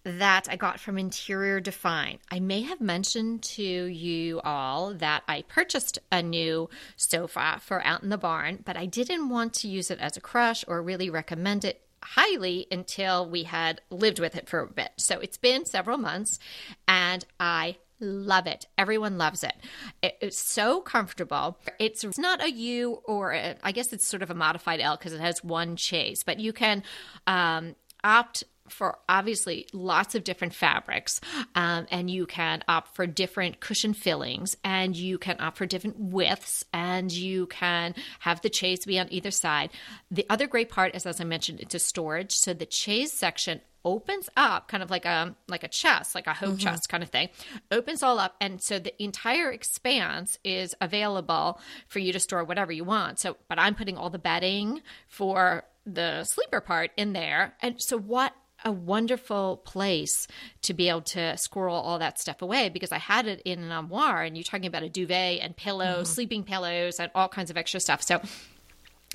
that 0.04 0.48
I 0.52 0.58
got 0.58 0.82
from 0.82 0.98
Interior 0.98 1.62
Define. 1.62 2.20
I 2.30 2.42
may 2.42 2.62
have 2.64 2.82
mentioned 2.82 3.42
to 3.44 3.64
you 3.64 4.42
all 4.42 4.94
that 4.96 5.24
I 5.30 5.44
purchased 5.44 5.98
a 6.12 6.22
new 6.22 6.70
sofa 6.98 7.62
for 7.62 7.82
out 7.86 8.04
in 8.04 8.10
the 8.10 8.18
barn, 8.18 8.60
but 8.66 8.76
I 8.76 8.86
didn't 8.86 9.30
want 9.30 9.54
to 9.56 9.70
use 9.70 9.90
it 9.90 10.00
as 10.00 10.18
a 10.18 10.22
crush 10.22 10.66
or 10.68 10.82
really 10.82 11.10
recommend 11.10 11.64
it 11.64 11.82
highly 12.04 12.68
until 12.72 13.30
we 13.30 13.44
had 13.44 13.82
lived 13.90 14.20
with 14.20 14.36
it 14.36 14.48
for 14.48 14.60
a 14.60 14.68
bit. 14.68 14.92
So 14.98 15.20
it's 15.20 15.38
been 15.38 15.66
several 15.66 15.98
months 15.98 16.40
and 16.88 17.26
I 17.40 17.78
love 18.00 18.48
it. 18.48 18.66
Everyone 18.78 19.18
loves 19.18 19.44
it. 19.44 19.54
it. 20.02 20.18
It's 20.22 20.38
so 20.38 20.82
comfortable. 20.82 21.58
It's 21.80 22.06
not 22.18 22.44
a 22.44 22.52
U 22.52 23.02
or 23.06 23.32
a, 23.32 23.56
I 23.64 23.72
guess 23.72 23.94
it's 23.94 24.06
sort 24.06 24.24
of 24.24 24.30
a 24.30 24.36
modified 24.36 24.80
L 24.80 24.98
because 24.98 25.14
it 25.14 25.22
has 25.22 25.44
one 25.44 25.76
chase, 25.76 26.24
but 26.24 26.40
you 26.40 26.54
can 26.54 26.84
um, 27.28 27.76
opt 28.04 28.44
for 28.70 28.98
obviously 29.10 29.68
lots 29.74 30.16
of 30.16 30.24
different 30.24 30.54
fabrics, 30.54 31.22
um, 31.56 31.86
and 31.92 32.10
you 32.10 32.26
can 32.26 32.64
opt 32.68 32.96
for 32.96 33.06
different 33.06 33.60
cushion 33.60 33.94
fillings, 33.94 34.56
and 34.64 34.96
you 34.96 35.18
can 35.18 35.38
opt 35.40 35.58
for 35.58 35.66
different 35.66 36.00
widths, 36.00 36.64
and 36.74 37.12
you 37.12 37.48
can 37.48 37.96
have 38.20 38.42
the 38.42 38.52
chaise 38.52 38.86
be 38.86 39.00
on 39.00 39.08
either 39.12 39.32
side. 39.32 39.70
The 40.12 40.26
other 40.30 40.48
great 40.48 40.70
part 40.70 40.96
is, 40.96 41.06
as 41.06 41.20
I 41.20 41.24
mentioned, 41.24 41.60
it's 41.62 41.76
a 41.76 41.80
storage. 41.80 42.34
So 42.34 42.54
the 42.54 42.68
chaise 42.70 43.12
section 43.12 43.62
opens 43.86 44.30
up 44.38 44.68
kind 44.68 44.82
of 44.82 44.90
like 44.90 45.06
a 45.06 45.36
like 45.48 45.64
a 45.64 45.68
chest 45.68 46.16
like 46.16 46.28
a 46.28 46.34
home 46.34 46.52
mm-hmm. 46.52 46.60
chest 46.60 46.88
kind 46.90 47.04
of 47.04 47.10
thing 47.10 47.30
opens 47.72 48.02
all 48.02 48.18
up 48.20 48.36
and 48.40 48.62
so 48.62 48.80
the 48.80 49.04
entire 49.04 49.52
expanse 49.52 50.38
is 50.44 50.74
available 50.80 51.60
for 51.88 52.00
you 52.00 52.14
to 52.14 52.20
store 52.20 52.44
whatever 52.44 52.72
you 52.72 52.84
want 52.84 53.20
so 53.20 53.36
but 53.50 53.60
i'm 53.60 53.76
putting 53.76 53.98
all 53.98 54.10
the 54.10 54.20
bedding 54.20 54.82
for 55.08 55.66
the 55.86 56.24
sleeper 56.24 56.62
part 56.62 56.92
in 56.96 57.12
there 57.14 57.56
and 57.62 57.82
so 57.82 57.98
what 57.98 58.34
a 58.64 58.72
wonderful 58.72 59.58
place 59.58 60.28
to 60.64 60.74
be 60.74 60.90
able 60.90 61.02
to 61.02 61.38
squirrel 61.38 61.76
all 61.76 62.00
that 62.00 62.20
stuff 62.20 62.42
away 62.42 62.70
because 62.70 62.92
I 62.92 62.98
had 62.98 63.28
it 63.28 63.42
in 63.46 63.60
an 63.60 63.72
armoire 63.72 64.24
and 64.24 64.36
you're 64.36 64.44
talking 64.44 64.68
about 64.68 64.84
a 64.84 64.90
duvet 64.90 65.40
and 65.42 65.56
pillows, 65.56 66.08
mm-hmm. 66.08 66.14
sleeping 66.14 66.44
pillows, 66.44 67.00
and 67.00 67.12
all 67.16 67.28
kinds 67.28 67.50
of 67.50 67.58
extra 67.58 67.80
stuff. 67.80 68.02
So 68.02 68.22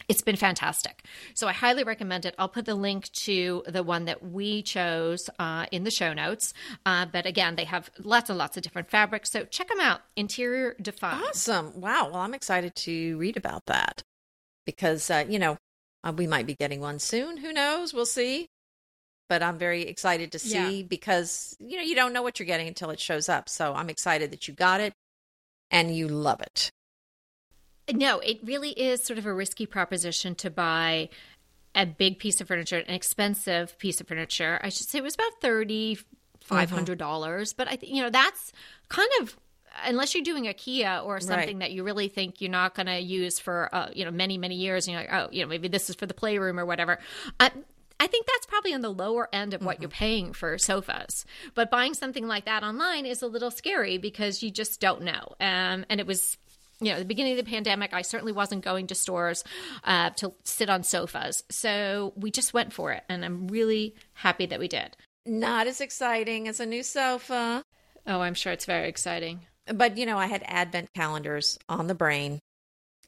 it's 0.09 0.23
been 0.23 0.37
fantastic. 0.37 1.05
So 1.35 1.49
I 1.49 1.53
highly 1.53 1.85
recommend 1.85 2.25
it. 2.25 2.35
I'll 2.39 2.49
put 2.49 2.65
the 2.65 2.75
link 2.75 3.11
to 3.13 3.63
the 3.67 3.83
one 3.83 4.07
that 4.07 4.25
we 4.25 4.63
chose 4.63 5.29
uh, 5.39 5.67
in 5.71 5.85
the 5.85 5.91
show 5.91 6.15
notes. 6.15 6.55
Uh, 6.87 7.07
but 7.07 7.27
again, 7.27 7.57
they 7.57 7.65
have 7.65 7.91
lots 7.99 8.31
and 8.31 8.39
lots 8.39 8.57
of 8.57 8.63
different 8.63 8.91
fabrics. 8.91 9.31
So 9.31 9.45
check 9.45 9.69
them 9.69 9.81
out. 9.81 10.01
Interior 10.17 10.77
Define. 10.81 11.23
Awesome. 11.25 11.81
Wow. 11.81 12.11
Well, 12.11 12.21
I'm 12.21 12.35
excited 12.35 12.75
to 12.77 13.19
read 13.19 13.37
about 13.37 13.67
that 13.67 14.03
because, 14.65 15.11
uh, 15.11 15.25
you 15.29 15.39
know, 15.39 15.57
uh, 16.05 16.13
we 16.17 16.27
might 16.27 16.47
be 16.47 16.55
getting 16.55 16.81
one 16.81 16.99
soon. 17.01 17.39
Who 17.39 17.53
knows? 17.53 17.93
We'll 17.93 18.07
see 18.07 18.49
but 19.29 19.43
I'm 19.43 19.59
very 19.59 19.83
excited 19.83 20.33
to 20.33 20.39
see 20.39 20.81
yeah. 20.81 20.87
because 20.87 21.57
you 21.61 21.77
know 21.77 21.83
you 21.83 21.95
don't 21.95 22.13
know 22.13 22.23
what 22.23 22.39
you're 22.39 22.47
getting 22.47 22.69
until 22.69 22.91
it 22.91 23.01
shows 23.01 23.29
up. 23.29 23.49
So 23.49 23.75
I'm 23.75 23.91
excited 23.91 24.31
that 24.33 24.49
you 24.49 24.55
got 24.55 24.81
it 24.81 24.93
and 25.71 25.95
you 25.95 26.09
love 26.09 26.41
it. 26.41 26.71
No, 27.93 28.19
it 28.19 28.41
really 28.45 28.71
is 28.71 29.03
sort 29.03 29.19
of 29.19 29.27
a 29.27 29.33
risky 29.33 29.65
proposition 29.67 30.35
to 30.37 30.51
buy 30.51 31.09
a 31.75 31.87
big 31.87 32.19
piece 32.19 32.41
of 32.41 32.49
furniture, 32.49 32.79
an 32.79 32.95
expensive 32.95 33.79
piece 33.79 34.01
of 34.01 34.09
furniture. 34.09 34.61
I 34.63 34.69
should 34.69 34.89
say 34.89 34.99
it 34.99 35.05
was 35.05 35.15
about 35.15 35.41
thirty 35.41 35.99
five 36.41 36.71
hundred 36.71 36.99
dollars, 36.99 37.53
mm-hmm. 37.53 37.57
but 37.57 37.69
I 37.69 37.77
think 37.77 37.95
you 37.95 38.03
know 38.03 38.11
that's 38.11 38.53
kind 38.89 39.11
of 39.21 39.39
unless 39.85 40.15
you're 40.15 40.25
doing 40.25 40.45
IKEA 40.45 41.05
or 41.05 41.21
something 41.21 41.59
right. 41.59 41.59
that 41.61 41.73
you 41.73 41.85
really 41.85 42.09
think 42.09 42.41
you're 42.41 42.51
not 42.51 42.75
going 42.75 42.87
to 42.87 42.99
use 42.99 43.39
for 43.39 43.73
uh, 43.73 43.89
you 43.95 44.05
know 44.05 44.11
many 44.11 44.39
many 44.39 44.57
years, 44.57 44.87
and 44.87 44.95
you're 44.95 45.03
like, 45.03 45.13
oh, 45.13 45.29
you 45.33 45.43
know, 45.43 45.49
maybe 45.49 45.69
this 45.69 45.89
is 45.89 45.97
for 45.97 46.07
the 46.07 46.15
playroom 46.15 46.59
or 46.59 46.67
whatever. 46.67 46.99
Uh, 47.39 47.51
I 48.01 48.07
think 48.07 48.27
that's 48.27 48.47
probably 48.47 48.75
on 48.75 48.81
the 48.81 48.93
lower 48.93 49.29
end 49.33 49.55
of 49.55 49.63
what 49.63 49.77
mm-hmm. 49.77 49.83
you're 49.83 49.91
paying 49.91 50.33
for 50.33 50.57
sofas. 50.59 51.25
But 51.55 51.71
buying 51.71 51.95
something 51.95 52.27
like 52.27 52.45
that 52.45 52.63
online 52.63 53.07
is 53.07 53.23
a 53.23 53.27
little 53.27 53.51
scary 53.51 53.99
because 53.99 54.43
you 54.43 54.51
just 54.51 54.81
don't 54.81 55.03
know. 55.03 55.35
Um, 55.41 55.85
and 55.89 56.01
it 56.01 56.07
was 56.07 56.37
you 56.81 56.93
know, 56.93 56.99
the 56.99 57.05
beginning 57.05 57.33
of 57.33 57.45
the 57.45 57.51
pandemic, 57.51 57.93
I 57.93 58.03
certainly 58.03 58.33
wasn't 58.33 58.65
going 58.65 58.87
to 58.89 58.95
stores 58.95 59.43
uh, 59.85 60.11
to 60.11 60.33
sit 60.45 60.71
on 60.71 60.85
sofas. 60.85 61.43
So 61.51 62.13
we 62.17 62.31
just 62.31 62.55
went 62.55 62.73
for 62.73 62.93
it. 62.93 63.03
And 63.09 63.25
I'm 63.25 63.49
really 63.49 63.97
happy 64.13 64.47
that 64.47 64.61
we 64.61 64.69
did. 64.69 64.97
Not 65.27 65.67
as 65.67 65.81
exciting 65.81 66.47
as 66.47 66.61
a 66.61 66.67
new 66.67 66.83
sofa. 66.83 67.65
Oh, 68.07 68.21
I'm 68.21 68.35
sure 68.35 68.53
it's 68.53 68.65
very 68.65 68.89
exciting. 68.89 69.41
But, 69.67 69.99
you 69.99 70.07
know, 70.07 70.19
I 70.19 70.27
had 70.27 70.43
advent 70.47 70.93
calendars 70.95 71.59
on 71.69 71.89
the 71.89 71.95
brain 71.95 72.39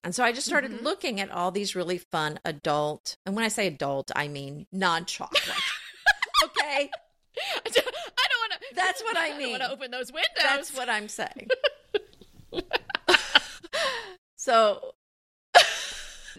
and 0.05 0.15
so 0.15 0.25
I 0.25 0.33
just 0.33 0.47
started 0.47 0.73
mm-hmm. 0.73 0.85
looking 0.85 1.21
at 1.21 1.31
all 1.31 1.51
these 1.51 1.75
really 1.75 1.99
fun 1.99 2.41
adult, 2.45 3.17
and 3.27 3.35
when 3.35 3.45
I 3.45 3.49
say 3.49 3.67
adult, 3.67 4.11
I 4.15 4.29
mean 4.29 4.67
non 4.73 5.05
chocolate. 5.05 5.43
okay. 6.45 6.91
I 7.37 7.71
don't 7.71 7.85
want 7.85 8.53
to. 8.53 8.75
That's 8.75 9.03
what 9.03 9.17
I 9.17 9.37
mean. 9.37 9.49
I 9.49 9.59
want 9.59 9.63
to 9.63 9.73
open 9.73 9.91
those 9.91 10.13
windows. 10.13 10.29
That's 10.43 10.75
what 10.75 10.89
I'm 10.89 11.09
saying. 11.09 11.49
so 14.37 14.95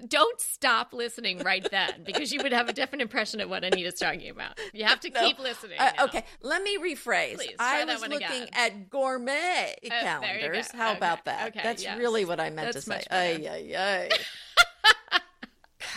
don't 0.07 0.39
stop 0.39 0.93
listening 0.93 1.39
right 1.39 1.65
then 1.69 2.03
because 2.03 2.31
you 2.31 2.41
would 2.43 2.53
have 2.53 2.69
a 2.69 2.73
different 2.73 3.01
impression 3.01 3.41
of 3.41 3.49
what 3.49 3.63
Anita's 3.63 3.99
talking 3.99 4.29
about. 4.29 4.59
You 4.73 4.85
have 4.85 4.99
to 5.01 5.09
no. 5.09 5.21
keep 5.21 5.39
listening. 5.39 5.79
Uh, 5.79 5.91
okay, 6.01 6.23
let 6.41 6.63
me 6.63 6.77
rephrase. 6.77 7.35
Please, 7.35 7.55
I 7.59 7.85
was 7.85 8.01
looking 8.01 8.17
again. 8.17 8.47
at 8.53 8.89
gourmet 8.89 9.75
oh, 9.85 9.89
calendars. 9.89 10.71
How 10.71 10.89
okay. 10.89 10.97
about 10.97 11.25
that? 11.25 11.49
Okay, 11.49 11.61
That's 11.63 11.83
yes. 11.83 11.97
really 11.97 12.25
what 12.25 12.39
I 12.39 12.49
meant 12.49 12.73
That's 12.73 12.85
to 12.85 12.91
say. 12.91 13.03
Ay, 13.09 13.47
ay, 13.49 13.75
ay. 13.77 15.19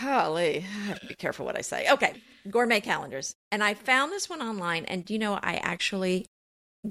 Golly, 0.01 0.65
be 1.07 1.15
careful 1.15 1.45
what 1.45 1.57
I 1.57 1.61
say. 1.61 1.89
Okay, 1.91 2.13
gourmet 2.49 2.81
calendars. 2.81 3.35
And 3.51 3.63
I 3.63 3.73
found 3.73 4.11
this 4.11 4.29
one 4.29 4.41
online, 4.41 4.85
and 4.85 5.09
you 5.09 5.19
know, 5.19 5.35
I 5.41 5.55
actually 5.55 6.27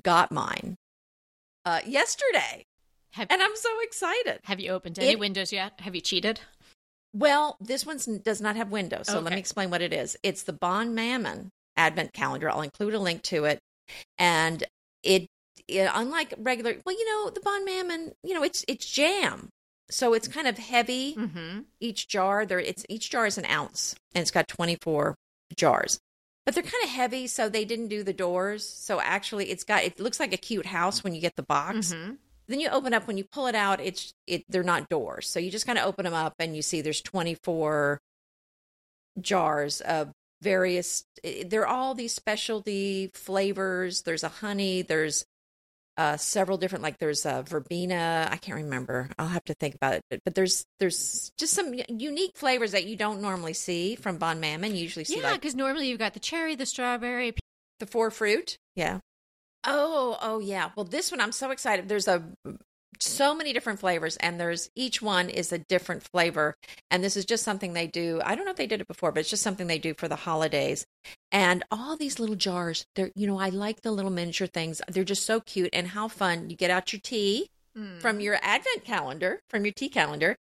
got 0.03 0.33
mine 0.33 0.77
uh, 1.65 1.81
yesterday. 1.87 2.67
Have, 3.13 3.29
and 3.31 3.41
I'm 3.41 3.55
so 3.55 3.69
excited. 3.83 4.41
Have 4.45 4.59
you 4.59 4.71
opened 4.73 4.99
any 4.99 5.13
it, 5.13 5.19
windows 5.19 5.53
yet? 5.53 5.81
Have 5.81 5.95
you 5.95 6.01
cheated? 6.01 6.41
Well, 7.15 7.57
this 7.61 7.87
one 7.87 7.99
does 8.23 8.41
not 8.41 8.57
have 8.57 8.71
windows. 8.71 9.07
So 9.07 9.15
okay. 9.17 9.25
let 9.25 9.33
me 9.35 9.39
explain 9.39 9.71
what 9.71 9.83
it 9.83 9.93
is. 9.93 10.17
It's 10.23 10.43
the 10.43 10.53
Bonne 10.53 10.95
Maman 10.95 11.51
Advent 11.77 12.13
Calendar. 12.13 12.51
I'll 12.51 12.63
include 12.63 12.93
a 12.93 12.99
link 12.99 13.23
to 13.25 13.45
it. 13.45 13.61
And 14.19 14.65
it, 15.03 15.29
it 15.69 15.89
unlike 15.95 16.35
regular, 16.39 16.75
well, 16.85 16.99
you 16.99 17.07
know, 17.07 17.31
the 17.31 17.41
Bonne 17.41 17.65
Maman, 17.65 18.13
you 18.25 18.35
know, 18.35 18.43
it's 18.43 18.65
it's 18.67 18.91
jam. 18.91 19.49
So 19.91 20.15
it's 20.15 20.27
kind 20.27 20.49
of 20.49 20.59
heavy. 20.59 21.15
Mm-hmm. 21.15 21.61
Each 21.79 22.09
jar, 22.09 22.47
there, 22.47 22.59
it's 22.59 22.85
each 22.89 23.11
jar 23.11 23.27
is 23.27 23.39
an 23.39 23.45
ounce, 23.45 23.95
and 24.15 24.23
it's 24.23 24.31
got 24.31 24.49
twenty 24.49 24.77
four 24.81 25.15
jars. 25.57 26.01
But 26.45 26.55
they're 26.55 26.65
kind 26.65 26.85
of 26.85 26.91
heavy, 26.91 27.27
so 27.27 27.49
they 27.49 27.65
didn't 27.65 27.89
do 27.89 28.03
the 28.03 28.13
doors. 28.13 28.67
So 28.67 29.01
actually, 29.01 29.51
it's 29.51 29.63
got 29.63 29.85
it 29.85 30.01
looks 30.01 30.19
like 30.19 30.33
a 30.33 30.39
cute 30.39 30.67
house 30.67 31.05
when 31.05 31.15
you 31.15 31.21
get 31.21 31.37
the 31.37 31.43
box. 31.43 31.93
Mm-hmm. 31.93 32.15
Then 32.47 32.61
you 32.61 32.69
open 32.69 32.93
up 32.93 33.07
when 33.07 33.17
you 33.17 33.25
pull 33.25 33.47
it 33.47 33.55
out, 33.55 33.81
it's 33.81 34.13
it 34.27 34.45
they're 34.49 34.63
not 34.63 34.89
doors. 34.89 35.29
So 35.29 35.39
you 35.39 35.51
just 35.51 35.67
kind 35.67 35.79
of 35.79 35.87
open 35.87 36.05
them 36.05 36.15
up 36.15 36.35
and 36.39 36.55
you 36.55 36.63
see 36.63 36.81
there's 36.81 37.01
24 37.01 38.01
jars 39.21 39.81
of 39.81 40.13
various 40.43 41.05
they're 41.47 41.67
all 41.67 41.95
these 41.95 42.13
specialty 42.13 43.11
flavors. 43.15 44.03
There's 44.03 44.25
a 44.25 44.29
honey, 44.29 44.83
there's 44.83 45.25
uh, 45.97 46.17
several 46.17 46.59
different 46.59 46.83
like 46.83 46.99
there's 46.99 47.25
a 47.25 47.45
verbena 47.47 48.29
i 48.31 48.37
can't 48.37 48.57
remember 48.57 49.09
i'll 49.17 49.29
have 49.29 49.45
to 49.45 49.55
think 49.55 49.77
about 49.77 50.01
it 50.11 50.21
but 50.25 50.35
there's 50.35 50.67
there's 50.81 51.31
just 51.39 51.55
some 51.55 51.73
unique 51.89 52.37
flavors 52.37 52.73
that 52.73 52.85
you 52.85 52.97
don't 52.97 53.21
normally 53.21 53.53
see 53.53 53.95
from 53.95 54.19
Bonne 54.19 54.41
Maman 54.41 54.75
you 54.75 54.83
usually 54.83 55.05
see 55.05 55.21
yeah 55.21 55.35
because 55.35 55.53
like, 55.53 55.59
normally 55.59 55.89
you've 55.89 56.01
got 56.01 56.13
the 56.13 56.21
cherry 56.21 56.57
the 56.57 56.67
strawberry 56.67 57.35
the 57.79 57.87
four 57.87 58.11
fruit 58.11 58.59
yeah 58.75 58.99
Oh, 59.67 60.17
oh 60.21 60.39
yeah. 60.41 60.71
Well, 60.77 60.85
this 60.85 61.11
one 61.11 61.21
I'm 61.21 61.33
so 61.33 61.51
excited. 61.51 61.89
There's 61.89 62.09
a 62.09 62.23
so 63.01 63.35
many 63.35 63.53
different 63.53 63.81
flavors 63.81 64.17
and 64.17 64.41
there's 64.41 64.71
each 64.75 65.03
one 65.03 65.29
is 65.29 65.53
a 65.53 65.59
different 65.59 66.03
flavor 66.03 66.55
and 66.91 67.03
this 67.03 67.17
is 67.17 67.25
just 67.25 67.43
something 67.43 67.73
they 67.73 67.87
do 67.87 68.21
i 68.25 68.35
don't 68.35 68.45
know 68.45 68.51
if 68.51 68.57
they 68.57 68.67
did 68.67 68.81
it 68.81 68.89
before 68.89 69.13
but 69.13 69.21
it's 69.21 69.31
just 69.31 69.43
something 69.43 69.67
they 69.67 69.79
do 69.79 69.95
for 69.95 70.09
the 70.09 70.17
holidays 70.17 70.87
and 71.33 71.65
all 71.71 71.97
these 71.97 72.19
little 72.19 72.37
jars 72.37 72.87
they're 72.95 73.11
you 73.15 73.27
know 73.27 73.39
i 73.39 73.49
like 73.49 73.83
the 73.83 73.93
little 73.93 74.11
miniature 74.11 74.47
things 74.47 74.81
they're 74.89 75.05
just 75.05 75.27
so 75.27 75.41
cute 75.41 75.71
and 75.73 75.89
how 75.89 76.09
fun 76.09 76.51
you 76.51 76.57
get 76.57 76.71
out 76.71 76.93
your 76.93 77.01
tea 77.01 77.49
mm. 77.77 78.01
from 78.01 78.21
your 78.21 78.39
advent 78.43 78.85
calendar 78.85 79.41
from 79.51 79.65
your 79.65 79.75
tea 79.75 79.89
calendar 79.89 80.37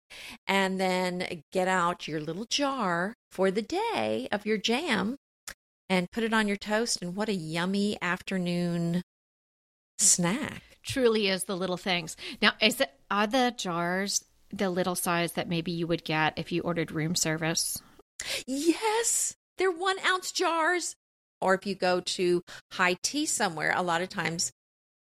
and 0.48 0.80
then 0.80 1.42
get 1.52 1.68
out 1.68 2.08
your 2.08 2.20
little 2.20 2.46
jar 2.46 3.14
for 3.32 3.50
the 3.50 3.62
day 3.62 4.28
of 4.32 4.46
your 4.46 4.58
jam 4.58 5.16
and 5.90 6.12
put 6.12 6.24
it 6.24 6.34
on 6.34 6.48
your 6.48 6.58
toast 6.58 7.02
and 7.02 7.16
what 7.16 7.30
a 7.30 7.34
yummy 7.34 7.98
afternoon 8.02 9.02
snack. 10.02 10.64
Truly 10.84 11.28
is 11.28 11.44
the 11.44 11.56
little 11.56 11.78
things. 11.78 12.18
Now, 12.42 12.54
is 12.60 12.82
it 12.82 12.92
are 13.10 13.28
the 13.28 13.54
jars 13.56 14.26
the 14.52 14.70
little 14.70 14.96
size 14.96 15.34
that 15.34 15.48
maybe 15.48 15.72
you 15.72 15.88
would 15.88 16.04
get 16.04 16.34
if 16.38 16.52
you 16.52 16.62
ordered 16.62 16.92
room 16.92 17.16
service? 17.16 17.82
Yes, 18.46 19.36
they're 19.58 19.72
one 19.72 19.98
ounce 20.06 20.32
jars. 20.32 20.96
Or 21.40 21.56
if 21.56 21.66
you 21.66 21.74
go 21.74 22.02
to 22.02 22.44
high 22.74 22.98
tea 23.02 23.26
somewhere, 23.26 23.74
a 23.76 23.82
lot 23.82 24.02
of 24.02 24.10
times 24.10 24.52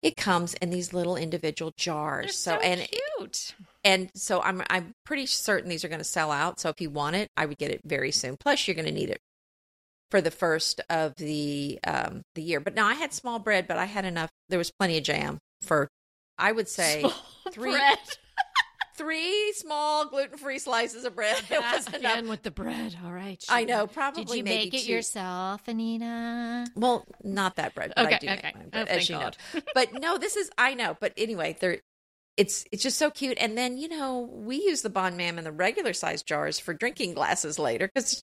it 0.03 0.17
comes 0.17 0.55
in 0.55 0.71
these 0.71 0.93
little 0.93 1.17
individual 1.17 1.73
jars. 1.77 2.37
so, 2.37 2.53
so 2.53 2.61
and 2.61 2.87
cute. 3.19 3.55
And 3.83 4.11
so 4.15 4.43
I'm 4.43 4.63
I'm 4.69 4.95
pretty 5.05 5.27
certain 5.27 5.69
these 5.71 5.85
are 5.85 5.89
going 5.89 5.99
to 5.99 6.05
sell 6.05 6.31
out. 6.31 6.61
So 6.61 6.69
if 6.69 6.81
you 6.81 6.91
want 6.91 7.17
it, 7.17 7.31
I 7.37 7.47
would 7.47 7.59
get 7.59 7.71
it 7.71 7.81
very 7.85 8.13
soon. 8.13 8.37
Plus, 8.37 8.67
you're 8.67 8.75
going 8.75 8.87
to 8.87 8.93
need 8.93 9.11
it 9.11 9.21
for 10.11 10.21
the 10.21 10.31
first 10.31 10.81
of 10.91 11.15
the 11.17 11.79
um, 11.85 12.23
the 12.35 12.43
year. 12.43 12.61
But 12.61 12.75
now 12.75 12.87
I 12.87 12.95
had 12.95 13.13
small 13.13 13.39
bread, 13.39 13.67
but 13.67 13.77
I 13.79 13.85
had 13.87 14.05
enough. 14.05 14.31
There 14.49 14.59
was 14.59 14.71
plenty 14.71 14.99
of 14.99 15.05
jam 15.05 15.39
for, 15.63 15.89
I 16.39 16.53
would 16.53 16.69
say, 16.69 17.01
small 17.01 17.13
three 17.53 17.73
bread. 17.73 17.99
three 18.97 19.53
small 19.53 20.07
gluten-free 20.07 20.59
slices 20.59 21.05
of 21.05 21.15
bread. 21.15 21.37
It 21.51 21.61
was 21.61 21.93
enough. 21.93 22.25
With 22.25 22.43
the 22.43 22.51
bread. 22.51 22.97
All 23.05 23.13
right. 23.13 23.43
I 23.49 23.65
know, 23.65 23.87
probably 23.87 24.25
Did 24.25 24.37
you 24.37 24.45
make 24.45 24.75
it 24.75 24.85
two. 24.85 24.93
yourself, 24.93 25.69
Anita? 25.69 26.67
Well, 26.75 27.05
not 27.23 27.57
that 27.57 27.75
bread. 27.75 27.93
But 27.95 28.07
I 28.07 28.09
Okay, 28.09 28.19
do 28.21 28.27
make 28.27 28.39
okay. 28.39 28.53
mine, 28.55 28.65
Oh, 28.69 28.71
but 28.73 28.89
thank 28.89 29.01
as 29.01 29.09
you 29.11 29.19
know. 29.19 29.31
But 29.75 29.93
no, 30.01 30.17
this 30.17 30.37
is 30.37 30.51
I 30.57 30.73
know. 30.75 30.97
But 30.99 31.13
anyway, 31.19 31.57
they're 31.61 31.79
it's 32.39 32.65
it's 32.73 32.83
just 32.83 32.97
so 32.99 33.11
cute. 33.11 33.37
And 33.41 33.57
then 33.57 33.77
you 33.77 33.89
know 33.89 34.31
we 34.33 34.57
use 34.57 34.81
the 34.83 34.91
Bonne 34.91 35.17
Maman 35.17 35.45
the 35.45 35.53
regular 35.53 35.93
size 35.93 36.23
jars 36.23 36.59
for 36.59 36.73
drinking 36.73 37.15
glasses 37.15 37.59
later 37.59 37.91
because 37.95 38.23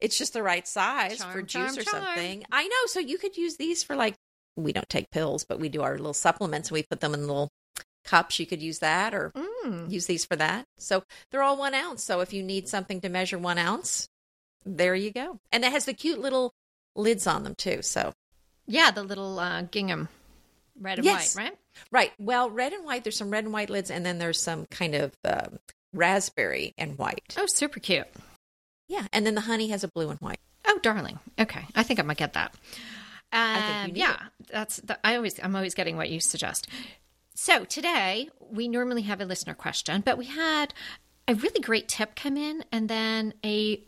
it's 0.00 0.16
just 0.18 0.32
the 0.32 0.42
right 0.42 0.66
size 0.66 1.18
Charm, 1.18 1.32
for 1.32 1.42
juice 1.42 1.52
charm, 1.52 1.78
or 1.78 1.82
charm. 1.82 2.04
something. 2.04 2.44
I 2.50 2.64
know. 2.66 2.86
So 2.86 3.00
you 3.00 3.18
could 3.18 3.36
use 3.36 3.56
these 3.56 3.82
for 3.82 3.96
like 3.96 4.14
we 4.56 4.72
don't 4.72 4.88
take 4.88 5.10
pills, 5.10 5.44
but 5.44 5.58
we 5.60 5.68
do 5.68 5.82
our 5.82 5.96
little 5.96 6.12
supplements 6.14 6.68
and 6.68 6.74
we 6.74 6.82
put 6.82 7.00
them 7.00 7.14
in 7.14 7.20
little 7.26 7.48
cups. 8.04 8.38
You 8.38 8.46
could 8.46 8.62
use 8.62 8.78
that 8.80 9.14
or 9.14 9.30
Mm. 9.64 9.90
use 9.90 10.06
these 10.06 10.24
for 10.24 10.36
that. 10.36 10.64
So 10.78 11.04
they're 11.30 11.42
all 11.42 11.56
one 11.56 11.74
ounce. 11.74 12.02
So 12.02 12.20
if 12.20 12.32
you 12.32 12.42
need 12.42 12.68
something 12.68 13.00
to 13.02 13.08
measure 13.08 13.38
one 13.38 13.58
ounce, 13.58 14.08
there 14.64 14.94
you 14.94 15.10
go. 15.12 15.38
And 15.52 15.64
it 15.64 15.72
has 15.72 15.84
the 15.84 15.94
cute 15.94 16.18
little 16.18 16.52
lids 16.96 17.26
on 17.26 17.44
them 17.44 17.54
too. 17.54 17.82
So 17.82 18.12
Yeah, 18.66 18.90
the 18.90 19.02
little 19.02 19.38
uh, 19.38 19.62
gingham, 19.62 20.08
red 20.80 20.98
and 20.98 21.04
Yes. 21.04 21.36
white, 21.36 21.42
right? 21.44 21.58
right, 21.90 22.12
well, 22.18 22.50
red 22.50 22.72
and 22.72 22.84
white. 22.84 23.04
There's 23.04 23.16
some 23.16 23.30
red 23.30 23.44
and 23.44 23.52
white 23.52 23.70
lids, 23.70 23.90
and 23.90 24.04
then 24.04 24.18
there's 24.18 24.40
some 24.40 24.66
kind 24.66 24.94
of 24.94 25.12
um, 25.24 25.58
raspberry 25.92 26.72
and 26.78 26.96
white. 26.98 27.34
Oh, 27.38 27.46
super 27.46 27.80
cute. 27.80 28.06
Yeah, 28.90 29.06
and 29.12 29.24
then 29.24 29.36
the 29.36 29.42
honey 29.42 29.68
has 29.68 29.84
a 29.84 29.88
blue 29.88 30.10
and 30.10 30.18
white. 30.18 30.40
Oh, 30.66 30.80
darling. 30.82 31.20
Okay, 31.38 31.64
I 31.76 31.84
think 31.84 32.00
I 32.00 32.02
might 32.02 32.16
get 32.16 32.32
that. 32.32 32.52
Um, 33.32 33.62
think 33.62 33.86
you 33.86 33.92
need 33.94 34.00
yeah, 34.00 34.16
that's. 34.50 34.78
The, 34.78 34.98
I 35.06 35.14
always, 35.14 35.38
I'm 35.40 35.54
always 35.54 35.76
getting 35.76 35.96
what 35.96 36.10
you 36.10 36.18
suggest. 36.18 36.66
So 37.36 37.64
today 37.64 38.30
we 38.50 38.66
normally 38.66 39.02
have 39.02 39.20
a 39.20 39.24
listener 39.24 39.54
question, 39.54 40.00
but 40.04 40.18
we 40.18 40.24
had 40.24 40.74
a 41.28 41.36
really 41.36 41.60
great 41.60 41.86
tip 41.86 42.16
come 42.16 42.36
in, 42.36 42.64
and 42.72 42.88
then 42.88 43.32
a 43.44 43.80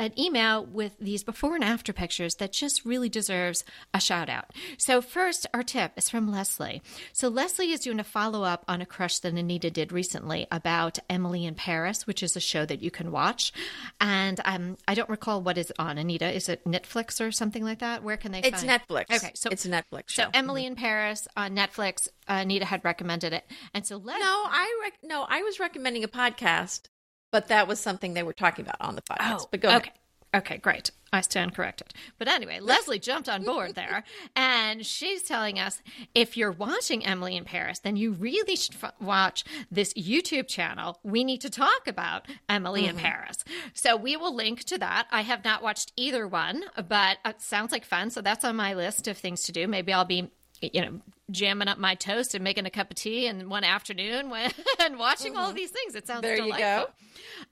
an 0.00 0.18
email 0.18 0.64
with 0.64 0.96
these 0.98 1.22
before 1.22 1.54
and 1.54 1.62
after 1.62 1.92
pictures 1.92 2.36
that 2.36 2.52
just 2.52 2.86
really 2.86 3.10
deserves 3.10 3.64
a 3.92 4.00
shout 4.00 4.30
out. 4.30 4.46
So, 4.78 5.02
first, 5.02 5.46
our 5.52 5.62
tip 5.62 5.92
is 5.96 6.08
from 6.08 6.32
Leslie. 6.32 6.80
So, 7.12 7.28
Leslie 7.28 7.70
is 7.70 7.80
doing 7.80 8.00
a 8.00 8.04
follow 8.04 8.42
up 8.42 8.64
on 8.66 8.80
a 8.80 8.86
crush 8.86 9.18
that 9.18 9.34
Anita 9.34 9.70
did 9.70 9.92
recently 9.92 10.46
about 10.50 10.98
Emily 11.10 11.44
in 11.44 11.54
Paris, 11.54 12.06
which 12.06 12.22
is 12.22 12.34
a 12.34 12.40
show 12.40 12.64
that 12.64 12.82
you 12.82 12.90
can 12.90 13.12
watch. 13.12 13.52
And 14.00 14.40
um, 14.46 14.78
I 14.88 14.94
don't 14.94 15.10
recall 15.10 15.42
what 15.42 15.58
is 15.58 15.70
on, 15.78 15.98
Anita. 15.98 16.34
Is 16.34 16.48
it 16.48 16.64
Netflix 16.64 17.20
or 17.20 17.30
something 17.30 17.62
like 17.62 17.80
that? 17.80 18.02
Where 18.02 18.16
can 18.16 18.32
they 18.32 18.40
It's 18.40 18.64
find 18.64 18.80
Netflix. 18.80 19.14
Okay, 19.14 19.32
so 19.34 19.50
it's 19.50 19.66
a 19.66 19.68
Netflix 19.68 20.08
show. 20.08 20.22
So, 20.24 20.30
Emily 20.32 20.64
in 20.64 20.76
Paris 20.76 21.28
on 21.36 21.54
Netflix, 21.54 22.08
uh, 22.26 22.40
Anita 22.40 22.64
had 22.64 22.82
recommended 22.86 23.34
it. 23.34 23.44
And 23.74 23.86
so, 23.86 23.98
Leslie. 23.98 24.20
no, 24.20 24.44
I 24.46 24.80
rec- 24.82 25.00
no, 25.02 25.26
I 25.28 25.42
was 25.42 25.60
recommending 25.60 26.04
a 26.04 26.08
podcast, 26.08 26.82
but 27.30 27.48
that 27.48 27.68
was 27.68 27.80
something 27.80 28.14
they 28.14 28.22
were 28.22 28.32
talking 28.32 28.64
about 28.64 28.80
on 28.80 28.96
the 28.96 29.02
podcast. 29.02 29.40
Oh, 29.40 29.48
but 29.50 29.60
go 29.60 29.68
ahead. 29.68 29.82
Oh, 29.84 29.86
okay. 29.88 29.92
Okay, 30.32 30.58
great. 30.58 30.92
I 31.12 31.22
stand 31.22 31.56
corrected. 31.56 31.92
But 32.16 32.28
anyway, 32.28 32.60
Leslie 32.62 33.00
jumped 33.00 33.28
on 33.28 33.42
board 33.42 33.74
there, 33.74 34.04
and 34.36 34.86
she's 34.86 35.24
telling 35.24 35.58
us 35.58 35.82
if 36.14 36.36
you're 36.36 36.52
watching 36.52 37.04
Emily 37.04 37.36
in 37.36 37.44
Paris, 37.44 37.80
then 37.80 37.96
you 37.96 38.12
really 38.12 38.54
should 38.54 38.76
f- 38.80 38.94
watch 39.00 39.44
this 39.72 39.92
YouTube 39.94 40.46
channel. 40.46 41.00
We 41.02 41.24
need 41.24 41.40
to 41.40 41.50
talk 41.50 41.88
about 41.88 42.26
Emily 42.48 42.86
in 42.86 42.94
mm-hmm. 42.94 43.04
Paris. 43.04 43.44
So 43.74 43.96
we 43.96 44.16
will 44.16 44.34
link 44.34 44.62
to 44.64 44.78
that. 44.78 45.08
I 45.10 45.22
have 45.22 45.44
not 45.44 45.64
watched 45.64 45.92
either 45.96 46.28
one, 46.28 46.62
but 46.88 47.18
it 47.24 47.42
sounds 47.42 47.72
like 47.72 47.84
fun. 47.84 48.10
So 48.10 48.20
that's 48.20 48.44
on 48.44 48.54
my 48.54 48.74
list 48.74 49.08
of 49.08 49.18
things 49.18 49.42
to 49.44 49.52
do. 49.52 49.66
Maybe 49.66 49.92
I'll 49.92 50.04
be 50.04 50.30
you 50.60 50.80
know, 50.80 51.00
jamming 51.30 51.68
up 51.68 51.78
my 51.78 51.94
toast 51.94 52.34
and 52.34 52.42
making 52.44 52.66
a 52.66 52.70
cup 52.70 52.90
of 52.90 52.96
tea 52.96 53.26
in 53.26 53.48
one 53.48 53.64
afternoon 53.64 54.30
when, 54.30 54.50
and 54.80 54.98
watching 54.98 55.36
all 55.36 55.52
these 55.52 55.70
things. 55.70 55.94
It 55.94 56.06
sounds 56.06 56.22
There 56.22 56.36
you 56.36 56.56
go. 56.56 56.86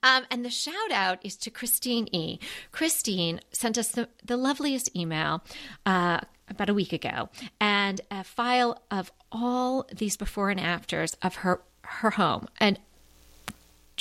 Um, 0.03 0.25
and 0.31 0.45
the 0.45 0.49
shout 0.49 0.91
out 0.91 1.19
is 1.25 1.35
to 1.37 1.49
Christine 1.49 2.07
E. 2.11 2.39
Christine 2.71 3.41
sent 3.51 3.77
us 3.77 3.89
the, 3.89 4.09
the 4.23 4.37
loveliest 4.37 4.95
email 4.95 5.43
uh, 5.85 6.19
about 6.49 6.69
a 6.69 6.73
week 6.73 6.93
ago 6.93 7.29
and 7.59 8.01
a 8.11 8.23
file 8.23 8.81
of 8.89 9.11
all 9.31 9.87
these 9.93 10.17
before 10.17 10.49
and 10.49 10.59
afters 10.59 11.15
of 11.21 11.35
her 11.35 11.61
her 11.83 12.11
home. 12.11 12.47
And 12.59 12.79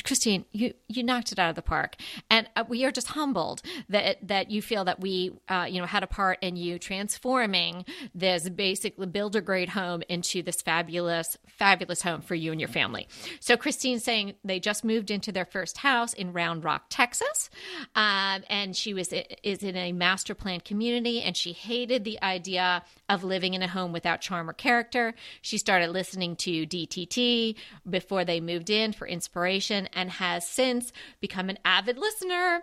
Christine, 0.04 0.44
you 0.52 0.74
you 0.88 1.02
knocked 1.02 1.32
it 1.32 1.38
out 1.38 1.50
of 1.50 1.56
the 1.56 1.62
park, 1.62 1.96
and 2.30 2.48
uh, 2.56 2.64
we 2.68 2.84
are 2.84 2.90
just 2.90 3.08
humbled 3.08 3.62
that 3.88 4.26
that 4.26 4.50
you 4.50 4.62
feel 4.62 4.84
that 4.84 5.00
we, 5.00 5.32
uh, 5.48 5.66
you 5.68 5.80
know, 5.80 5.86
had 5.86 6.02
a 6.02 6.06
part 6.06 6.38
in 6.42 6.56
you 6.56 6.78
transforming 6.78 7.84
this 8.14 8.48
basically 8.48 9.06
builder 9.06 9.40
grade 9.40 9.70
home 9.70 10.02
into 10.08 10.42
this 10.42 10.62
fabulous, 10.62 11.36
fabulous 11.46 12.02
home 12.02 12.20
for 12.20 12.34
you 12.34 12.52
and 12.52 12.60
your 12.60 12.68
family. 12.68 13.08
So 13.40 13.56
Christine's 13.56 14.04
saying 14.04 14.34
they 14.44 14.60
just 14.60 14.84
moved 14.84 15.10
into 15.10 15.32
their 15.32 15.44
first 15.44 15.78
house 15.78 16.12
in 16.12 16.32
Round 16.32 16.64
Rock, 16.64 16.86
Texas, 16.90 17.50
um, 17.94 18.42
and 18.48 18.76
she 18.76 18.94
was 18.94 19.12
is 19.42 19.62
in 19.62 19.76
a 19.76 19.92
master 19.92 20.34
plan 20.34 20.60
community, 20.60 21.20
and 21.20 21.36
she 21.36 21.52
hated 21.52 22.04
the 22.04 22.22
idea 22.22 22.82
of 23.08 23.24
living 23.24 23.54
in 23.54 23.62
a 23.62 23.68
home 23.68 23.92
without 23.92 24.20
charm 24.20 24.48
or 24.48 24.52
character. 24.52 25.14
She 25.42 25.58
started 25.58 25.90
listening 25.90 26.36
to 26.36 26.66
DTT 26.66 27.56
before 27.88 28.24
they 28.24 28.40
moved 28.40 28.70
in 28.70 28.92
for 28.92 29.06
inspiration 29.06 29.87
and 29.92 30.10
has 30.10 30.46
since 30.46 30.92
become 31.20 31.48
an 31.48 31.58
avid 31.64 31.98
listener. 31.98 32.62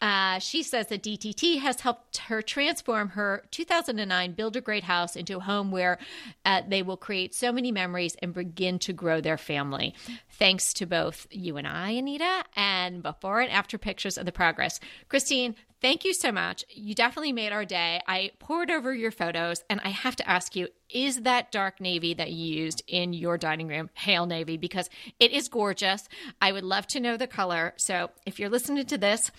Uh, 0.00 0.38
she 0.38 0.62
says 0.62 0.88
that 0.88 1.02
DTT 1.02 1.58
has 1.60 1.80
helped 1.80 2.18
her 2.18 2.42
transform 2.42 3.10
her 3.10 3.42
2009 3.50 4.32
builder 4.32 4.60
Great 4.60 4.84
house 4.84 5.16
into 5.16 5.38
a 5.38 5.40
home 5.40 5.70
where 5.70 5.98
uh, 6.44 6.60
they 6.68 6.82
will 6.82 6.98
create 6.98 7.34
so 7.34 7.50
many 7.50 7.72
memories 7.72 8.14
and 8.20 8.34
begin 8.34 8.78
to 8.80 8.92
grow 8.92 9.20
their 9.22 9.38
family. 9.38 9.94
Thanks 10.32 10.74
to 10.74 10.86
both 10.86 11.26
you 11.30 11.56
and 11.56 11.66
I, 11.66 11.90
Anita, 11.92 12.44
and 12.54 13.02
before 13.02 13.40
and 13.40 13.50
after 13.50 13.78
pictures 13.78 14.18
of 14.18 14.26
the 14.26 14.32
progress. 14.32 14.80
Christine, 15.08 15.54
thank 15.80 16.04
you 16.04 16.12
so 16.12 16.32
much. 16.32 16.64
You 16.70 16.94
definitely 16.94 17.32
made 17.32 17.52
our 17.52 17.64
day. 17.64 18.00
I 18.06 18.32
poured 18.38 18.70
over 18.70 18.94
your 18.94 19.10
photos, 19.10 19.62
and 19.68 19.80
I 19.84 19.90
have 19.90 20.16
to 20.16 20.28
ask 20.28 20.56
you 20.56 20.68
is 20.88 21.22
that 21.22 21.50
dark 21.50 21.80
navy 21.80 22.14
that 22.14 22.32
you 22.32 22.62
used 22.62 22.82
in 22.86 23.12
your 23.12 23.36
dining 23.38 23.68
room 23.68 23.90
Hale 23.94 24.26
Navy? 24.26 24.56
Because 24.56 24.88
it 25.18 25.32
is 25.32 25.48
gorgeous. 25.48 26.08
I 26.40 26.52
would 26.52 26.64
love 26.64 26.86
to 26.88 27.00
know 27.00 27.16
the 27.16 27.26
color. 27.26 27.74
So 27.76 28.10
if 28.24 28.38
you're 28.38 28.48
listening 28.48 28.86
to 28.86 28.98
this, 28.98 29.30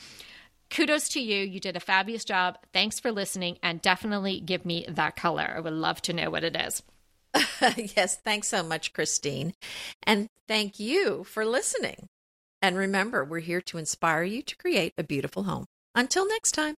kudos 0.69 1.09
to 1.09 1.21
you. 1.21 1.43
You 1.43 1.59
did 1.59 1.75
a 1.75 1.81
fabulous 1.81 2.25
job. 2.25 2.57
Thanks 2.73 2.99
for 2.99 3.11
listening, 3.11 3.57
and 3.63 3.81
definitely 3.81 4.39
give 4.39 4.65
me 4.65 4.85
that 4.89 5.15
color. 5.15 5.53
I 5.55 5.59
would 5.59 5.73
love 5.73 6.01
to 6.03 6.13
know 6.13 6.29
what 6.29 6.43
it 6.43 6.55
is. 6.55 6.83
yes, 7.95 8.17
thanks 8.17 8.47
so 8.47 8.63
much, 8.63 8.93
Christine. 8.93 9.53
And 10.03 10.29
thank 10.47 10.79
you 10.79 11.23
for 11.23 11.45
listening. 11.45 12.07
And 12.61 12.77
remember, 12.77 13.23
we're 13.23 13.39
here 13.39 13.61
to 13.61 13.77
inspire 13.77 14.23
you 14.23 14.41
to 14.41 14.55
create 14.55 14.93
a 14.97 15.03
beautiful 15.03 15.43
home. 15.43 15.65
Until 15.97 16.27
next 16.27 16.51
time. 16.51 16.75